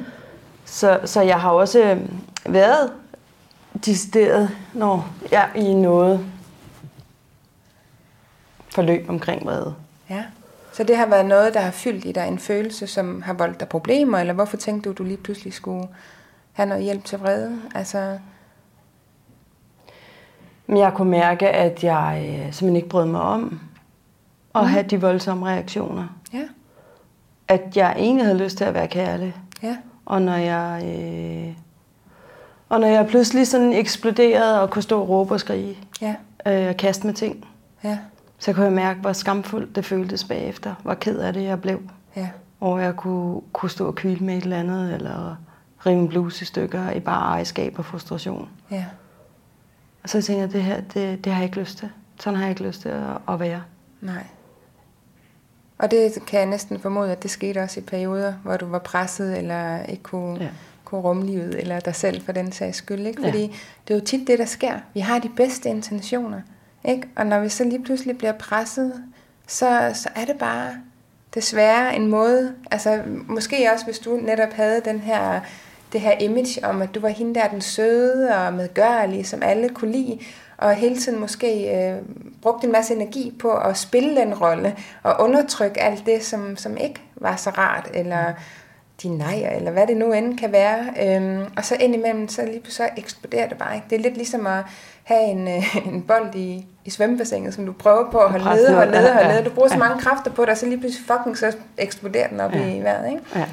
Så, 0.65 0.99
så 1.05 1.21
jeg 1.21 1.41
har 1.41 1.49
også 1.49 1.79
øh, 1.79 2.09
været 2.53 2.91
decideret, 3.85 4.49
når 4.73 5.09
jeg 5.31 5.51
i 5.55 5.73
noget 5.73 6.25
forløb 8.69 9.09
omkring 9.09 9.45
vrede. 9.45 9.75
Ja. 10.09 10.23
Så 10.73 10.83
det 10.83 10.97
har 10.97 11.05
været 11.05 11.25
noget, 11.25 11.53
der 11.53 11.59
har 11.59 11.71
fyldt 11.71 12.05
i 12.05 12.11
dig 12.11 12.27
en 12.27 12.39
følelse, 12.39 12.87
som 12.87 13.21
har 13.21 13.33
voldt 13.33 13.59
dig 13.59 13.67
problemer, 13.67 14.17
eller 14.17 14.33
hvorfor 14.33 14.57
tænkte 14.57 14.89
du, 14.89 14.91
at 14.91 14.97
du 14.97 15.03
lige 15.03 15.17
pludselig 15.17 15.53
skulle 15.53 15.87
have 16.53 16.69
noget 16.69 16.83
hjælp 16.83 17.05
til 17.05 17.19
vrede? 17.19 17.61
Altså... 17.75 18.17
Men 20.67 20.77
jeg 20.77 20.93
kunne 20.93 21.11
mærke, 21.11 21.49
at 21.49 21.83
jeg 21.83 22.25
øh, 22.27 22.35
simpelthen 22.35 22.75
ikke 22.75 22.89
brød 22.89 23.05
mig 23.05 23.21
om 23.21 23.59
at 24.55 24.61
mm. 24.61 24.67
have 24.67 24.83
de 24.83 25.01
voldsomme 25.01 25.45
reaktioner. 25.45 26.07
Ja. 26.33 26.43
At 27.47 27.77
jeg 27.77 27.95
egentlig 27.97 28.25
havde 28.25 28.37
lyst 28.37 28.57
til 28.57 28.63
at 28.63 28.73
være 28.73 28.87
kærlig. 28.87 29.35
Ja. 29.63 29.77
Og 30.05 30.21
når 30.21 30.35
jeg, 30.35 30.83
øh, 30.85 31.55
og 32.69 32.79
når 32.79 32.87
jeg 32.87 33.07
pludselig 33.07 33.47
sådan 33.47 33.73
eksploderede 33.73 34.61
og 34.61 34.69
kunne 34.69 34.81
stå 34.83 35.01
og 35.01 35.09
råbe 35.09 35.33
og 35.33 35.39
skrige 35.39 35.77
ja. 36.01 36.15
øh, 36.47 36.69
og 36.69 36.77
kaste 36.77 37.07
med 37.07 37.13
ting, 37.13 37.47
ja. 37.83 37.97
så 38.39 38.53
kunne 38.53 38.65
jeg 38.65 38.73
mærke, 38.73 38.99
hvor 38.99 39.13
skamfuldt 39.13 39.75
det 39.75 39.85
føltes 39.85 40.23
bagefter. 40.23 40.75
Hvor 40.83 40.93
ked 40.93 41.19
af 41.19 41.33
det 41.33 41.43
jeg 41.43 41.61
blev. 41.61 41.81
Ja. 42.15 42.29
Og 42.59 42.81
jeg 42.81 42.95
kunne, 42.95 43.41
kunne 43.53 43.69
stå 43.69 43.87
og 43.87 43.95
kyle 43.95 44.25
med 44.25 44.37
et 44.37 44.43
eller 44.43 44.59
andet, 44.59 44.93
eller 44.93 45.35
rive 45.85 45.99
en 45.99 46.07
bluse 46.07 46.41
i 46.41 46.45
stykker 46.45 46.91
i 46.91 46.99
bare 46.99 47.21
ejerskab 47.21 47.79
og 47.79 47.85
frustration. 47.85 48.49
Ja. 48.71 48.85
Og 50.03 50.09
så 50.09 50.21
tænkte 50.21 50.41
jeg, 50.41 50.53
det 50.53 50.63
her, 50.63 50.81
det, 50.81 51.25
det 51.25 51.33
har 51.33 51.39
jeg 51.39 51.45
ikke 51.45 51.59
lyst 51.59 51.77
til. 51.77 51.89
Sådan 52.19 52.37
har 52.37 52.43
jeg 52.43 52.49
ikke 52.49 52.63
lyst 52.63 52.81
til 52.81 52.89
at, 52.89 53.17
at 53.29 53.39
være. 53.39 53.61
Nej. 54.01 54.23
Og 55.77 55.91
det 55.91 56.25
kan 56.27 56.39
jeg 56.39 56.47
næsten 56.47 56.79
formode, 56.79 57.11
at 57.11 57.23
det 57.23 57.31
skete 57.31 57.59
også 57.59 57.79
i 57.79 57.83
perioder, 57.83 58.33
hvor 58.43 58.57
du 58.57 58.65
var 58.65 58.79
presset, 58.79 59.37
eller 59.37 59.83
ikke 59.83 60.03
kunne, 60.03 60.43
ja. 60.43 60.49
kunne 60.85 61.01
rumme 61.01 61.25
livet, 61.25 61.59
eller 61.59 61.79
dig 61.79 61.95
selv 61.95 62.21
for 62.21 62.31
den 62.31 62.51
sags 62.51 62.77
skyld. 62.77 63.07
Ikke? 63.07 63.21
Fordi 63.23 63.41
ja. 63.41 63.49
det 63.87 63.93
er 63.93 63.97
jo 63.97 64.05
tit 64.05 64.27
det, 64.27 64.39
der 64.39 64.45
sker. 64.45 64.79
Vi 64.93 64.99
har 64.99 65.19
de 65.19 65.29
bedste 65.29 65.69
intentioner. 65.69 66.41
Ikke? 66.83 67.07
Og 67.15 67.25
når 67.25 67.39
vi 67.39 67.49
så 67.49 67.63
lige 67.63 67.83
pludselig 67.83 68.17
bliver 68.17 68.33
presset, 68.33 69.03
så, 69.47 69.91
så 69.93 70.09
er 70.15 70.25
det 70.25 70.35
bare 70.39 70.75
desværre 71.35 71.95
en 71.95 72.07
måde, 72.07 72.53
altså 72.71 73.01
måske 73.27 73.69
også 73.73 73.85
hvis 73.85 73.99
du 73.99 74.15
netop 74.15 74.53
havde 74.53 74.81
den 74.85 74.99
her, 74.99 75.41
det 75.93 76.01
her 76.01 76.17
image 76.19 76.65
om, 76.65 76.81
at 76.81 76.95
du 76.95 76.99
var 76.99 77.09
hende 77.09 77.35
der 77.35 77.47
den 77.47 77.61
søde 77.61 78.35
og 78.35 78.53
medgørlige, 78.53 79.23
som 79.23 79.43
alle 79.43 79.69
kunne 79.69 79.91
lide, 79.91 80.19
og 80.57 80.75
hele 80.75 80.97
tiden 80.97 81.19
måske 81.19 81.77
øh, 81.77 81.97
brugte 82.41 82.65
en 82.65 82.71
masse 82.71 82.93
energi 82.93 83.33
på 83.39 83.51
at 83.53 83.77
spille 83.77 84.15
den 84.15 84.33
rolle, 84.33 84.75
og 85.03 85.15
undertrykke 85.19 85.81
alt 85.81 86.05
det, 86.05 86.23
som, 86.23 86.57
som 86.57 86.77
ikke 86.77 87.01
var 87.15 87.35
så 87.35 87.49
rart, 87.49 87.89
eller 87.93 88.33
de 89.03 89.17
nejer, 89.17 89.49
eller 89.49 89.71
hvad 89.71 89.87
det 89.87 89.97
nu 89.97 90.13
end 90.13 90.37
kan 90.37 90.51
være. 90.51 90.85
Øhm, 91.01 91.45
og 91.57 91.65
så 91.65 91.75
indimellem, 91.79 92.27
så 92.27 92.45
lige 92.45 92.61
så 92.69 92.89
eksploderer 92.97 93.47
det 93.47 93.57
bare 93.57 93.75
ikke. 93.75 93.87
Det 93.89 93.95
er 93.95 94.01
lidt 94.01 94.17
ligesom 94.17 94.47
at 94.47 94.63
have 95.03 95.23
en, 95.23 95.47
øh, 95.47 95.75
en 95.93 96.01
bold 96.01 96.35
i, 96.35 96.65
i 96.85 96.89
svømmebassinet, 96.89 97.53
som 97.53 97.65
du 97.65 97.71
prøver 97.71 98.11
på 98.11 98.17
at 98.17 98.31
holde 98.31 98.45
nede, 98.45 98.73
holde 98.73 98.91
nede, 98.91 99.13
holde 99.13 99.29
nede. 99.29 99.43
Du 99.43 99.49
bruger 99.49 99.69
så 99.69 99.77
mange 99.77 100.01
kræfter 100.01 100.31
på 100.31 100.41
det, 100.41 100.49
og 100.49 100.57
så 100.57 100.65
lige 100.65 100.79
pludselig 100.79 101.07
fucking 101.07 101.37
så 101.37 101.57
eksploderer 101.77 102.27
den 102.27 102.39
op 102.39 102.53
ja. 102.53 102.75
i 102.75 102.83
vejret, 102.83 103.09
ikke? 103.09 103.21
Ja. 103.35 103.45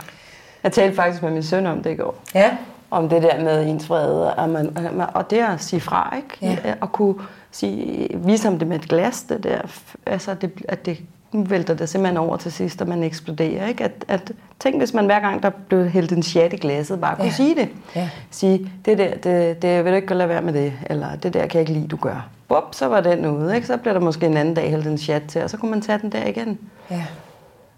Jeg 0.62 0.72
talte 0.72 0.96
faktisk 0.96 1.22
med 1.22 1.30
min 1.30 1.42
søn 1.42 1.66
om 1.66 1.82
det 1.82 1.90
i 1.90 1.94
går. 1.94 2.22
Ja 2.34 2.56
om 2.92 3.08
det 3.08 3.22
der 3.22 3.44
med 3.44 3.66
ens 3.66 3.90
vrede, 3.90 4.34
og, 4.34 4.48
man, 4.48 4.76
og 5.14 5.30
det 5.30 5.38
at 5.38 5.62
sige 5.62 5.80
fra, 5.80 6.16
ikke? 6.16 6.56
Ja. 6.64 6.74
Og 6.80 6.92
kunne 6.92 7.14
sige, 7.50 8.08
vise 8.14 8.48
ham 8.48 8.58
det 8.58 8.68
med 8.68 8.76
et 8.76 8.88
glas, 8.88 9.22
det 9.22 9.44
der, 9.44 9.60
altså 10.06 10.34
det, 10.34 10.50
at 10.68 10.86
det 10.86 10.98
nu 11.32 11.42
vælter 11.42 11.74
det 11.74 11.88
simpelthen 11.88 12.16
over 12.16 12.36
til 12.36 12.52
sidst, 12.52 12.82
og 12.82 12.88
man 12.88 13.02
eksploderer. 13.02 13.66
Ikke? 13.66 13.84
At, 13.84 14.04
at, 14.08 14.32
tænk, 14.60 14.78
hvis 14.78 14.94
man 14.94 15.06
hver 15.06 15.20
gang, 15.20 15.42
der 15.42 15.50
blev 15.68 15.88
hældt 15.88 16.12
en 16.12 16.22
chat 16.22 16.52
i 16.52 16.56
glasset, 16.56 17.00
bare 17.00 17.16
kunne 17.16 17.24
ja. 17.24 17.32
sige 17.32 17.54
det. 17.54 17.68
Ja. 17.96 18.10
Sige, 18.30 18.72
det 18.84 18.98
der, 18.98 19.14
det, 19.16 19.62
det 19.62 19.84
vil 19.84 19.92
du 19.92 19.96
ikke 19.96 20.14
lade 20.14 20.28
være 20.28 20.42
med 20.42 20.52
det, 20.52 20.72
eller 20.86 21.16
det 21.16 21.34
der 21.34 21.46
kan 21.46 21.60
jeg 21.60 21.60
ikke 21.60 21.72
lide, 21.72 21.88
du 21.88 21.96
gør. 21.96 22.28
Bop, 22.48 22.74
så 22.74 22.86
var 22.86 23.00
den 23.00 23.26
ude. 23.26 23.54
Ikke? 23.54 23.66
Så 23.66 23.76
bliver 23.76 23.92
der 23.94 24.00
måske 24.00 24.26
en 24.26 24.36
anden 24.36 24.54
dag 24.54 24.70
hældt 24.70 24.86
en 24.86 24.98
chat 24.98 25.22
til, 25.28 25.42
og 25.42 25.50
så 25.50 25.56
kunne 25.56 25.70
man 25.70 25.80
tage 25.80 25.98
den 25.98 26.12
der 26.12 26.26
igen. 26.26 26.58
Ja. 26.90 27.04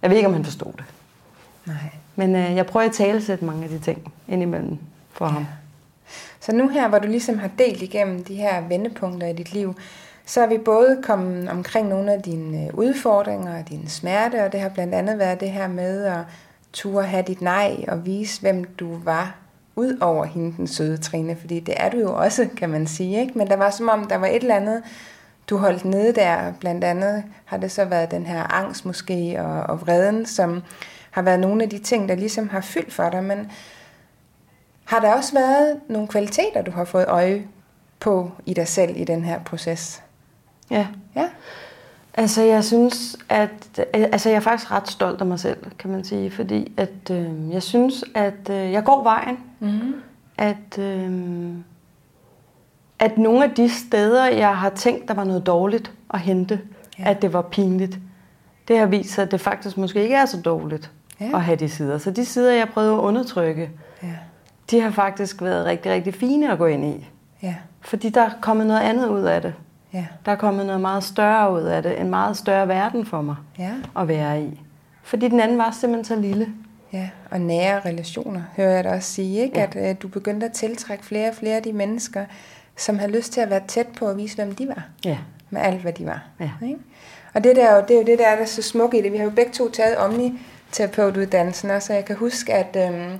Jeg 0.02 0.10
ved 0.10 0.16
ikke, 0.16 0.28
om 0.28 0.34
han 0.34 0.44
forstod 0.44 0.72
det. 0.72 0.84
Nej. 1.66 1.76
Men 2.16 2.36
øh, 2.36 2.56
jeg 2.56 2.66
prøver 2.66 2.86
at 2.86 2.92
talesætte 2.92 3.44
mange 3.44 3.64
af 3.64 3.68
de 3.68 3.78
ting 3.78 4.12
indimellem 4.28 4.78
for 5.14 5.24
ja. 5.26 5.30
ham. 5.30 5.46
Så 6.40 6.52
nu 6.52 6.68
her, 6.68 6.88
hvor 6.88 6.98
du 6.98 7.08
ligesom 7.08 7.38
har 7.38 7.50
delt 7.58 7.82
igennem 7.82 8.24
de 8.24 8.34
her 8.34 8.68
vendepunkter 8.68 9.26
i 9.26 9.32
dit 9.32 9.52
liv, 9.52 9.74
så 10.26 10.40
er 10.40 10.46
vi 10.46 10.58
både 10.58 11.00
kommet 11.02 11.48
omkring 11.48 11.88
nogle 11.88 12.12
af 12.12 12.22
dine 12.22 12.66
øh, 12.66 12.74
udfordringer 12.74 13.58
og 13.58 13.68
dine 13.68 13.88
smerte, 13.88 14.44
og 14.44 14.52
det 14.52 14.60
har 14.60 14.68
blandt 14.68 14.94
andet 14.94 15.18
været 15.18 15.40
det 15.40 15.50
her 15.50 15.68
med 15.68 16.04
at 16.04 16.20
turde 16.72 17.06
have 17.06 17.22
dit 17.22 17.40
nej 17.40 17.84
og 17.88 18.06
vise, 18.06 18.40
hvem 18.40 18.64
du 18.64 18.98
var, 19.04 19.36
ud 19.76 19.98
over 20.00 20.24
hende, 20.24 20.56
den 20.56 20.66
søde 20.66 20.96
Trine, 20.96 21.36
fordi 21.36 21.60
det 21.60 21.74
er 21.76 21.90
du 21.90 21.98
jo 21.98 22.14
også, 22.14 22.48
kan 22.56 22.70
man 22.70 22.86
sige, 22.86 23.20
ikke? 23.20 23.38
men 23.38 23.46
der 23.46 23.56
var 23.56 23.70
som 23.70 23.88
om, 23.88 24.04
der 24.04 24.16
var 24.16 24.26
et 24.26 24.36
eller 24.36 24.54
andet, 24.54 24.82
du 25.50 25.56
holdt 25.56 25.84
nede 25.84 26.12
der, 26.12 26.52
blandt 26.60 26.84
andet 26.84 27.24
har 27.44 27.56
det 27.56 27.70
så 27.70 27.84
været 27.84 28.10
den 28.10 28.26
her 28.26 28.54
angst 28.54 28.86
måske, 28.86 29.36
og, 29.40 29.62
og 29.62 29.80
vreden, 29.80 30.26
som 30.26 30.62
har 31.10 31.22
været 31.22 31.40
nogle 31.40 31.62
af 31.62 31.70
de 31.70 31.78
ting, 31.78 32.08
der 32.08 32.14
ligesom 32.14 32.48
har 32.48 32.60
fyldt 32.60 32.92
for 32.92 33.10
dig, 33.10 33.24
men 33.24 33.50
har 34.84 35.00
der 35.00 35.14
også 35.14 35.34
været 35.34 35.80
nogle 35.88 36.08
kvaliteter, 36.08 36.62
du 36.62 36.70
har 36.70 36.84
fået 36.84 37.04
øje 37.08 37.46
på 38.00 38.30
i 38.46 38.54
dig 38.54 38.68
selv 38.68 38.96
i 38.96 39.04
den 39.04 39.24
her 39.24 39.40
proces? 39.44 40.02
Ja. 40.70 40.86
Ja. 41.16 41.28
Altså, 42.14 42.42
jeg 42.42 42.64
synes, 42.64 43.16
at 43.28 43.86
altså, 43.92 44.28
jeg 44.28 44.36
er 44.36 44.40
faktisk 44.40 44.70
ret 44.70 44.88
stolt 44.88 45.20
af 45.20 45.26
mig 45.26 45.40
selv, 45.40 45.58
kan 45.78 45.90
man 45.90 46.04
sige, 46.04 46.30
fordi 46.30 46.72
at 46.76 47.10
øh, 47.10 47.50
jeg 47.50 47.62
synes, 47.62 48.04
at 48.14 48.50
øh, 48.50 48.72
jeg 48.72 48.84
går 48.84 49.02
vejen. 49.02 49.38
Mm. 49.60 49.94
At, 50.38 50.78
øh, 50.78 51.10
at 52.98 53.18
nogle 53.18 53.44
af 53.44 53.50
de 53.50 53.68
steder, 53.68 54.26
jeg 54.26 54.56
har 54.56 54.70
tænkt, 54.70 55.08
der 55.08 55.14
var 55.14 55.24
noget 55.24 55.46
dårligt 55.46 55.92
at 56.14 56.20
hente, 56.20 56.60
ja. 56.98 57.10
at 57.10 57.22
det 57.22 57.32
var 57.32 57.42
pinligt, 57.42 57.98
det 58.68 58.78
har 58.78 58.86
vist 58.86 59.10
sig, 59.10 59.22
at 59.22 59.30
det 59.30 59.40
faktisk 59.40 59.76
måske 59.76 60.02
ikke 60.02 60.14
er 60.14 60.26
så 60.26 60.40
dårligt 60.40 60.90
ja. 61.20 61.30
at 61.34 61.42
have 61.42 61.56
de 61.56 61.68
sider. 61.68 61.98
Så 61.98 62.10
de 62.10 62.24
sider, 62.24 62.52
jeg 62.52 62.68
prøvede 62.68 62.92
at 62.92 62.98
undertrykke. 62.98 63.70
De 64.74 64.80
har 64.80 64.90
faktisk 64.90 65.42
været 65.42 65.66
rigtig, 65.66 65.92
rigtig 65.92 66.14
fine 66.14 66.52
at 66.52 66.58
gå 66.58 66.66
ind 66.66 66.84
i. 66.84 67.08
Ja. 67.42 67.54
Fordi 67.80 68.08
der 68.08 68.20
er 68.20 68.30
kommet 68.40 68.66
noget 68.66 68.80
andet 68.80 69.08
ud 69.08 69.22
af 69.22 69.42
det. 69.42 69.54
Ja. 69.92 70.06
Der 70.26 70.32
er 70.32 70.36
kommet 70.36 70.66
noget 70.66 70.80
meget 70.80 71.04
større 71.04 71.52
ud 71.52 71.62
af 71.62 71.82
det. 71.82 72.00
En 72.00 72.10
meget 72.10 72.36
større 72.36 72.68
verden 72.68 73.06
for 73.06 73.22
mig 73.22 73.36
ja. 73.58 73.70
at 73.98 74.08
være 74.08 74.42
i. 74.42 74.60
Fordi 75.02 75.28
den 75.28 75.40
anden 75.40 75.58
var 75.58 75.70
simpelthen 75.70 76.04
så 76.04 76.22
lille. 76.22 76.48
Ja, 76.92 77.08
og 77.30 77.40
nære 77.40 77.80
relationer, 77.80 78.42
hører 78.56 78.74
jeg 78.74 78.84
dig 78.84 78.92
også 78.92 79.12
sige, 79.12 79.42
ikke? 79.42 79.58
Ja. 79.58 79.66
at 79.66 79.90
uh, 79.90 80.02
du 80.02 80.08
begyndte 80.08 80.46
at 80.46 80.52
tiltrække 80.52 81.04
flere 81.04 81.28
og 81.28 81.34
flere 81.34 81.56
af 81.56 81.62
de 81.62 81.72
mennesker, 81.72 82.24
som 82.76 82.98
har 82.98 83.06
lyst 83.06 83.32
til 83.32 83.40
at 83.40 83.50
være 83.50 83.62
tæt 83.68 83.86
på 83.98 84.06
at 84.06 84.16
vise, 84.16 84.36
hvem 84.36 84.54
de 84.54 84.68
var. 84.68 84.84
Ja. 85.04 85.18
Med 85.50 85.60
alt, 85.60 85.80
hvad 85.80 85.92
de 85.92 86.06
var. 86.06 86.22
Ja. 86.40 86.50
Ikke? 86.62 86.78
Og 87.34 87.44
det, 87.44 87.56
der, 87.56 87.80
det 87.86 87.96
er 87.96 88.00
jo 88.00 88.06
det, 88.06 88.18
der 88.18 88.26
er 88.26 88.36
der 88.36 88.44
så 88.44 88.62
smukt 88.62 88.94
i 88.94 89.02
det. 89.02 89.12
Vi 89.12 89.16
har 89.16 89.24
jo 89.24 89.30
begge 89.30 89.52
to 89.52 89.70
taget 89.70 89.96
omni-terapeutuddannelsen 89.96 91.70
også, 91.70 91.92
og 91.92 91.96
jeg 91.96 92.04
kan 92.04 92.16
huske, 92.16 92.52
at 92.52 92.76
øhm, 92.88 93.18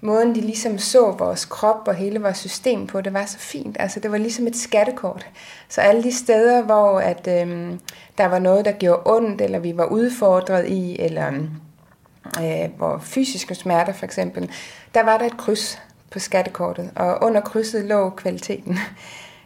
måden, 0.00 0.34
de 0.34 0.40
ligesom 0.40 0.78
så 0.78 1.10
vores 1.10 1.44
krop 1.44 1.88
og 1.88 1.94
hele 1.94 2.20
vores 2.20 2.38
system 2.38 2.86
på, 2.86 3.00
det 3.00 3.12
var 3.12 3.26
så 3.26 3.38
fint. 3.38 3.76
Altså, 3.80 4.00
det 4.00 4.12
var 4.12 4.18
ligesom 4.18 4.46
et 4.46 4.56
skattekort. 4.56 5.26
Så 5.68 5.80
alle 5.80 6.02
de 6.02 6.12
steder, 6.12 6.62
hvor 6.62 7.00
at, 7.00 7.28
øhm, 7.28 7.80
der 8.18 8.26
var 8.26 8.38
noget, 8.38 8.64
der 8.64 8.72
gjorde 8.72 9.02
ondt, 9.04 9.40
eller 9.40 9.58
vi 9.58 9.76
var 9.76 9.84
udfordret 9.84 10.68
i, 10.68 11.00
eller 11.00 11.32
øh, 12.42 12.70
hvor 12.76 12.98
fysiske 12.98 13.54
smerter 13.54 13.92
for 13.92 14.04
eksempel, 14.04 14.50
der 14.94 15.02
var 15.02 15.18
der 15.18 15.24
et 15.24 15.36
kryds 15.36 15.78
på 16.10 16.18
skattekortet, 16.18 16.90
og 16.96 17.22
under 17.22 17.40
krydset 17.40 17.84
lå 17.84 18.10
kvaliteten. 18.10 18.78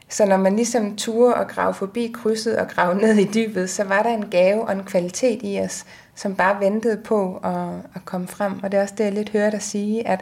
Så 0.08 0.26
når 0.26 0.36
man 0.36 0.56
ligesom 0.56 0.96
turde 0.96 1.34
og 1.34 1.48
grave 1.48 1.74
forbi 1.74 2.12
krydset 2.14 2.58
og 2.58 2.68
grave 2.68 2.94
ned 2.94 3.16
i 3.16 3.24
dybet, 3.24 3.70
så 3.70 3.84
var 3.84 4.02
der 4.02 4.10
en 4.10 4.30
gave 4.30 4.64
og 4.64 4.72
en 4.72 4.84
kvalitet 4.84 5.40
i 5.42 5.60
os, 5.60 5.84
som 6.20 6.35
bare 6.37 6.61
ventede 6.61 6.96
på 6.96 7.37
at, 7.37 7.90
at 7.94 8.04
komme 8.04 8.28
frem. 8.28 8.62
Og 8.62 8.72
det 8.72 8.78
er 8.78 8.83
også 8.83 8.94
det, 8.98 9.04
jeg 9.04 9.12
lidt 9.12 9.30
hører 9.30 9.50
dig 9.50 9.62
sige, 9.62 10.09
at 10.09 10.20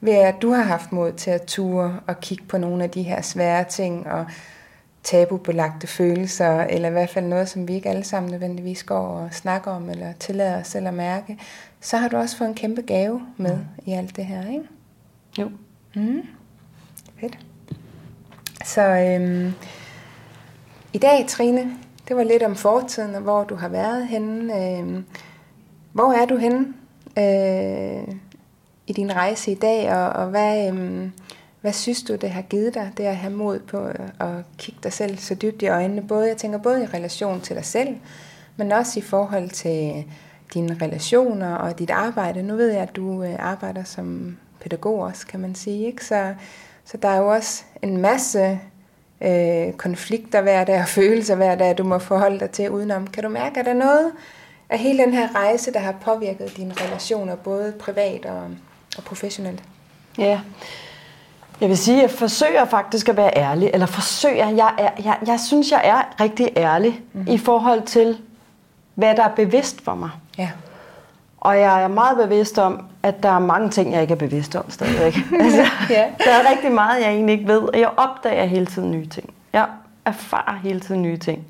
ved 0.00 0.12
at 0.12 0.34
du 0.42 0.50
har 0.50 0.62
haft 0.62 0.92
mod 0.92 1.12
til 1.12 1.30
at 1.30 1.42
ture 1.42 2.00
og 2.06 2.20
kigge 2.20 2.44
på 2.44 2.58
nogle 2.58 2.84
af 2.84 2.90
de 2.90 3.02
her 3.02 3.22
svære 3.22 3.64
ting 3.64 4.06
og 4.06 4.26
tabubelagte 5.02 5.86
følelser, 5.86 6.60
eller 6.60 6.88
i 6.88 6.92
hvert 6.92 7.10
fald 7.10 7.24
noget, 7.24 7.48
som 7.48 7.68
vi 7.68 7.74
ikke 7.74 7.88
alle 7.88 8.04
sammen 8.04 8.30
nødvendigvis 8.30 8.82
går 8.82 9.06
og 9.06 9.28
snakker 9.34 9.70
om, 9.70 9.90
eller 9.90 10.12
tillader 10.12 10.60
os 10.60 10.66
selv 10.66 10.88
at 10.88 10.94
mærke, 10.94 11.38
så 11.80 11.96
har 11.96 12.08
du 12.08 12.16
også 12.16 12.36
fået 12.36 12.48
en 12.48 12.54
kæmpe 12.54 12.82
gave 12.82 13.22
med 13.36 13.56
mm. 13.56 13.64
i 13.86 13.92
alt 13.92 14.16
det 14.16 14.26
her, 14.26 14.50
ikke? 14.50 14.64
Jo. 15.38 15.50
Mm. 15.94 16.22
Fedt. 17.20 17.38
Så 18.64 18.82
øhm, 18.82 19.52
i 20.92 20.98
dag, 20.98 21.26
Trine, 21.28 21.70
det 22.08 22.16
var 22.16 22.22
lidt 22.22 22.42
om 22.42 22.56
fortiden, 22.56 23.14
og 23.14 23.20
hvor 23.20 23.44
du 23.44 23.54
har 23.54 23.68
været 23.68 24.06
henne. 24.06 24.78
Øhm, 24.78 25.04
hvor 25.96 26.12
er 26.12 26.26
du 26.26 26.36
henne 26.36 26.66
øh, 27.18 28.14
i 28.86 28.92
din 28.92 29.16
rejse 29.16 29.52
i 29.52 29.54
dag, 29.54 29.92
og, 29.92 30.08
og 30.08 30.26
hvad, 30.26 30.72
øh, 30.72 31.08
hvad 31.60 31.72
synes 31.72 32.02
du, 32.02 32.14
det 32.14 32.30
har 32.30 32.42
givet 32.42 32.74
dig, 32.74 32.92
det 32.96 33.04
at 33.04 33.16
have 33.16 33.32
mod 33.32 33.58
på 33.58 33.86
øh, 33.86 34.08
at 34.20 34.44
kigge 34.58 34.80
dig 34.82 34.92
selv 34.92 35.18
så 35.18 35.34
dybt 35.34 35.62
i 35.62 35.68
øjnene? 35.68 36.02
Både, 36.02 36.28
jeg 36.28 36.36
tænker 36.36 36.58
både 36.58 36.82
i 36.82 36.86
relation 36.86 37.40
til 37.40 37.56
dig 37.56 37.64
selv, 37.64 37.96
men 38.56 38.72
også 38.72 38.98
i 38.98 39.02
forhold 39.02 39.50
til 39.50 40.04
dine 40.54 40.78
relationer 40.82 41.54
og 41.54 41.78
dit 41.78 41.90
arbejde. 41.90 42.42
Nu 42.42 42.56
ved 42.56 42.70
jeg, 42.70 42.82
at 42.82 42.96
du 42.96 43.22
øh, 43.22 43.36
arbejder 43.38 43.84
som 43.84 44.36
pædagog 44.60 44.98
også, 44.98 45.26
kan 45.26 45.40
man 45.40 45.54
sige. 45.54 45.86
Ikke? 45.86 46.04
Så, 46.04 46.34
så 46.84 46.96
der 46.96 47.08
er 47.08 47.18
jo 47.18 47.28
også 47.28 47.62
en 47.82 47.96
masse 47.96 48.60
øh, 49.20 49.72
konflikter 49.72 50.42
hver 50.42 50.64
dag 50.64 50.80
og 50.80 50.88
følelser 50.98 51.34
hver 51.34 51.54
dag, 51.54 51.78
du 51.78 51.84
må 51.84 51.98
forholde 51.98 52.40
dig 52.40 52.50
til 52.50 52.70
udenom. 52.70 53.06
Kan 53.06 53.22
du 53.22 53.28
mærke, 53.28 53.60
at 53.60 53.66
der 53.66 53.72
er 53.72 53.76
noget 53.76 54.12
af 54.70 54.78
hele 54.78 55.02
den 55.02 55.14
her 55.14 55.34
rejse, 55.34 55.72
der 55.72 55.78
har 55.78 55.92
påvirket 55.92 56.56
dine 56.56 56.74
relationer, 56.84 57.34
både 57.36 57.72
privat 57.80 58.26
og, 58.26 58.42
og 58.98 59.04
professionelt? 59.04 59.62
Ja, 60.18 60.40
jeg 61.60 61.68
vil 61.68 61.78
sige, 61.78 61.96
at 61.96 62.02
jeg 62.02 62.10
forsøger 62.10 62.64
faktisk 62.64 63.08
at 63.08 63.16
være 63.16 63.36
ærlig, 63.36 63.70
eller 63.74 63.86
forsøger, 63.86 64.48
jeg, 64.48 64.74
er, 64.78 64.90
jeg, 65.04 65.18
jeg 65.26 65.40
synes, 65.40 65.70
jeg 65.70 65.80
er 65.84 66.22
rigtig 66.24 66.50
ærlig 66.56 67.00
mm-hmm. 67.12 67.32
i 67.32 67.38
forhold 67.38 67.82
til, 67.82 68.18
hvad 68.94 69.14
der 69.16 69.22
er 69.24 69.34
bevidst 69.34 69.84
for 69.84 69.94
mig. 69.94 70.10
Ja. 70.38 70.50
Og 71.40 71.58
jeg 71.58 71.82
er 71.82 71.88
meget 71.88 72.28
bevidst 72.28 72.58
om, 72.58 72.86
at 73.02 73.22
der 73.22 73.28
er 73.28 73.38
mange 73.38 73.70
ting, 73.70 73.92
jeg 73.92 74.02
ikke 74.02 74.12
er 74.12 74.18
bevidst 74.18 74.56
om 74.56 74.70
stadigvæk. 74.70 75.16
altså, 75.40 75.64
ja. 75.90 76.04
Der 76.24 76.30
er 76.30 76.50
rigtig 76.50 76.72
meget, 76.72 77.00
jeg 77.00 77.10
egentlig 77.10 77.32
ikke 77.32 77.48
ved, 77.48 77.58
og 77.58 77.80
jeg 77.80 77.90
opdager 77.96 78.44
hele 78.44 78.66
tiden 78.66 78.90
nye 78.90 79.06
ting. 79.06 79.34
Jeg 79.52 79.66
erfarer 80.04 80.58
hele 80.62 80.80
tiden 80.80 81.02
nye 81.02 81.16
ting. 81.16 81.46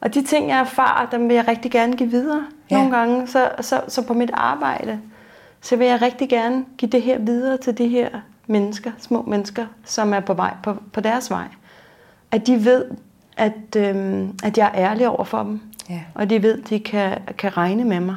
Og 0.00 0.14
de 0.14 0.22
ting, 0.22 0.48
jeg 0.48 0.58
erfarer, 0.58 1.10
dem 1.10 1.28
vil 1.28 1.34
jeg 1.34 1.48
rigtig 1.48 1.70
gerne 1.70 1.96
give 1.96 2.10
videre. 2.10 2.44
Ja. 2.70 2.76
Nogle 2.76 2.96
gange, 2.96 3.26
så, 3.26 3.50
så, 3.60 3.80
så 3.88 4.06
på 4.06 4.14
mit 4.14 4.30
arbejde, 4.34 5.00
så 5.60 5.76
vil 5.76 5.86
jeg 5.86 6.02
rigtig 6.02 6.28
gerne 6.28 6.64
give 6.78 6.90
det 6.90 7.02
her 7.02 7.18
videre 7.18 7.56
til 7.56 7.78
de 7.78 7.88
her 7.88 8.08
mennesker, 8.46 8.92
små 8.98 9.22
mennesker, 9.22 9.66
som 9.84 10.14
er 10.14 10.20
på 10.20 10.34
vej 10.34 10.54
på, 10.62 10.76
på 10.92 11.00
deres 11.00 11.30
vej. 11.30 11.46
At 12.30 12.46
de 12.46 12.64
ved, 12.64 12.84
at, 13.36 13.76
øhm, 13.76 14.38
at 14.42 14.58
jeg 14.58 14.70
er 14.74 14.90
ærlig 14.90 15.08
over 15.08 15.24
for 15.24 15.42
dem. 15.42 15.60
Ja. 15.90 16.00
Og 16.14 16.30
de 16.30 16.42
ved, 16.42 16.62
at 16.62 16.70
de 16.70 16.80
kan, 16.80 17.18
kan 17.38 17.56
regne 17.56 17.84
med 17.84 18.00
mig. 18.00 18.16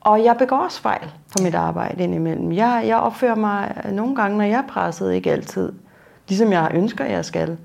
Og 0.00 0.24
jeg 0.24 0.36
begår 0.36 0.56
også 0.56 0.80
fejl 0.80 1.10
på 1.36 1.42
mit 1.42 1.54
arbejde 1.54 2.04
indimellem. 2.04 2.52
Jeg, 2.52 2.84
jeg 2.86 2.96
opfører 2.96 3.34
mig 3.34 3.82
nogle 3.92 4.16
gange, 4.16 4.36
når 4.38 4.44
jeg 4.44 4.58
er 4.58 4.66
presset, 4.68 5.12
ikke 5.12 5.32
altid. 5.32 5.72
Ligesom 6.28 6.52
jeg 6.52 6.70
ønsker, 6.74 7.04
jeg 7.04 7.24
skal. 7.24 7.56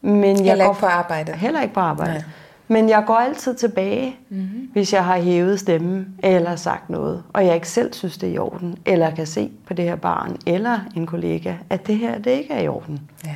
Men 0.00 0.22
jeg 0.22 0.36
heller 0.36 0.64
går, 0.64 0.72
ikke 0.72 0.80
på 0.80 0.86
arbejde. 0.86 1.32
Heller 1.32 1.60
ikke 1.60 1.74
på 1.74 1.80
arbejde. 1.80 2.12
Nej. 2.12 2.22
Men 2.68 2.88
jeg 2.88 3.04
går 3.06 3.14
altid 3.14 3.54
tilbage, 3.54 4.16
mm-hmm. 4.28 4.70
hvis 4.72 4.92
jeg 4.92 5.04
har 5.04 5.18
hævet 5.18 5.60
stemmen 5.60 6.14
eller 6.22 6.56
sagt 6.56 6.90
noget, 6.90 7.22
og 7.32 7.46
jeg 7.46 7.54
ikke 7.54 7.68
selv 7.68 7.92
synes, 7.92 8.18
det 8.18 8.28
er 8.28 8.32
i 8.32 8.38
orden, 8.38 8.78
eller 8.86 9.14
kan 9.14 9.26
se 9.26 9.50
på 9.66 9.74
det 9.74 9.84
her 9.84 9.96
barn 9.96 10.36
eller 10.46 10.80
en 10.96 11.06
kollega, 11.06 11.54
at 11.70 11.86
det 11.86 11.98
her 11.98 12.18
det 12.18 12.30
ikke 12.30 12.54
er 12.54 12.60
i 12.60 12.68
orden. 12.68 13.00
Ja. 13.24 13.34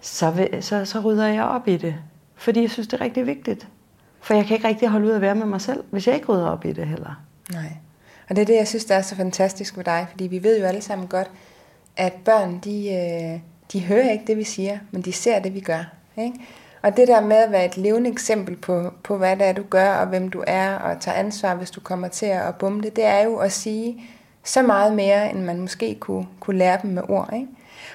Så, 0.00 0.30
vil, 0.30 0.48
så, 0.60 0.84
så 0.84 1.00
rydder 1.00 1.26
jeg 1.26 1.44
op 1.44 1.68
i 1.68 1.76
det, 1.76 1.94
fordi 2.34 2.62
jeg 2.62 2.70
synes, 2.70 2.88
det 2.88 3.00
er 3.00 3.04
rigtig 3.04 3.26
vigtigt. 3.26 3.68
For 4.20 4.34
jeg 4.34 4.46
kan 4.46 4.56
ikke 4.56 4.68
rigtig 4.68 4.88
holde 4.88 5.06
ud 5.06 5.12
at 5.12 5.20
være 5.20 5.34
med 5.34 5.46
mig 5.46 5.60
selv, 5.60 5.84
hvis 5.90 6.06
jeg 6.06 6.14
ikke 6.14 6.26
rydder 6.26 6.46
op 6.46 6.64
i 6.64 6.72
det 6.72 6.86
heller. 6.86 7.22
Nej. 7.52 7.72
Og 8.28 8.36
det 8.36 8.42
er 8.42 8.46
det, 8.46 8.54
jeg 8.54 8.68
synes, 8.68 8.84
der 8.84 8.94
er 8.94 9.02
så 9.02 9.16
fantastisk 9.16 9.76
ved 9.76 9.84
dig, 9.84 10.06
fordi 10.10 10.26
vi 10.26 10.42
ved 10.42 10.60
jo 10.60 10.66
alle 10.66 10.82
sammen 10.82 11.08
godt, 11.08 11.30
at 11.96 12.12
børn, 12.12 12.58
de, 12.64 12.88
øh, 12.88 13.40
de 13.72 13.86
hører 13.86 14.10
ikke 14.10 14.24
det, 14.26 14.36
vi 14.36 14.44
siger, 14.44 14.78
men 14.90 15.02
de 15.02 15.12
ser 15.12 15.38
det, 15.38 15.54
vi 15.54 15.60
gør. 15.60 15.84
Ikke? 16.16 16.34
Og 16.82 16.96
det 16.96 17.08
der 17.08 17.20
med 17.20 17.36
at 17.36 17.52
være 17.52 17.64
et 17.64 17.76
levende 17.76 18.10
eksempel 18.10 18.56
på, 18.56 18.92
på, 19.02 19.16
hvad 19.16 19.36
det 19.36 19.46
er, 19.46 19.52
du 19.52 19.62
gør, 19.70 19.94
og 19.94 20.06
hvem 20.06 20.30
du 20.30 20.44
er, 20.46 20.74
og 20.74 21.00
tage 21.00 21.16
ansvar, 21.16 21.54
hvis 21.54 21.70
du 21.70 21.80
kommer 21.80 22.08
til 22.08 22.26
at 22.26 22.54
bumle, 22.54 22.90
det 22.90 23.04
er 23.04 23.24
jo 23.24 23.36
at 23.36 23.52
sige 23.52 24.02
så 24.44 24.62
meget 24.62 24.92
mere, 24.92 25.30
end 25.30 25.40
man 25.42 25.60
måske 25.60 25.96
kunne, 26.00 26.26
kunne 26.40 26.58
lære 26.58 26.78
dem 26.82 26.90
med 26.90 27.02
ord. 27.08 27.30
Ikke? 27.32 27.46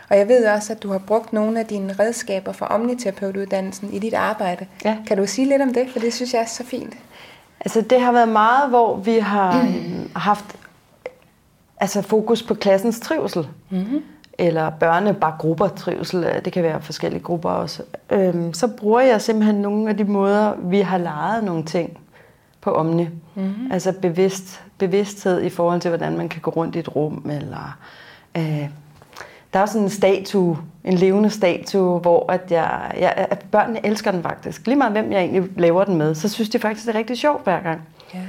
Og 0.09 0.17
jeg 0.17 0.27
ved 0.27 0.45
også, 0.45 0.73
at 0.73 0.83
du 0.83 0.91
har 0.91 0.97
brugt 0.97 1.33
nogle 1.33 1.59
af 1.59 1.65
dine 1.65 1.93
redskaber 1.93 2.51
fra 2.51 2.67
omniterapeutuddannelsen 2.67 3.93
i 3.93 3.99
dit 3.99 4.13
arbejde. 4.13 4.67
Ja. 4.85 4.97
Kan 5.07 5.17
du 5.17 5.27
sige 5.27 5.47
lidt 5.49 5.61
om 5.61 5.73
det? 5.73 5.89
For 5.91 5.99
det 5.99 6.13
synes 6.13 6.33
jeg 6.33 6.41
er 6.41 6.45
så 6.45 6.63
fint. 6.63 6.93
Altså 7.59 7.81
det 7.81 8.01
har 8.01 8.11
været 8.11 8.29
meget, 8.29 8.69
hvor 8.69 8.95
vi 8.97 9.17
har 9.17 9.63
mm. 9.63 10.11
haft 10.15 10.55
altså 11.77 12.01
fokus 12.01 12.43
på 12.43 12.53
klassens 12.53 12.99
trivsel. 12.99 13.47
Mm-hmm. 13.69 14.03
Eller 14.37 14.69
børne, 14.69 15.13
bare 15.13 15.35
grupper 15.39 15.67
trivsel. 15.67 16.41
Det 16.45 16.53
kan 16.53 16.63
være 16.63 16.81
forskellige 16.81 17.23
grupper 17.23 17.49
også. 17.49 17.83
Øhm, 18.09 18.53
så 18.53 18.67
bruger 18.67 19.01
jeg 19.01 19.21
simpelthen 19.21 19.55
nogle 19.55 19.89
af 19.89 19.97
de 19.97 20.03
måder, 20.03 20.53
vi 20.63 20.81
har 20.81 20.97
lejet 20.97 21.43
nogle 21.43 21.63
ting 21.63 21.97
på 22.61 22.71
Omni. 22.71 23.07
Mm-hmm. 23.35 23.71
Altså 23.71 23.93
bevidst, 24.01 24.63
bevidsthed 24.77 25.41
i 25.41 25.49
forhold 25.49 25.81
til, 25.81 25.89
hvordan 25.89 26.17
man 26.17 26.29
kan 26.29 26.41
gå 26.41 26.51
rundt 26.51 26.75
i 26.75 26.79
et 26.79 26.95
rum, 26.95 27.29
eller 27.29 27.77
øh, 28.37 28.69
der 29.53 29.59
er 29.59 29.65
sådan 29.65 29.81
en 29.81 29.89
statue, 29.89 30.57
en 30.83 30.93
levende 30.93 31.29
statue, 31.29 31.99
hvor 31.99 32.31
at 32.31 32.51
jeg, 32.51 32.95
jeg, 32.99 33.27
at 33.31 33.45
børnene 33.51 33.85
elsker 33.85 34.11
den 34.11 34.23
faktisk. 34.23 34.67
Lige 34.67 34.75
meget 34.75 34.91
hvem 34.91 35.11
jeg 35.11 35.19
egentlig 35.19 35.49
laver 35.57 35.83
den 35.83 35.95
med, 35.95 36.15
så 36.15 36.29
synes 36.29 36.49
de 36.49 36.59
faktisk, 36.59 36.87
det 36.87 36.95
er 36.95 36.99
rigtig 36.99 37.17
sjovt 37.17 37.43
hver 37.43 37.61
gang. 37.61 37.81
Ja. 38.13 38.19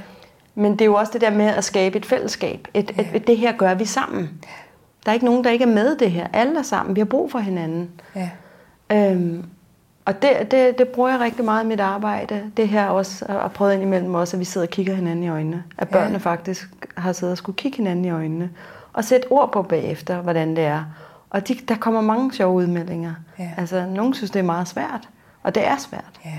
Men 0.55 0.71
det 0.71 0.81
er 0.81 0.85
jo 0.85 0.93
også 0.93 1.13
det 1.13 1.21
der 1.21 1.31
med 1.31 1.45
at 1.45 1.63
skabe 1.63 1.97
et 1.97 2.05
fællesskab. 2.05 2.67
Et, 2.73 2.91
ja. 2.97 3.01
et, 3.01 3.07
et, 3.13 3.27
det 3.27 3.37
her 3.37 3.51
gør 3.51 3.73
vi 3.73 3.85
sammen. 3.85 4.29
Der 5.07 5.11
er 5.11 5.13
ikke 5.13 5.25
nogen, 5.25 5.43
der 5.43 5.49
ikke 5.49 5.63
er 5.63 5.69
med 5.69 5.95
det 5.95 6.11
her. 6.11 6.27
Alle 6.33 6.59
er 6.59 6.63
sammen. 6.63 6.95
Vi 6.95 6.99
har 6.99 7.05
brug 7.05 7.31
for 7.31 7.39
hinanden. 7.39 7.89
Ja. 8.15 8.29
Øhm, 8.91 9.45
og 10.05 10.21
det, 10.21 10.51
det, 10.51 10.77
det 10.77 10.87
bruger 10.87 11.09
jeg 11.09 11.19
rigtig 11.19 11.45
meget 11.45 11.63
i 11.63 11.67
mit 11.67 11.79
arbejde. 11.79 12.43
Det 12.57 12.67
her 12.69 12.87
også, 12.87 13.25
at 13.25 13.51
prøve 13.51 13.73
ind 13.73 13.81
imellem 13.81 14.15
også, 14.15 14.37
at 14.37 14.39
vi 14.39 14.45
sidder 14.45 14.67
og 14.67 14.71
kigger 14.71 14.93
hinanden 14.93 15.23
i 15.23 15.29
øjnene. 15.29 15.63
At 15.77 15.89
børnene 15.89 16.13
ja. 16.13 16.17
faktisk 16.17 16.69
har 16.97 17.13
siddet 17.13 17.31
og 17.31 17.37
skulle 17.37 17.55
kigge 17.55 17.77
hinanden 17.77 18.05
i 18.05 18.09
øjnene. 18.09 18.49
Og 18.93 19.03
sætte 19.03 19.31
ord 19.31 19.51
på 19.51 19.61
bagefter, 19.61 20.21
hvordan 20.21 20.55
det 20.55 20.63
er. 20.63 20.83
Og 21.29 21.47
de, 21.47 21.55
der 21.67 21.75
kommer 21.75 22.01
mange 22.01 22.33
sjove 22.33 22.53
udmeldinger. 22.55 23.13
Ja. 23.39 23.49
Altså, 23.57 23.85
nogen 23.85 24.13
synes, 24.13 24.31
det 24.31 24.39
er 24.39 24.43
meget 24.43 24.67
svært, 24.67 25.09
og 25.43 25.55
det 25.55 25.67
er 25.67 25.77
svært. 25.77 26.19
Ja. 26.25 26.31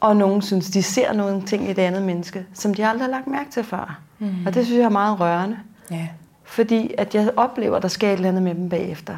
og 0.00 0.16
nogen 0.16 0.42
synes, 0.42 0.70
de 0.70 0.82
ser 0.82 1.12
nogle 1.12 1.42
ting 1.42 1.70
i 1.70 1.72
det 1.72 1.82
andet 1.82 2.02
menneske, 2.02 2.46
som 2.54 2.74
de 2.74 2.86
aldrig 2.86 3.04
har 3.04 3.10
lagt 3.10 3.26
mærke 3.26 3.50
til 3.50 3.64
før. 3.64 4.00
Mm. 4.18 4.46
Og 4.46 4.54
det 4.54 4.66
synes 4.66 4.78
jeg 4.78 4.84
er 4.84 4.88
meget 4.88 5.20
rørende. 5.20 5.56
Ja. 5.90 6.08
Fordi 6.50 6.94
at 6.98 7.14
jeg 7.14 7.30
oplever, 7.36 7.76
at 7.76 7.82
der 7.82 7.88
sker 7.88 8.08
et 8.08 8.12
eller 8.12 8.28
andet 8.28 8.42
med 8.42 8.54
dem 8.54 8.68
bagefter. 8.68 9.16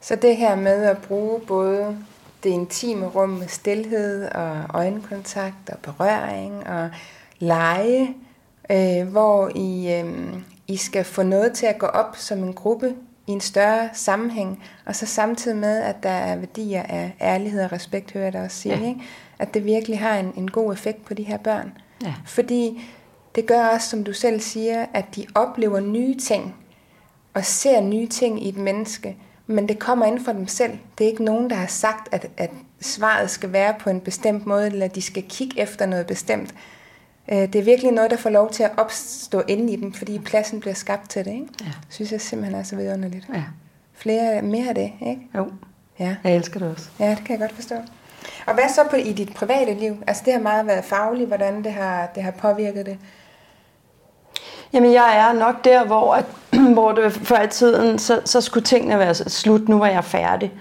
Så 0.00 0.16
det 0.16 0.36
her 0.36 0.56
med 0.56 0.84
at 0.84 0.98
bruge 0.98 1.40
både 1.40 1.98
det 2.42 2.50
intime 2.50 3.06
rum 3.06 3.28
med 3.28 3.48
stillhed 3.48 4.28
og 4.34 4.56
øjenkontakt 4.74 5.70
og 5.72 5.78
berøring 5.78 6.66
og 6.66 6.90
lege, 7.38 8.16
øh, 8.70 9.08
hvor 9.08 9.50
I, 9.54 9.92
øh, 9.92 10.32
I 10.68 10.76
skal 10.76 11.04
få 11.04 11.22
noget 11.22 11.52
til 11.52 11.66
at 11.66 11.78
gå 11.78 11.86
op 11.86 12.16
som 12.16 12.38
en 12.38 12.52
gruppe 12.52 12.94
i 13.26 13.30
en 13.30 13.40
større 13.40 13.88
sammenhæng, 13.92 14.62
og 14.86 14.96
så 14.96 15.06
samtidig 15.06 15.56
med, 15.56 15.82
at 15.82 16.02
der 16.02 16.10
er 16.10 16.36
værdier 16.36 16.82
af 16.82 17.12
ærlighed 17.20 17.64
og 17.64 17.72
respekt, 17.72 18.12
hører 18.12 18.24
jeg 18.24 18.32
dig 18.32 18.42
også 18.42 18.56
sige, 18.56 18.78
ja. 18.78 18.88
ikke? 18.88 19.00
at 19.38 19.54
det 19.54 19.64
virkelig 19.64 19.98
har 19.98 20.16
en, 20.16 20.32
en 20.36 20.50
god 20.50 20.72
effekt 20.72 21.04
på 21.04 21.14
de 21.14 21.22
her 21.22 21.36
børn. 21.36 21.72
Ja. 22.02 22.14
Fordi 22.26 22.84
det 23.34 23.46
gør 23.46 23.66
også, 23.66 23.88
som 23.88 24.04
du 24.04 24.12
selv 24.12 24.40
siger, 24.40 24.86
at 24.94 25.04
de 25.16 25.26
oplever 25.34 25.80
nye 25.80 26.14
ting, 26.18 26.54
og 27.34 27.44
ser 27.44 27.80
nye 27.80 28.06
ting 28.08 28.44
i 28.46 28.48
et 28.48 28.56
menneske, 28.56 29.16
men 29.46 29.68
det 29.68 29.78
kommer 29.78 30.06
ind 30.06 30.24
fra 30.24 30.32
dem 30.32 30.46
selv. 30.48 30.78
Det 30.98 31.04
er 31.04 31.10
ikke 31.10 31.24
nogen, 31.24 31.50
der 31.50 31.56
har 31.56 31.66
sagt, 31.66 32.14
at, 32.14 32.26
at 32.36 32.50
svaret 32.80 33.30
skal 33.30 33.52
være 33.52 33.74
på 33.80 33.90
en 33.90 34.00
bestemt 34.00 34.46
måde, 34.46 34.66
eller 34.66 34.88
de 34.88 35.02
skal 35.02 35.22
kigge 35.28 35.60
efter 35.60 35.86
noget 35.86 36.06
bestemt. 36.06 36.54
Øh, 37.32 37.36
det 37.38 37.54
er 37.54 37.62
virkelig 37.62 37.92
noget, 37.92 38.10
der 38.10 38.16
får 38.16 38.30
lov 38.30 38.50
til 38.50 38.62
at 38.62 38.70
opstå 38.76 39.42
inde 39.48 39.72
i 39.72 39.76
dem, 39.76 39.92
fordi 39.92 40.18
pladsen 40.18 40.60
bliver 40.60 40.74
skabt 40.74 41.10
til 41.10 41.24
det. 41.24 41.32
Ikke? 41.32 41.46
Ja. 41.60 41.66
Synes 41.90 42.12
jeg 42.12 42.20
simpelthen 42.20 42.60
er 42.60 42.62
så 42.64 42.76
vidunderligt. 42.76 43.26
Ja. 43.34 43.42
Flere, 43.94 44.42
mere 44.42 44.68
af 44.68 44.74
det, 44.74 44.92
ikke? 45.06 45.22
Jo, 45.36 45.50
Ja. 45.98 46.16
jeg 46.24 46.34
elsker 46.36 46.58
det 46.60 46.68
også. 46.70 46.88
ja, 46.98 47.10
det 47.10 47.18
kan 47.24 47.30
jeg 47.30 47.38
godt 47.40 47.52
forstå. 47.52 47.74
Og 48.46 48.54
hvad 48.54 48.64
så 48.74 48.80
på, 48.90 48.96
i 48.96 49.12
dit 49.12 49.34
private 49.34 49.74
liv? 49.74 49.96
Altså 50.06 50.22
det 50.26 50.32
har 50.32 50.40
meget 50.40 50.66
været 50.66 50.84
fagligt, 50.84 51.28
hvordan 51.28 51.64
det 51.64 51.72
har, 51.72 52.06
det 52.14 52.22
har 52.22 52.30
påvirket 52.30 52.86
det. 52.86 52.98
Jamen, 54.72 54.92
jeg 54.92 55.28
er 55.28 55.38
nok 55.38 55.64
der, 55.64 55.84
hvor, 55.84 56.14
at, 56.14 56.24
hvor 56.74 56.92
det 56.92 57.12
før 57.12 57.42
i 57.42 57.46
tiden, 57.48 57.98
så, 57.98 58.20
så 58.24 58.40
skulle 58.40 58.64
tingene 58.64 58.98
være 58.98 59.14
slut. 59.14 59.68
Nu 59.68 59.78
var 59.78 59.86
jeg 59.86 60.04
færdig. 60.04 60.52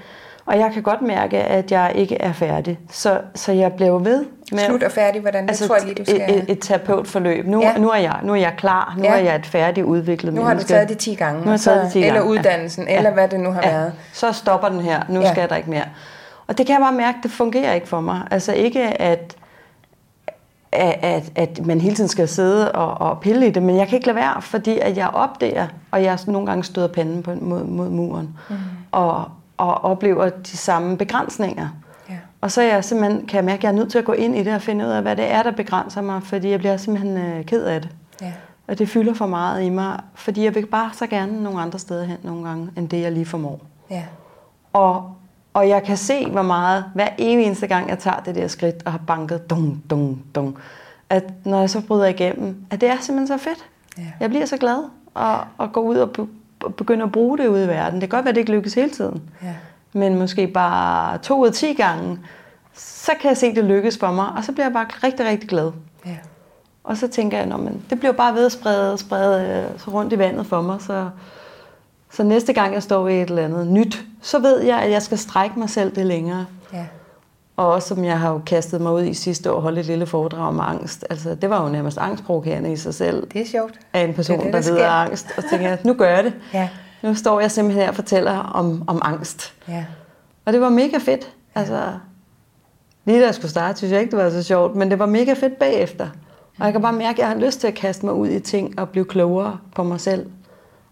Og 0.46 0.60
jeg 0.60 0.70
kan 0.74 0.84
godt 0.84 1.02
mærke, 1.02 1.38
at 1.38 1.72
jeg 1.72 1.92
ikke 1.96 2.16
er 2.22 2.34
færdig. 2.34 2.80
Så, 2.92 3.20
så 3.36 3.52
jeg 3.52 3.74
blev 3.74 4.06
ved 4.06 4.26
med... 4.52 4.60
Slut 4.60 4.84
og 4.84 4.92
færdig, 4.92 5.22
hvordan? 5.22 5.44
Det 5.44 5.50
Altså 5.50 5.68
tror 5.68 5.76
jeg 5.76 5.86
lige, 5.86 5.96
du 5.96 6.04
skal... 6.06 6.36
et, 6.38 6.46
et, 6.48 6.60
terapeutforløb. 6.62 7.46
Nu, 7.48 7.62
Ja. 7.62 7.78
nu, 7.78 7.90
er 7.90 7.98
jeg, 7.98 8.16
nu 8.24 8.32
er 8.32 8.36
jeg 8.38 8.54
klar. 8.58 8.94
Nu 8.98 9.04
Ja. 9.04 9.12
er 9.12 9.18
jeg 9.18 9.36
et 9.36 9.46
færdigt 9.46 9.86
udviklet 9.86 10.34
Nu 10.34 10.42
har 10.42 10.48
du 10.48 10.54
menneske. 10.54 10.74
taget 10.74 10.90
de 10.90 10.96
10 10.96 11.16
gange. 11.16 11.40
Nu 11.40 11.46
har 11.46 11.52
jeg 11.52 11.60
taget 11.60 11.86
de 11.86 11.92
10 11.92 12.00
Eller 12.00 12.14
gange. 12.14 12.30
uddannelsen, 12.32 12.88
Ja. 12.88 12.98
eller 12.98 13.12
hvad 13.12 13.28
det 13.28 13.40
nu 13.40 13.52
har 13.52 13.62
ja. 13.64 13.72
været. 13.72 13.94
Så 14.14 14.32
stopper 14.32 14.70
den 14.70 14.80
her. 14.82 15.02
Nu 15.10 15.22
ja. 15.22 15.32
skal 15.34 15.50
der 15.50 15.56
ikke 15.56 15.70
mere. 15.70 15.84
Og 16.48 16.58
det 16.58 16.66
kan 16.66 16.74
jeg 16.74 16.82
bare 16.82 16.94
mærke, 16.94 17.18
det 17.24 17.32
fungerer 17.32 17.74
ikke 17.74 17.88
for 17.88 18.00
mig. 18.02 18.22
Altså 18.32 18.54
ikke, 18.54 19.02
at, 19.02 19.36
at, 20.72 21.00
at, 21.02 21.32
at 21.36 21.66
man 21.66 21.82
hele 21.82 21.96
tiden 21.96 22.08
skal 22.08 22.28
sidde 22.28 22.72
og, 22.72 23.10
og 23.10 23.20
pille 23.20 23.48
i 23.48 23.52
det, 23.52 23.64
men 23.64 23.78
jeg 23.78 23.88
kan 23.88 23.96
ikke 23.96 24.08
lade 24.08 24.16
være, 24.16 24.42
fordi 24.42 24.80
at 24.80 24.98
jeg 24.98 25.10
opdager, 25.14 25.68
og 25.92 26.04
jeg 26.04 26.20
nogle 26.28 26.48
gange 26.48 26.64
støder 26.64 26.88
panden 26.88 27.24
på, 27.24 27.34
mod, 27.42 27.64
mod 27.64 27.90
muren, 27.90 28.38
mm. 28.50 28.56
og, 28.92 29.26
og 29.58 29.84
oplever 29.84 30.30
de 30.30 30.58
samme 30.58 30.98
begrænsninger. 30.98 31.68
Ja. 32.10 32.16
Og 32.42 32.52
så 32.52 32.62
er 32.62 32.66
jeg 32.66 32.84
simpelthen, 32.84 33.28
kan 33.28 33.36
jeg 33.36 33.46
mærke, 33.46 33.58
at 33.60 33.64
jeg 33.64 33.70
er 33.70 33.76
nødt 33.76 33.92
til 33.92 34.00
at 34.00 34.06
gå 34.06 34.12
ind 34.12 34.36
i 34.36 34.44
det 34.44 34.56
og 34.56 34.62
finde 34.62 34.86
ud 34.86 34.90
af, 34.90 35.02
hvad 35.02 35.16
det 35.16 35.32
er, 35.32 35.44
der 35.44 35.52
begrænser 35.52 36.02
mig, 36.02 36.24
fordi 36.24 36.50
jeg 36.50 36.60
bliver 36.60 36.78
simpelthen 36.78 37.18
øh, 37.18 37.46
ked 37.46 37.64
af 37.64 37.82
det. 37.82 37.90
Ja. 38.22 38.34
Og 38.68 38.80
det 38.80 38.90
fylder 38.90 39.14
for 39.14 39.26
meget 39.28 39.64
i 39.64 39.70
mig, 39.70 40.00
fordi 40.16 40.44
jeg 40.44 40.56
vil 40.56 40.66
bare 40.66 40.90
så 40.94 41.08
gerne 41.08 41.44
nogle 41.44 41.62
andre 41.62 41.80
steder 41.80 42.04
hen 42.04 42.18
nogle 42.24 42.48
gange, 42.48 42.70
end 42.78 42.90
det 42.90 43.02
jeg 43.02 43.12
lige 43.12 43.26
formår. 43.26 43.60
Ja. 43.90 44.04
Og, 44.74 45.16
og 45.54 45.70
jeg 45.70 45.84
kan 45.84 45.98
se, 45.98 46.30
hvor 46.30 46.42
meget, 46.42 46.86
hver 46.94 47.08
evig 47.18 47.46
eneste 47.46 47.68
gang, 47.68 47.90
jeg 47.90 48.00
tager 48.00 48.20
det 48.20 48.36
der 48.36 48.48
skridt 48.48 48.76
og 48.86 48.92
har 48.92 49.02
banket, 49.08 49.50
dung, 49.50 49.84
dung, 49.90 50.24
dung, 50.36 50.58
at 51.10 51.24
når 51.46 51.60
jeg 51.60 51.70
så 51.70 51.82
bryder 51.82 52.06
igennem, 52.06 52.66
at 52.70 52.82
det 52.82 52.90
er 52.90 52.98
simpelthen 53.00 53.40
så 53.40 53.44
fedt. 53.44 53.66
Ja. 53.98 54.04
Jeg 54.20 54.30
bliver 54.30 54.46
så 54.46 54.58
glad 54.58 54.84
og, 55.14 55.40
og 55.58 55.74
går 55.74 55.82
ud 55.82 55.96
og 55.96 56.12
be, 56.12 56.28
begynder 56.78 57.06
at 57.06 57.12
bruge 57.12 57.38
det 57.38 57.48
ude 57.48 57.66
i 57.66 57.68
verden. 57.68 58.02
Det 58.02 58.10
kan 58.10 58.18
godt 58.18 58.26
være, 58.26 58.34
det 58.34 58.40
ikke 58.40 58.52
lykkes 58.52 58.74
hele 58.74 58.90
tiden. 58.90 59.22
Ja. 59.44 59.56
Men 59.94 60.20
måske 60.20 60.48
bare 60.48 61.18
to 61.18 61.42
ud 61.42 61.48
af 61.48 61.54
ti 61.54 61.74
gange, 61.74 62.20
så 62.74 63.12
kan 63.22 63.30
jeg 63.30 63.38
se, 63.38 63.48
at 63.48 63.56
det 63.56 63.64
lykkes 63.64 63.98
for 63.98 64.12
mig, 64.12 64.28
og 64.38 64.44
så 64.44 64.52
bliver 64.52 64.66
jeg 64.66 64.74
bare 64.74 64.86
rigtig, 65.04 65.26
rigtig 65.26 65.50
glad. 65.50 65.72
Ja. 66.06 66.18
Og 66.84 66.98
så 66.98 67.08
tænker 67.08 67.38
jeg, 67.38 67.52
at 67.52 67.60
det 67.90 68.00
bliver 68.00 68.12
bare 68.12 68.34
ved 68.34 68.46
at 68.46 68.52
sprede, 68.52 68.98
sprede 68.98 69.66
øh, 69.74 69.80
så 69.80 69.92
rundt 69.92 70.14
i 70.14 70.18
vandet 70.18 70.46
for 70.46 70.62
mig. 70.62 70.82
Så, 70.82 71.10
så 72.12 72.24
næste 72.24 72.54
gang 72.54 72.74
jeg 72.74 72.84
står 72.84 73.08
i 73.08 73.22
et 73.22 73.30
eller 73.30 73.44
andet 73.44 73.68
nyt, 73.68 74.06
så 74.22 74.40
ved 74.40 74.62
jeg, 74.62 74.82
at 74.82 74.92
jeg 74.92 75.02
skal 75.02 75.18
strække 75.18 75.60
mig 75.60 75.70
selv 75.70 75.96
det 75.96 76.06
længere. 76.06 76.46
Ja. 76.74 76.86
Og 77.58 77.68
også 77.68 77.88
som 77.88 78.04
jeg 78.04 78.20
har 78.20 78.32
jo 78.32 78.42
kastet 78.46 78.82
mig 78.82 78.94
ud 78.94 79.04
i 79.04 79.14
sidste 79.14 79.52
år, 79.52 79.60
holde 79.60 79.80
et 79.80 79.86
lille 79.86 80.06
foredrag 80.06 80.48
om 80.48 80.60
angst. 80.60 81.06
Altså, 81.10 81.36
det 81.36 81.50
var 81.50 81.64
jo 81.64 81.70
nærmest 81.70 81.98
angstprovokerende 81.98 82.72
i 82.72 82.76
sig 82.76 82.94
selv. 82.94 83.28
Det 83.34 83.42
er 83.42 83.46
sjovt. 83.46 83.80
Af 83.94 84.02
en 84.02 84.14
person, 84.14 84.38
Det 84.38 84.46
det, 84.46 84.54
der 84.54 84.62
der 84.62 84.72
lider 84.72 84.88
af 84.88 85.06
angst. 85.06 85.28
Og 85.38 85.44
tænker 85.50 85.70
jeg, 85.70 85.78
nu 85.84 85.94
gør 85.94 86.10
jeg 86.10 86.24
det. 86.24 86.34
Ja. 86.54 86.70
Nu 87.04 87.16
står 87.16 87.40
jeg 87.40 87.52
simpelthen 87.52 87.82
her 87.84 87.90
og 87.90 87.96
fortæller 87.96 88.38
om, 88.38 88.84
om 88.88 89.02
angst. 89.06 89.54
Ja. 89.68 89.86
Og 90.46 90.54
det 90.54 90.62
var 90.62 90.70
mega 90.70 90.98
fedt. 90.98 91.34
Altså, 91.56 91.82
lige 93.06 93.20
da 93.20 93.26
jeg 93.26 93.36
skulle 93.36 93.52
starte, 93.52 93.78
synes 93.78 93.92
jeg 93.92 94.02
ikke, 94.02 94.12
det 94.12 94.24
var 94.24 94.30
så 94.30 94.44
sjovt, 94.44 94.76
men 94.76 94.92
det 94.92 95.00
var 95.00 95.06
mega 95.06 95.34
fedt 95.34 95.60
bagefter. 95.60 96.08
Og 96.60 96.66
jeg 96.66 96.72
kan 96.72 96.82
bare 96.82 96.94
mærke, 96.94 97.16
at 97.16 97.20
jeg 97.20 97.28
har 97.28 97.46
lyst 97.46 97.60
til 97.60 97.68
at 97.68 97.74
kaste 97.74 98.06
mig 98.06 98.16
ud 98.16 98.28
i 98.28 98.40
ting 98.40 98.80
og 98.80 98.90
blive 98.90 99.06
klogere 99.06 99.58
på 99.76 99.84
mig 99.84 100.00
selv 100.00 100.26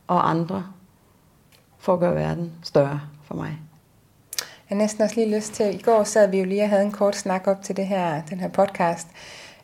og 0.07 0.29
andre, 0.29 0.63
for 1.79 1.93
at 1.93 1.99
gøre 1.99 2.15
verden 2.15 2.51
større 2.63 3.01
for 3.27 3.35
mig. 3.35 3.57
Jeg 4.39 4.75
har 4.77 4.81
næsten 4.83 5.03
også 5.03 5.15
lige 5.15 5.35
lyst 5.35 5.53
til, 5.53 5.75
i 5.75 5.81
går 5.81 6.03
sad 6.03 6.29
vi 6.29 6.39
jo 6.39 6.45
lige 6.45 6.63
og 6.63 6.69
havde 6.69 6.83
en 6.83 6.91
kort 6.91 7.15
snak 7.15 7.47
op 7.47 7.63
til 7.63 7.77
det 7.77 7.87
her, 7.87 8.21
den 8.29 8.39
her 8.39 8.47
podcast, 8.47 9.07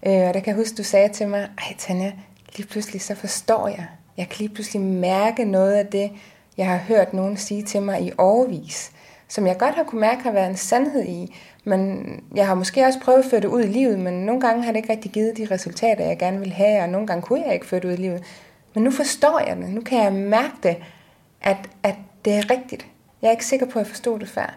øh, 0.06 0.28
og 0.28 0.34
der 0.34 0.40
kan 0.40 0.48
jeg 0.48 0.56
huske, 0.56 0.76
du 0.78 0.84
sagde 0.84 1.10
til 1.10 1.28
mig, 1.28 1.50
ej 1.58 1.76
Tanja, 1.78 2.12
lige 2.56 2.68
pludselig 2.68 3.02
så 3.02 3.16
forstår 3.16 3.68
jeg, 3.68 3.88
jeg 4.18 4.30
kan 4.30 4.38
lige 4.40 4.54
pludselig 4.54 4.82
mærke 4.82 5.46
noget 5.46 5.74
af 5.74 5.88
det, 5.88 6.12
jeg 6.58 6.68
har 6.70 6.78
hørt 6.78 7.14
nogen 7.14 7.38
sige 7.38 7.64
til 7.64 7.82
mig 7.82 8.02
i 8.02 8.12
overvis, 8.18 8.92
som 9.28 9.48
jeg 9.48 9.58
godt 9.58 9.76
har 9.76 9.84
kunne 9.84 10.02
mærke 10.02 10.24
har 10.24 10.32
været 10.32 10.50
en 10.50 10.58
sandhed 10.58 11.06
i, 11.06 11.36
men 11.64 12.06
jeg 12.36 12.48
har 12.48 12.56
måske 12.56 12.86
også 12.86 13.00
prøvet 13.00 13.20
at 13.20 13.30
føre 13.30 13.42
det 13.42 13.48
ud 13.48 13.64
i 13.64 13.68
livet, 13.68 14.00
men 14.00 14.14
nogle 14.14 14.42
gange 14.42 14.64
har 14.64 14.72
det 14.72 14.78
ikke 14.78 14.92
rigtig 14.92 15.12
givet 15.12 15.38
de 15.38 15.48
resultater, 15.52 16.06
jeg 16.06 16.20
gerne 16.20 16.40
vil 16.40 16.54
have, 16.54 16.82
og 16.82 16.90
nogle 16.90 17.08
gange 17.08 17.22
kunne 17.22 17.44
jeg 17.46 17.54
ikke 17.54 17.66
føre 17.66 17.80
det 17.80 17.88
ud 17.88 17.94
i 17.94 18.02
livet. 18.02 18.24
Men 18.74 18.84
nu 18.84 18.92
forstår 18.92 19.40
jeg 19.48 19.58
det, 19.58 19.70
nu 19.70 19.82
kan 19.82 20.04
jeg 20.04 20.14
mærke 20.14 20.56
det, 20.64 20.78
at, 21.46 21.58
at 21.84 21.96
det 22.26 22.34
er 22.34 22.50
rigtigt. 22.52 22.88
Jeg 23.22 23.28
er 23.28 23.32
ikke 23.32 23.46
sikker 23.46 23.66
på, 23.66 23.80
at 23.80 23.86
jeg 23.86 23.88
forstod 23.88 24.20
det 24.20 24.30
før. 24.30 24.56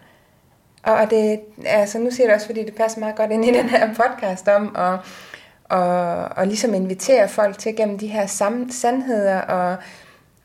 Og, 0.82 0.94
og 0.94 1.10
det, 1.10 1.40
altså 1.66 1.98
nu 1.98 2.10
siger 2.10 2.24
jeg 2.24 2.28
det 2.28 2.34
også, 2.34 2.46
fordi 2.46 2.64
det 2.64 2.74
passer 2.74 3.00
meget 3.00 3.16
godt 3.16 3.30
ind 3.30 3.44
i 3.44 3.52
den 3.58 3.68
her 3.68 3.94
podcast 3.94 4.48
om 4.48 4.76
at 4.76 4.98
og, 5.68 6.24
og 6.24 6.46
ligesom 6.46 6.74
invitere 6.74 7.28
folk 7.28 7.58
til 7.58 7.76
gennem 7.76 7.98
de 7.98 8.06
her 8.06 8.26
sam, 8.26 8.70
sandheder 8.70 9.40
og, 9.40 9.76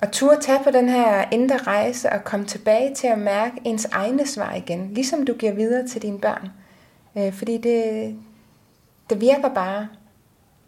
og 0.01 0.11
turde 0.11 0.41
tage 0.41 0.59
på 0.63 0.71
den 0.71 0.89
her 0.89 1.25
indre 1.31 1.57
rejse 1.57 2.09
og 2.09 2.23
komme 2.23 2.45
tilbage 2.45 2.95
til 2.95 3.07
at 3.07 3.19
mærke 3.19 3.55
ens 3.65 3.87
egne 3.91 4.27
svar 4.27 4.53
igen, 4.53 4.89
ligesom 4.93 5.25
du 5.25 5.33
giver 5.33 5.53
videre 5.53 5.87
til 5.87 6.01
dine 6.01 6.19
børn. 6.19 6.49
Øh, 7.17 7.33
fordi 7.33 7.57
det, 7.57 8.15
det 9.09 9.21
virker 9.21 9.49
bare 9.49 9.87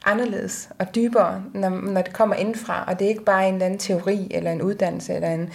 anderledes 0.05 0.69
og 0.79 0.95
dybere, 0.95 1.41
når, 1.53 1.69
når 1.69 2.01
det 2.01 2.13
kommer 2.13 2.35
indfra, 2.35 2.83
og 2.87 2.99
det 2.99 3.05
er 3.05 3.09
ikke 3.09 3.23
bare 3.23 3.47
en 3.47 3.53
eller 3.53 3.65
anden 3.65 3.79
teori, 3.79 4.27
eller 4.31 4.51
en 4.51 4.61
uddannelse, 4.61 5.13
eller 5.13 5.29
en, 5.29 5.49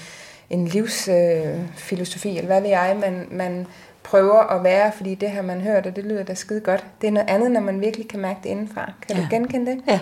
en 0.51 0.68
livsfilosofi, 0.68 2.28
øh, 2.28 2.36
eller 2.36 2.46
hvad 2.46 2.61
ved 2.61 2.68
jeg, 2.70 2.96
man, 3.01 3.26
man 3.30 3.66
prøver 4.03 4.38
at 4.38 4.64
være, 4.64 4.92
fordi 4.92 5.14
det 5.14 5.30
har 5.30 5.42
man 5.42 5.61
hørt, 5.61 5.86
og 5.86 5.96
det 5.96 6.05
lyder 6.05 6.22
da 6.22 6.34
skide 6.34 6.61
godt. 6.61 6.84
Det 7.01 7.07
er 7.07 7.12
noget 7.12 7.30
andet, 7.30 7.51
når 7.51 7.61
man 7.61 7.80
virkelig 7.80 8.09
kan 8.09 8.20
mærke 8.20 8.38
det 8.42 8.48
indenfra. 8.48 8.92
Kan 9.09 9.16
ja. 9.16 9.22
du 9.22 9.26
genkende 9.30 9.70
det? 9.70 9.80
Ja. 9.88 10.01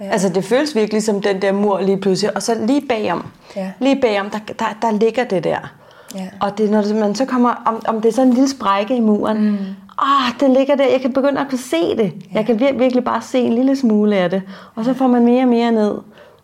Ja. 0.00 0.10
Altså 0.10 0.28
det 0.28 0.44
føles 0.44 0.74
virkelig 0.74 1.02
som 1.02 1.22
den 1.22 1.42
der 1.42 1.52
mur 1.52 1.80
lige 1.80 2.00
pludselig, 2.00 2.36
og 2.36 2.42
så 2.42 2.54
lige 2.66 2.82
bagom, 2.88 3.26
Ja. 3.56 3.72
lige 3.78 4.00
bagom, 4.00 4.30
der, 4.30 4.38
der, 4.58 4.78
der 4.82 4.90
ligger 4.90 5.24
det 5.24 5.44
der. 5.44 5.74
Ja. 6.14 6.28
Og 6.40 6.58
det, 6.58 6.70
når 6.70 6.94
man 6.94 7.14
så 7.14 7.24
kommer, 7.24 7.62
om, 7.66 7.82
om 7.86 8.00
det 8.00 8.08
er 8.08 8.12
sådan 8.12 8.28
en 8.28 8.34
lille 8.34 8.50
sprække 8.50 8.96
i 8.96 9.00
muren, 9.00 9.50
mm. 9.50 9.58
Ah, 9.98 10.32
den 10.40 10.52
ligger 10.52 10.74
der, 10.76 10.84
jeg 10.90 11.00
kan 11.00 11.12
begynde 11.12 11.40
at 11.40 11.46
kunne 11.48 11.58
se 11.58 11.96
det. 11.96 12.12
Ja. 12.32 12.36
Jeg 12.38 12.46
kan 12.46 12.56
vir- 12.56 12.78
virkelig 12.78 13.04
bare 13.04 13.22
se 13.22 13.38
en 13.38 13.52
lille 13.52 13.76
smule 13.76 14.16
af 14.16 14.30
det. 14.30 14.42
Og 14.74 14.84
så 14.84 14.94
får 14.94 15.06
man 15.06 15.24
mere 15.24 15.42
og 15.42 15.48
mere 15.48 15.72
ned, 15.72 15.90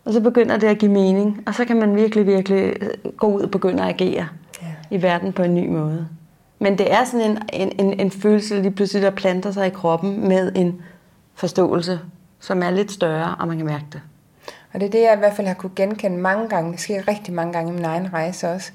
og 0.05 0.13
så 0.13 0.19
begynder 0.21 0.57
det 0.57 0.67
at 0.67 0.77
give 0.77 0.91
mening. 0.91 1.43
Og 1.47 1.55
så 1.55 1.65
kan 1.65 1.75
man 1.79 1.95
virkelig, 1.95 2.27
virkelig 2.27 2.63
øh, 2.81 3.11
gå 3.17 3.27
ud 3.27 3.41
og 3.41 3.51
begynde 3.51 3.83
at 3.83 3.89
agere 3.89 4.27
Ja. 4.61 4.67
i 4.97 5.01
verden 5.01 5.33
på 5.33 5.43
en 5.43 5.55
ny 5.55 5.67
måde. 5.69 6.07
Men 6.59 6.77
det 6.77 6.93
er 6.93 7.03
sådan 7.05 7.31
en, 7.31 7.37
en, 7.53 7.71
en, 7.79 7.99
en 7.99 8.11
følelse, 8.11 8.55
der 8.55 8.61
lige 8.61 8.71
pludselig 8.71 9.03
der 9.03 9.09
planter 9.09 9.51
sig 9.51 9.67
i 9.67 9.69
kroppen 9.69 10.27
med 10.27 10.51
en 10.55 10.81
forståelse, 11.35 11.99
som 12.39 12.63
er 12.63 12.69
lidt 12.71 12.91
større, 12.91 13.35
og 13.39 13.47
man 13.47 13.57
kan 13.57 13.65
mærke 13.65 13.85
det. 13.93 14.01
Og 14.73 14.79
det 14.79 14.85
er 14.87 14.91
det, 14.91 14.99
jeg 15.01 15.13
i 15.15 15.19
hvert 15.19 15.33
fald 15.33 15.47
har 15.47 15.53
kunne 15.53 15.71
genkende 15.75 16.17
mange 16.17 16.49
gange. 16.49 16.71
Det 16.71 16.79
sker 16.79 17.07
rigtig 17.07 17.33
mange 17.33 17.53
gange 17.53 17.71
i 17.71 17.75
min 17.75 17.85
egen 17.85 18.13
rejse 18.13 18.49
også. 18.49 18.71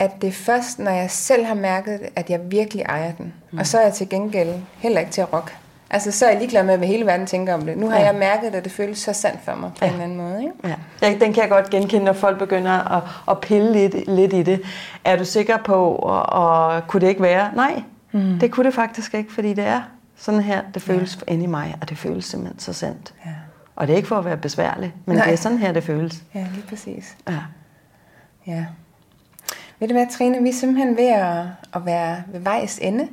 At 0.00 0.22
det 0.22 0.28
er 0.28 0.32
først, 0.32 0.78
når 0.78 0.90
jeg 0.90 1.10
selv 1.10 1.44
har 1.44 1.54
mærket 1.54 2.00
det, 2.00 2.08
at 2.16 2.30
jeg 2.30 2.40
virkelig 2.50 2.82
ejer 2.82 3.12
den. 3.12 3.32
Mm. 3.50 3.58
Og 3.58 3.66
så 3.66 3.78
er 3.78 3.82
jeg 3.82 3.92
til 3.92 4.08
gengæld 4.08 4.54
heller 4.78 5.00
ikke 5.00 5.12
til 5.12 5.20
at 5.20 5.32
rock. 5.32 5.56
Altså, 5.90 6.12
så 6.12 6.26
er 6.26 6.30
jeg 6.30 6.38
ligeglad 6.38 6.62
med, 6.64 6.76
hvad 6.76 6.88
hele 6.88 7.06
verden 7.06 7.26
tænker 7.26 7.54
om 7.54 7.60
det. 7.66 7.78
Nu 7.78 7.88
har 7.88 7.96
ja. 7.96 8.00
Ja. 8.00 8.06
jeg 8.10 8.18
mærket 8.18 8.52
det, 8.52 8.58
og 8.58 8.64
det 8.64 8.72
føles 8.72 8.98
så 8.98 9.12
sandt 9.12 9.40
for 9.44 9.54
mig 9.54 9.70
på 9.78 9.84
ja. 9.84 9.86
en 9.86 9.92
eller 9.92 10.04
anden 10.04 10.18
måde. 10.18 10.40
Ikke? 10.42 10.52
Ja. 10.64 10.74
Jeg- 11.08 11.20
Den 11.20 11.32
kan 11.32 11.42
jeg 11.42 11.50
godt 11.50 11.70
genkende, 11.70 12.04
når 12.04 12.12
folk 12.12 12.38
begynder 12.38 12.96
at, 12.96 13.02
at 13.30 13.40
pille 13.40 13.72
lidt, 13.72 13.94
lidt 14.08 14.32
i 14.32 14.42
det. 14.42 14.62
Er 15.04 15.16
du 15.16 15.24
sikker 15.24 15.56
på, 15.64 15.88
og, 15.94 16.22
og 16.22 16.86
kunne 16.88 17.00
det 17.00 17.08
ikke 17.08 17.22
være? 17.22 17.50
Nej, 17.54 17.82
mm. 18.12 18.38
det 18.40 18.50
kunne 18.50 18.66
det 18.66 18.74
faktisk 18.74 19.14
ikke, 19.14 19.32
fordi 19.32 19.54
det 19.54 19.64
er 19.66 19.80
Sådan 20.16 20.40
her, 20.40 20.60
det 20.74 20.82
føles 20.82 21.18
ja. 21.28 21.32
inde 21.32 21.44
i 21.44 21.46
mig, 21.46 21.74
og 21.80 21.88
det 21.88 21.98
føles 21.98 22.24
simpelthen 22.24 22.58
så 22.58 22.72
sandt. 22.72 23.14
Ja. 23.26 23.30
Og 23.76 23.86
det 23.86 23.92
er 23.92 23.96
ikke 23.96 24.08
for 24.08 24.18
at 24.18 24.24
være 24.24 24.36
besværlig, 24.36 24.94
men 25.04 25.16
Nej. 25.16 25.24
det 25.24 25.32
er 25.32 25.36
sådan 25.36 25.58
her, 25.58 25.72
det 25.72 25.84
føles. 25.84 26.22
Ja, 26.34 26.46
lige 26.54 26.64
præcis. 26.68 27.16
Ja. 27.28 27.34
Ja. 28.46 28.64
Ved 29.80 29.88
du 29.88 29.94
hvad, 29.94 30.06
Trine, 30.10 30.42
vi 30.42 30.48
er 30.48 30.52
simpelthen 30.52 30.96
ved 30.96 31.06
at, 31.06 31.44
at 31.74 31.86
være 31.86 32.22
ved 32.32 32.40
vejs 32.40 32.78
ende. 32.78 33.08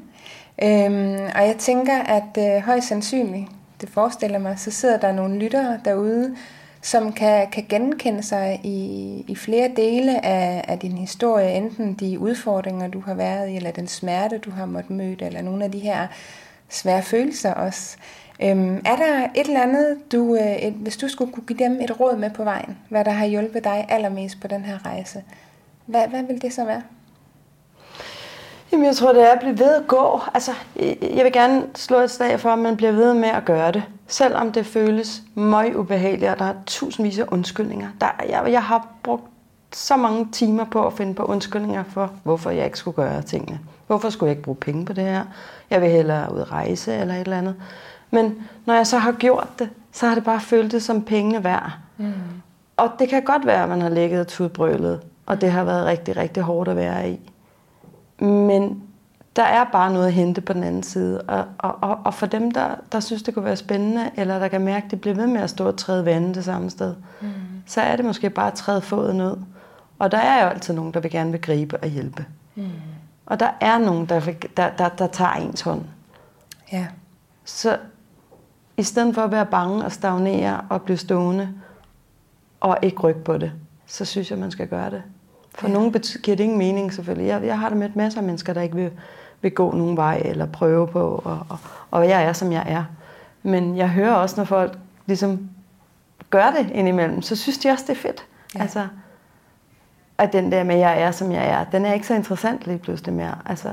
Øhm, 0.63 1.19
og 1.35 1.47
jeg 1.47 1.55
tænker, 1.59 1.99
at 1.99 2.37
øh, 2.57 2.63
højst 2.63 2.87
sandsynligt, 2.87 3.47
det 3.81 3.89
forestiller 3.89 4.39
mig, 4.39 4.59
så 4.59 4.71
sidder 4.71 4.97
der 4.97 5.11
nogle 5.11 5.39
lyttere 5.39 5.79
derude, 5.85 6.35
som 6.81 7.13
kan, 7.13 7.47
kan 7.51 7.65
genkende 7.69 8.23
sig 8.23 8.59
i, 8.63 9.25
i 9.27 9.35
flere 9.35 9.71
dele 9.75 10.25
af, 10.25 10.65
af 10.67 10.79
din 10.79 10.97
historie, 10.97 11.53
enten 11.53 11.93
de 11.93 12.19
udfordringer, 12.19 12.87
du 12.87 12.99
har 12.99 13.13
været 13.13 13.49
i, 13.49 13.55
eller 13.55 13.71
den 13.71 13.87
smerte, 13.87 14.37
du 14.37 14.51
har 14.51 14.65
måttet 14.65 14.91
møde, 14.91 15.25
eller 15.25 15.41
nogle 15.41 15.63
af 15.63 15.71
de 15.71 15.79
her 15.79 16.07
svære 16.69 17.01
følelser 17.01 17.53
også. 17.53 17.97
Øhm, 18.43 18.81
er 18.85 18.95
der 18.95 19.27
et 19.35 19.47
eller 19.47 19.61
andet, 19.61 19.97
du, 20.11 20.35
øh, 20.35 20.55
et, 20.55 20.73
hvis 20.73 20.97
du 20.97 21.07
skulle 21.07 21.33
kunne 21.33 21.45
give 21.45 21.59
dem 21.59 21.81
et 21.81 21.99
råd 21.99 22.17
med 22.17 22.29
på 22.29 22.43
vejen, 22.43 22.77
hvad 22.89 23.05
der 23.05 23.11
har 23.11 23.25
hjulpet 23.25 23.63
dig 23.63 23.85
allermest 23.89 24.41
på 24.41 24.47
den 24.47 24.65
her 24.65 24.85
rejse, 24.85 25.23
hvad, 25.87 26.07
hvad 26.07 26.23
vil 26.23 26.41
det 26.41 26.53
så 26.53 26.65
være? 26.65 26.81
Jamen, 28.71 28.85
jeg 28.85 28.95
tror, 28.95 29.13
det 29.13 29.23
er 29.23 29.31
at 29.31 29.39
blive 29.39 29.59
ved 29.59 29.75
at 29.75 29.87
gå. 29.87 30.21
Altså, 30.33 30.51
jeg 31.15 31.23
vil 31.23 31.33
gerne 31.33 31.63
slå 31.75 31.97
et 31.97 32.11
slag 32.11 32.39
for, 32.39 32.49
at 32.49 32.59
man 32.59 32.77
bliver 32.77 32.91
ved 32.91 33.13
med 33.13 33.29
at 33.29 33.45
gøre 33.45 33.71
det. 33.71 33.83
Selvom 34.07 34.51
det 34.51 34.65
føles 34.65 35.21
meget 35.35 35.75
ubehageligt, 35.75 36.31
og 36.31 36.39
der 36.39 36.45
er 36.45 36.53
tusindvis 36.65 37.19
af 37.19 37.25
undskyldninger. 37.31 37.87
Der, 38.01 38.07
jeg, 38.29 38.51
jeg 38.51 38.63
har 38.63 38.87
brugt 39.03 39.23
så 39.73 39.97
mange 39.97 40.27
timer 40.31 40.65
på 40.65 40.87
at 40.87 40.93
finde 40.93 41.13
på 41.13 41.23
undskyldninger 41.23 41.83
for, 41.83 42.11
hvorfor 42.23 42.49
jeg 42.49 42.65
ikke 42.65 42.77
skulle 42.77 42.95
gøre 42.95 43.21
tingene. 43.21 43.59
Hvorfor 43.87 44.09
skulle 44.09 44.27
jeg 44.27 44.31
ikke 44.31 44.43
bruge 44.43 44.55
penge 44.55 44.85
på 44.85 44.93
det 44.93 45.03
her? 45.03 45.23
Jeg 45.69 45.81
vil 45.81 45.89
hellere 45.89 46.33
ud 46.33 46.51
rejse 46.51 46.93
eller 46.95 47.13
et 47.13 47.19
eller 47.19 47.37
andet. 47.37 47.55
Men 48.11 48.47
når 48.65 48.73
jeg 48.73 48.87
så 48.87 48.97
har 48.97 49.11
gjort 49.11 49.47
det, 49.59 49.69
så 49.91 50.07
har 50.07 50.15
det 50.15 50.23
bare 50.23 50.41
føltes 50.41 50.83
som 50.83 51.01
pengene 51.01 51.43
værd. 51.43 51.71
Mm. 51.97 52.13
Og 52.77 52.89
det 52.99 53.09
kan 53.09 53.23
godt 53.23 53.45
være, 53.45 53.63
at 53.63 53.69
man 53.69 53.81
har 53.81 53.89
ligget 53.89 54.19
og 54.21 54.27
tudbrølet, 54.27 55.01
og 55.27 55.41
det 55.41 55.51
har 55.51 55.63
været 55.63 55.85
rigtig, 55.85 56.17
rigtig 56.17 56.43
hårdt 56.43 56.69
at 56.69 56.75
være 56.75 57.11
i. 57.11 57.31
Men 58.23 58.83
der 59.35 59.43
er 59.43 59.63
bare 59.71 59.93
noget 59.93 60.07
at 60.07 60.13
hente 60.13 60.41
på 60.41 60.53
den 60.53 60.63
anden 60.63 60.83
side. 60.83 61.21
Og, 61.21 61.45
og, 61.57 61.99
og 62.05 62.13
for 62.13 62.25
dem, 62.25 62.51
der, 62.51 62.75
der 62.91 62.99
synes, 62.99 63.23
det 63.23 63.33
kunne 63.33 63.45
være 63.45 63.55
spændende, 63.55 64.11
eller 64.15 64.39
der 64.39 64.47
kan 64.47 64.61
mærke, 64.61 64.85
at 64.85 64.91
det 64.91 65.01
bliver 65.01 65.15
ved 65.15 65.27
med 65.27 65.41
at 65.41 65.49
stå 65.49 65.67
og 65.67 65.77
træde 65.77 66.05
vandet 66.05 66.35
det 66.35 66.45
samme 66.45 66.69
sted, 66.69 66.95
mm. 67.21 67.27
så 67.65 67.81
er 67.81 67.95
det 67.95 68.05
måske 68.05 68.29
bare 68.29 68.47
at 68.47 68.53
træde 68.53 68.81
foden 68.81 69.17
ned. 69.17 69.37
Og 69.99 70.11
der 70.11 70.17
er 70.17 70.43
jo 70.43 70.49
altid 70.49 70.73
nogen, 70.73 70.93
der 70.93 70.99
vil 70.99 71.11
gerne 71.11 71.31
vil 71.31 71.41
gribe 71.41 71.77
og 71.77 71.87
hjælpe. 71.87 72.25
Mm. 72.55 72.69
Og 73.25 73.39
der 73.39 73.49
er 73.61 73.77
nogen, 73.77 74.05
der, 74.05 74.19
vil, 74.19 74.37
der, 74.57 74.69
der, 74.77 74.89
der 74.89 75.07
tager 75.07 75.31
ens 75.31 75.61
hånd. 75.61 75.81
Ja. 76.71 76.87
Så 77.45 77.77
i 78.77 78.83
stedet 78.83 79.15
for 79.15 79.21
at 79.21 79.31
være 79.31 79.45
bange 79.45 79.85
og 79.85 79.91
stagnere 79.91 80.61
og 80.69 80.81
blive 80.81 80.97
stående 80.97 81.49
og 82.59 82.77
ikke 82.81 83.01
rykke 83.01 83.23
på 83.23 83.37
det, 83.37 83.51
så 83.85 84.05
synes 84.05 84.31
jeg, 84.31 84.39
man 84.39 84.51
skal 84.51 84.67
gøre 84.67 84.89
det. 84.89 85.03
For 85.57 85.67
ja. 85.67 85.73
nogen 85.73 85.91
giver 86.23 86.37
det 86.37 86.43
ingen 86.43 86.57
mening 86.57 86.93
selvfølgelig. 86.93 87.27
Jeg, 87.27 87.43
jeg 87.43 87.59
har 87.59 87.69
da 87.69 87.75
mødt 87.75 87.95
masser 87.95 88.19
af 88.19 88.25
mennesker, 88.25 88.53
der 88.53 88.61
ikke 88.61 88.75
vil, 88.75 88.91
vil 89.41 89.51
gå 89.51 89.71
nogen 89.71 89.97
vej 89.97 90.21
eller 90.25 90.45
prøve 90.45 90.87
på, 90.87 91.21
og, 91.25 91.45
og, 91.49 91.57
og 91.91 92.09
jeg 92.09 92.23
er, 92.23 92.33
som 92.33 92.51
jeg 92.51 92.63
er. 92.67 92.83
Men 93.43 93.77
jeg 93.77 93.89
hører 93.89 94.13
også, 94.13 94.35
når 94.37 94.43
folk 94.43 94.77
ligesom 95.05 95.49
gør 96.29 96.51
det 96.51 96.71
indimellem, 96.71 97.21
så 97.21 97.35
synes 97.35 97.57
de 97.57 97.69
også, 97.69 97.83
det 97.87 97.97
er 97.97 98.01
fedt. 98.01 98.25
Ja. 98.55 98.61
Altså, 98.61 98.87
at 100.17 100.33
den 100.33 100.51
der 100.51 100.63
med, 100.63 100.77
jeg 100.77 101.01
er, 101.01 101.11
som 101.11 101.31
jeg 101.31 101.49
er, 101.49 101.63
den 101.63 101.85
er 101.85 101.93
ikke 101.93 102.07
så 102.07 102.13
interessant 102.13 102.65
lige 102.65 102.77
pludselig 102.77 103.13
mere. 103.13 103.35
Altså, 103.45 103.69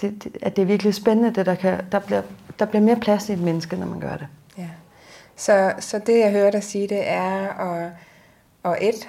det, 0.00 0.24
det, 0.24 0.36
at 0.42 0.56
det 0.56 0.62
er 0.62 0.66
virkelig 0.66 0.94
spændende, 0.94 1.30
det 1.30 1.46
der, 1.46 1.54
kan, 1.54 1.80
der, 1.92 1.98
bliver, 1.98 2.22
der 2.58 2.64
bliver 2.64 2.82
mere 2.82 2.96
plads 2.96 3.28
i 3.28 3.32
et 3.32 3.38
menneske, 3.38 3.76
når 3.76 3.86
man 3.86 4.00
gør 4.00 4.16
det. 4.16 4.26
Ja. 4.58 4.68
Så, 5.36 5.72
så 5.78 5.98
det, 5.98 6.18
jeg 6.18 6.32
hører 6.32 6.50
dig 6.50 6.62
sige, 6.62 6.88
det 6.88 7.08
er 7.10 7.48
at, 7.48 7.90
at 8.64 8.78
et, 8.80 9.08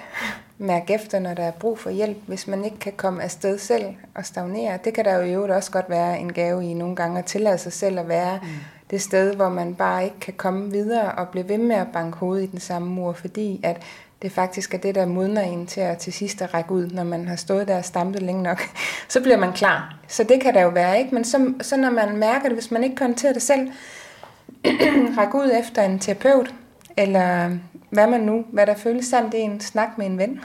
mærke 0.58 0.94
efter, 0.94 1.18
når 1.18 1.34
der 1.34 1.42
er 1.42 1.50
brug 1.50 1.78
for 1.78 1.90
hjælp, 1.90 2.16
hvis 2.26 2.46
man 2.46 2.64
ikke 2.64 2.78
kan 2.78 2.92
komme 2.96 3.22
afsted 3.22 3.58
selv 3.58 3.84
og 4.14 4.26
stagnere. 4.26 4.78
Det 4.84 4.94
kan 4.94 5.04
der 5.04 5.14
jo 5.14 5.22
i 5.22 5.32
øvrigt 5.32 5.52
også 5.52 5.70
godt 5.70 5.90
være 5.90 6.18
en 6.18 6.32
gave 6.32 6.64
i 6.64 6.74
nogle 6.74 6.96
gange 6.96 7.18
at 7.18 7.24
tillade 7.24 7.58
sig 7.58 7.72
selv 7.72 7.98
at 7.98 8.08
være 8.08 8.40
mm. 8.42 8.48
det 8.90 9.02
sted, 9.02 9.34
hvor 9.34 9.48
man 9.48 9.74
bare 9.74 10.04
ikke 10.04 10.20
kan 10.20 10.34
komme 10.36 10.70
videre 10.70 11.12
og 11.12 11.28
blive 11.28 11.48
ved 11.48 11.58
med 11.58 11.76
at 11.76 11.86
banke 11.92 12.18
hovedet 12.18 12.44
i 12.44 12.50
den 12.50 12.60
samme 12.60 12.88
mur, 12.88 13.12
fordi 13.12 13.60
at 13.62 13.82
det 14.22 14.32
faktisk 14.32 14.74
er 14.74 14.78
det, 14.78 14.94
der 14.94 15.06
modner 15.06 15.42
en 15.42 15.66
til 15.66 15.80
at 15.80 15.98
til 15.98 16.12
sidst 16.12 16.42
at 16.42 16.54
række 16.54 16.72
ud, 16.72 16.86
når 16.86 17.04
man 17.04 17.28
har 17.28 17.36
stået 17.36 17.68
der 17.68 17.76
og 17.76 17.84
stampet 17.84 18.22
længe 18.22 18.42
nok. 18.42 18.62
Så 19.08 19.20
bliver 19.20 19.36
man 19.36 19.52
klar. 19.52 19.96
Så 20.08 20.24
det 20.24 20.40
kan 20.40 20.54
der 20.54 20.62
jo 20.62 20.68
være, 20.68 20.98
ikke? 20.98 21.14
Men 21.14 21.24
så, 21.24 21.54
så 21.60 21.76
når 21.76 21.90
man 21.90 22.16
mærker 22.16 22.48
det, 22.48 22.52
hvis 22.52 22.70
man 22.70 22.84
ikke 22.84 22.96
kan 22.96 23.06
håndtere 23.06 23.34
det 23.34 23.42
selv, 23.42 23.68
række 25.18 25.34
ud 25.34 25.50
efter 25.60 25.82
en 25.82 25.98
terapeut, 25.98 26.54
eller 26.96 27.50
hvad 27.94 28.06
man 28.06 28.20
nu, 28.20 28.44
hvad 28.52 28.66
der 28.66 28.74
føles 28.74 29.06
sandt, 29.06 29.34
er 29.34 29.38
en 29.38 29.60
snak 29.60 29.98
med 29.98 30.06
en 30.06 30.18
ven. 30.18 30.40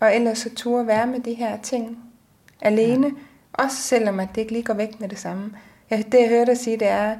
Og 0.00 0.14
ellers 0.14 0.38
så 0.38 0.54
turde 0.54 0.86
være 0.86 1.06
med 1.06 1.20
de 1.20 1.34
her 1.34 1.56
ting 1.62 1.98
alene, 2.60 3.06
ja. 3.06 3.64
også 3.64 3.76
selvom 3.76 4.20
at 4.20 4.28
det 4.34 4.40
ikke 4.40 4.52
lige 4.52 4.64
går 4.64 4.74
væk 4.74 5.00
med 5.00 5.08
det 5.08 5.18
samme. 5.18 5.52
Ja, 5.90 5.96
det 5.96 6.20
jeg 6.20 6.28
hører 6.28 6.44
dig 6.44 6.58
sige, 6.58 6.76
det 6.76 6.88
er, 6.88 7.14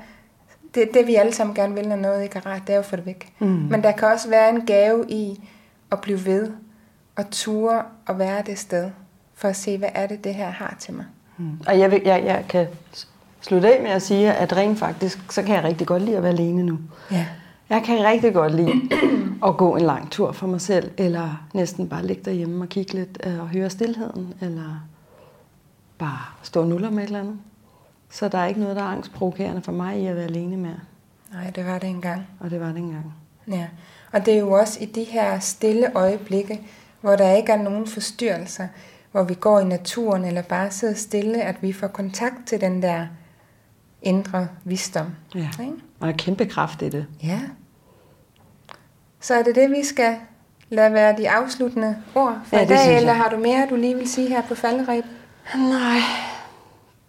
det, 0.74 0.88
det 0.94 1.06
vi 1.06 1.14
alle 1.14 1.32
sammen 1.32 1.54
gerne 1.54 1.74
vil, 1.74 1.88
når 1.88 1.96
noget 1.96 2.22
ikke 2.22 2.38
er 2.38 2.46
rart, 2.46 2.62
det 2.66 2.70
er 2.70 2.74
jo 2.74 2.80
at 2.80 2.86
få 2.86 2.96
det 2.96 3.06
væk. 3.06 3.32
Mm. 3.38 3.46
Men 3.46 3.82
der 3.82 3.92
kan 3.92 4.08
også 4.08 4.28
være 4.28 4.50
en 4.50 4.66
gave 4.66 5.04
i 5.08 5.40
at 5.92 6.00
blive 6.00 6.26
ved, 6.26 6.52
og 7.16 7.30
ture 7.30 7.82
og 8.06 8.18
være 8.18 8.42
det 8.42 8.58
sted, 8.58 8.90
for 9.34 9.48
at 9.48 9.56
se, 9.56 9.78
hvad 9.78 9.88
er 9.94 10.06
det, 10.06 10.24
det 10.24 10.34
her 10.34 10.50
har 10.50 10.76
til 10.80 10.94
mig. 10.94 11.04
Mm. 11.38 11.60
Og 11.66 11.78
jeg, 11.78 11.90
vil, 11.90 12.02
jeg, 12.04 12.24
jeg 12.24 12.44
kan 12.48 12.66
slutte 13.40 13.74
af 13.74 13.82
med 13.82 13.90
at 13.90 14.02
sige, 14.02 14.32
at 14.32 14.56
rent 14.56 14.78
faktisk, 14.78 15.32
så 15.32 15.42
kan 15.42 15.54
jeg 15.54 15.64
rigtig 15.64 15.86
godt 15.86 16.02
lide 16.02 16.16
at 16.16 16.22
være 16.22 16.32
alene 16.32 16.62
nu. 16.62 16.78
Ja. 17.10 17.26
Jeg 17.68 17.82
kan 17.84 18.04
rigtig 18.04 18.34
godt 18.34 18.54
lide 18.54 18.72
at 19.46 19.56
gå 19.56 19.76
en 19.76 19.82
lang 19.82 20.10
tur 20.10 20.32
for 20.32 20.46
mig 20.46 20.60
selv, 20.60 20.90
eller 20.96 21.46
næsten 21.54 21.88
bare 21.88 22.06
ligge 22.06 22.22
derhjemme 22.22 22.64
og 22.64 22.68
kigge 22.68 22.92
lidt 22.92 23.18
øh, 23.26 23.40
og 23.40 23.48
høre 23.48 23.70
stillheden, 23.70 24.34
eller 24.40 24.88
bare 25.98 26.20
stå 26.42 26.60
og 26.60 26.68
nuller 26.68 26.90
med 26.90 27.02
et 27.02 27.06
eller 27.06 27.20
andet. 27.20 27.38
Så 28.10 28.28
der 28.28 28.38
er 28.38 28.46
ikke 28.46 28.60
noget, 28.60 28.76
der 28.76 28.82
er 28.82 28.86
angstprovokerende 28.86 29.62
for 29.62 29.72
mig 29.72 30.00
i 30.00 30.06
at 30.06 30.16
være 30.16 30.24
alene 30.24 30.56
mere. 30.56 30.80
Nej, 31.32 31.50
det 31.50 31.66
var 31.66 31.78
det 31.78 31.88
engang. 31.88 32.26
Og 32.40 32.50
det 32.50 32.60
var 32.60 32.66
det 32.66 32.76
engang. 32.76 33.14
Ja, 33.48 33.66
og 34.12 34.26
det 34.26 34.34
er 34.34 34.38
jo 34.38 34.52
også 34.52 34.78
i 34.82 34.86
de 34.86 35.04
her 35.04 35.38
stille 35.38 35.96
øjeblikke, 35.96 36.60
hvor 37.00 37.16
der 37.16 37.32
ikke 37.32 37.52
er 37.52 37.62
nogen 37.62 37.86
forstyrrelser, 37.86 38.68
hvor 39.12 39.22
vi 39.22 39.34
går 39.34 39.60
i 39.60 39.64
naturen 39.64 40.24
eller 40.24 40.42
bare 40.42 40.70
sidder 40.70 40.94
stille, 40.94 41.42
at 41.42 41.62
vi 41.62 41.72
får 41.72 41.86
kontakt 41.86 42.46
til 42.46 42.60
den 42.60 42.82
der 42.82 43.06
indre 44.02 44.48
visdom. 44.64 45.06
Ja, 45.34 45.48
ikke? 45.60 45.76
Og 46.00 46.08
en 46.08 46.16
kæmpe 46.16 46.46
kraft 46.46 46.82
i 46.82 46.88
det. 46.88 47.06
Ja. 47.22 47.40
Så 49.20 49.34
er 49.34 49.42
det 49.42 49.54
det, 49.54 49.70
vi 49.70 49.84
skal 49.84 50.16
lade 50.68 50.92
være 50.92 51.16
de 51.16 51.30
afsluttende 51.30 51.96
ord 52.14 52.38
for 52.44 52.56
Ja, 52.56 52.62
i 52.62 52.66
det 52.66 52.76
dag, 52.78 52.96
eller 52.96 53.12
har 53.12 53.28
du 53.30 53.36
mere, 53.36 53.66
du 53.70 53.76
lige 53.76 53.94
vil 53.94 54.08
sige 54.10 54.28
her 54.28 54.42
på 54.42 54.54
falderæb? 54.54 55.04
Nej, 55.56 55.98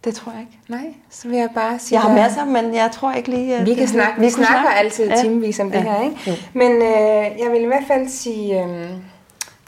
det 0.03 0.15
tror 0.15 0.31
jeg 0.31 0.41
ikke. 0.41 0.59
Nej, 0.67 0.93
så 1.09 1.27
vil 1.27 1.37
jeg 1.37 1.49
bare 1.55 1.79
sige... 1.79 1.99
Jeg 1.99 2.01
har 2.09 2.13
masser, 2.15 2.45
men 2.45 2.75
jeg 2.75 2.91
tror 2.91 3.13
ikke 3.13 3.29
lige, 3.29 3.55
at... 3.55 3.65
Vi 3.65 3.73
kan 3.75 3.87
snakke, 3.87 4.21
vi 4.21 4.29
snakker 4.29 4.61
snakke. 4.61 4.79
altid 4.79 5.07
Ja. 5.09 5.21
timevis 5.21 5.59
om 5.59 5.71
det 5.71 5.77
Ja. 5.77 5.83
her, 5.83 6.01
ikke? 6.03 6.17
Jo. 6.27 6.33
Men 6.53 6.71
øh, 6.71 7.39
jeg 7.39 7.51
vil 7.51 7.61
i 7.61 7.65
hvert 7.67 7.83
fald 7.87 8.07
sige 8.09 8.63
øh, 8.63 8.89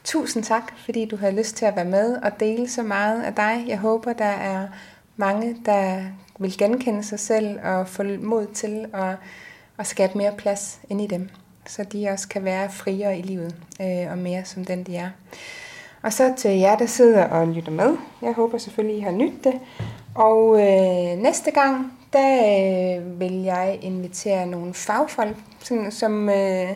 tusind 0.04 0.44
tak, 0.44 0.72
fordi 0.86 1.06
du 1.06 1.18
har 1.18 1.32
lyst 1.32 1.56
til 1.56 1.66
at 1.66 1.76
være 1.76 1.86
med 1.86 2.16
og 2.24 2.40
dele 2.40 2.70
så 2.70 2.84
meget 2.84 3.22
af 3.22 3.34
dig. 3.36 3.64
Jeg 3.68 3.78
håber, 3.78 4.14
der 4.14 4.26
er 4.26 4.68
mange, 5.18 5.56
der 5.66 6.02
vil 6.40 6.58
genkende 6.58 7.04
sig 7.04 7.20
selv 7.20 7.60
og 7.64 7.88
få 7.88 8.04
mod 8.04 8.48
til 8.54 8.86
at, 8.94 9.16
at 9.78 9.88
skabe 9.88 10.18
mere 10.18 10.34
plads 10.38 10.80
ind 10.90 11.02
i 11.02 11.08
dem, 11.08 11.30
så 11.68 11.84
de 11.84 12.10
også 12.10 12.28
kan 12.28 12.44
være 12.44 12.70
friere 12.70 13.20
i 13.20 13.22
livet 13.22 13.56
øh, 13.82 14.12
og 14.12 14.18
mere 14.18 14.46
som 14.46 14.66
den, 14.66 14.84
de 14.84 14.96
er. 14.96 15.10
Og 16.02 16.14
så 16.14 16.34
til 16.38 16.52
jer, 16.52 16.78
der 16.78 16.86
sidder 16.86 17.24
og 17.24 17.48
lytter 17.48 17.72
med. 17.72 17.98
Jeg 18.22 18.34
håber 18.34 18.58
selvfølgelig, 18.58 18.98
I 18.98 19.02
har 19.02 19.12
nydt 19.12 19.44
det. 19.44 19.54
Og 20.16 20.62
øh, 20.62 21.18
næste 21.18 21.52
gang, 21.52 21.94
der 22.14 22.98
øh, 22.98 23.20
vil 23.20 23.34
jeg 23.34 23.80
invitere 23.82 24.46
nogle 24.46 24.74
fagfolk, 24.74 25.38
sådan, 25.60 25.92
som 25.92 26.30
øh, 26.30 26.70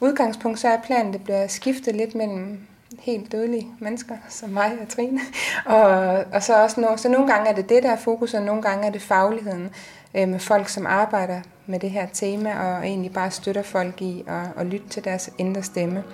udgangspunkt 0.00 0.58
så 0.58 0.68
er 0.68 0.80
planen, 0.84 1.12
det 1.12 1.24
bliver 1.24 1.46
skiftet 1.46 1.96
lidt 1.96 2.14
mellem 2.14 2.58
helt 3.06 3.32
dødelige 3.32 3.68
mennesker, 3.78 4.14
som 4.28 4.50
mig 4.50 4.72
og 4.82 4.88
Trine. 4.88 5.20
Og, 5.64 5.88
og 6.32 6.42
så 6.42 6.62
også 6.62 6.80
no, 6.80 6.96
så 6.96 7.08
nogle 7.08 7.32
gange 7.32 7.50
er 7.50 7.54
det 7.54 7.68
det, 7.68 7.82
der 7.82 7.90
er 7.90 7.96
fokus, 7.96 8.34
og 8.34 8.42
nogle 8.42 8.62
gange 8.62 8.86
er 8.86 8.90
det 8.90 9.02
fagligheden 9.02 9.70
øh, 10.14 10.28
med 10.28 10.38
folk, 10.38 10.68
som 10.68 10.86
arbejder 10.86 11.40
med 11.66 11.80
det 11.80 11.90
her 11.90 12.06
tema, 12.12 12.54
og 12.58 12.86
egentlig 12.86 13.12
bare 13.12 13.30
støtter 13.30 13.62
folk 13.62 14.02
i 14.02 14.24
at, 14.26 14.60
at 14.60 14.66
lytte 14.66 14.88
til 14.88 15.04
deres 15.04 15.30
indre 15.38 15.62
stemme. 15.62 16.04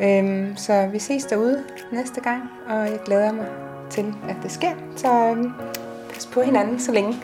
Øhm, 0.00 0.56
så 0.56 0.86
vi 0.92 0.98
ses 0.98 1.24
derude 1.24 1.64
næste 1.92 2.20
gang, 2.20 2.42
og 2.68 2.78
jeg 2.78 2.98
glæder 3.04 3.32
mig 3.32 3.46
til, 3.90 4.14
at 4.28 4.36
det 4.42 4.52
sker. 4.52 4.72
Så 4.96 5.08
øhm, 5.08 5.52
pas 6.12 6.26
på 6.26 6.42
hinanden 6.42 6.80
så 6.80 6.92
længe. 6.92 7.14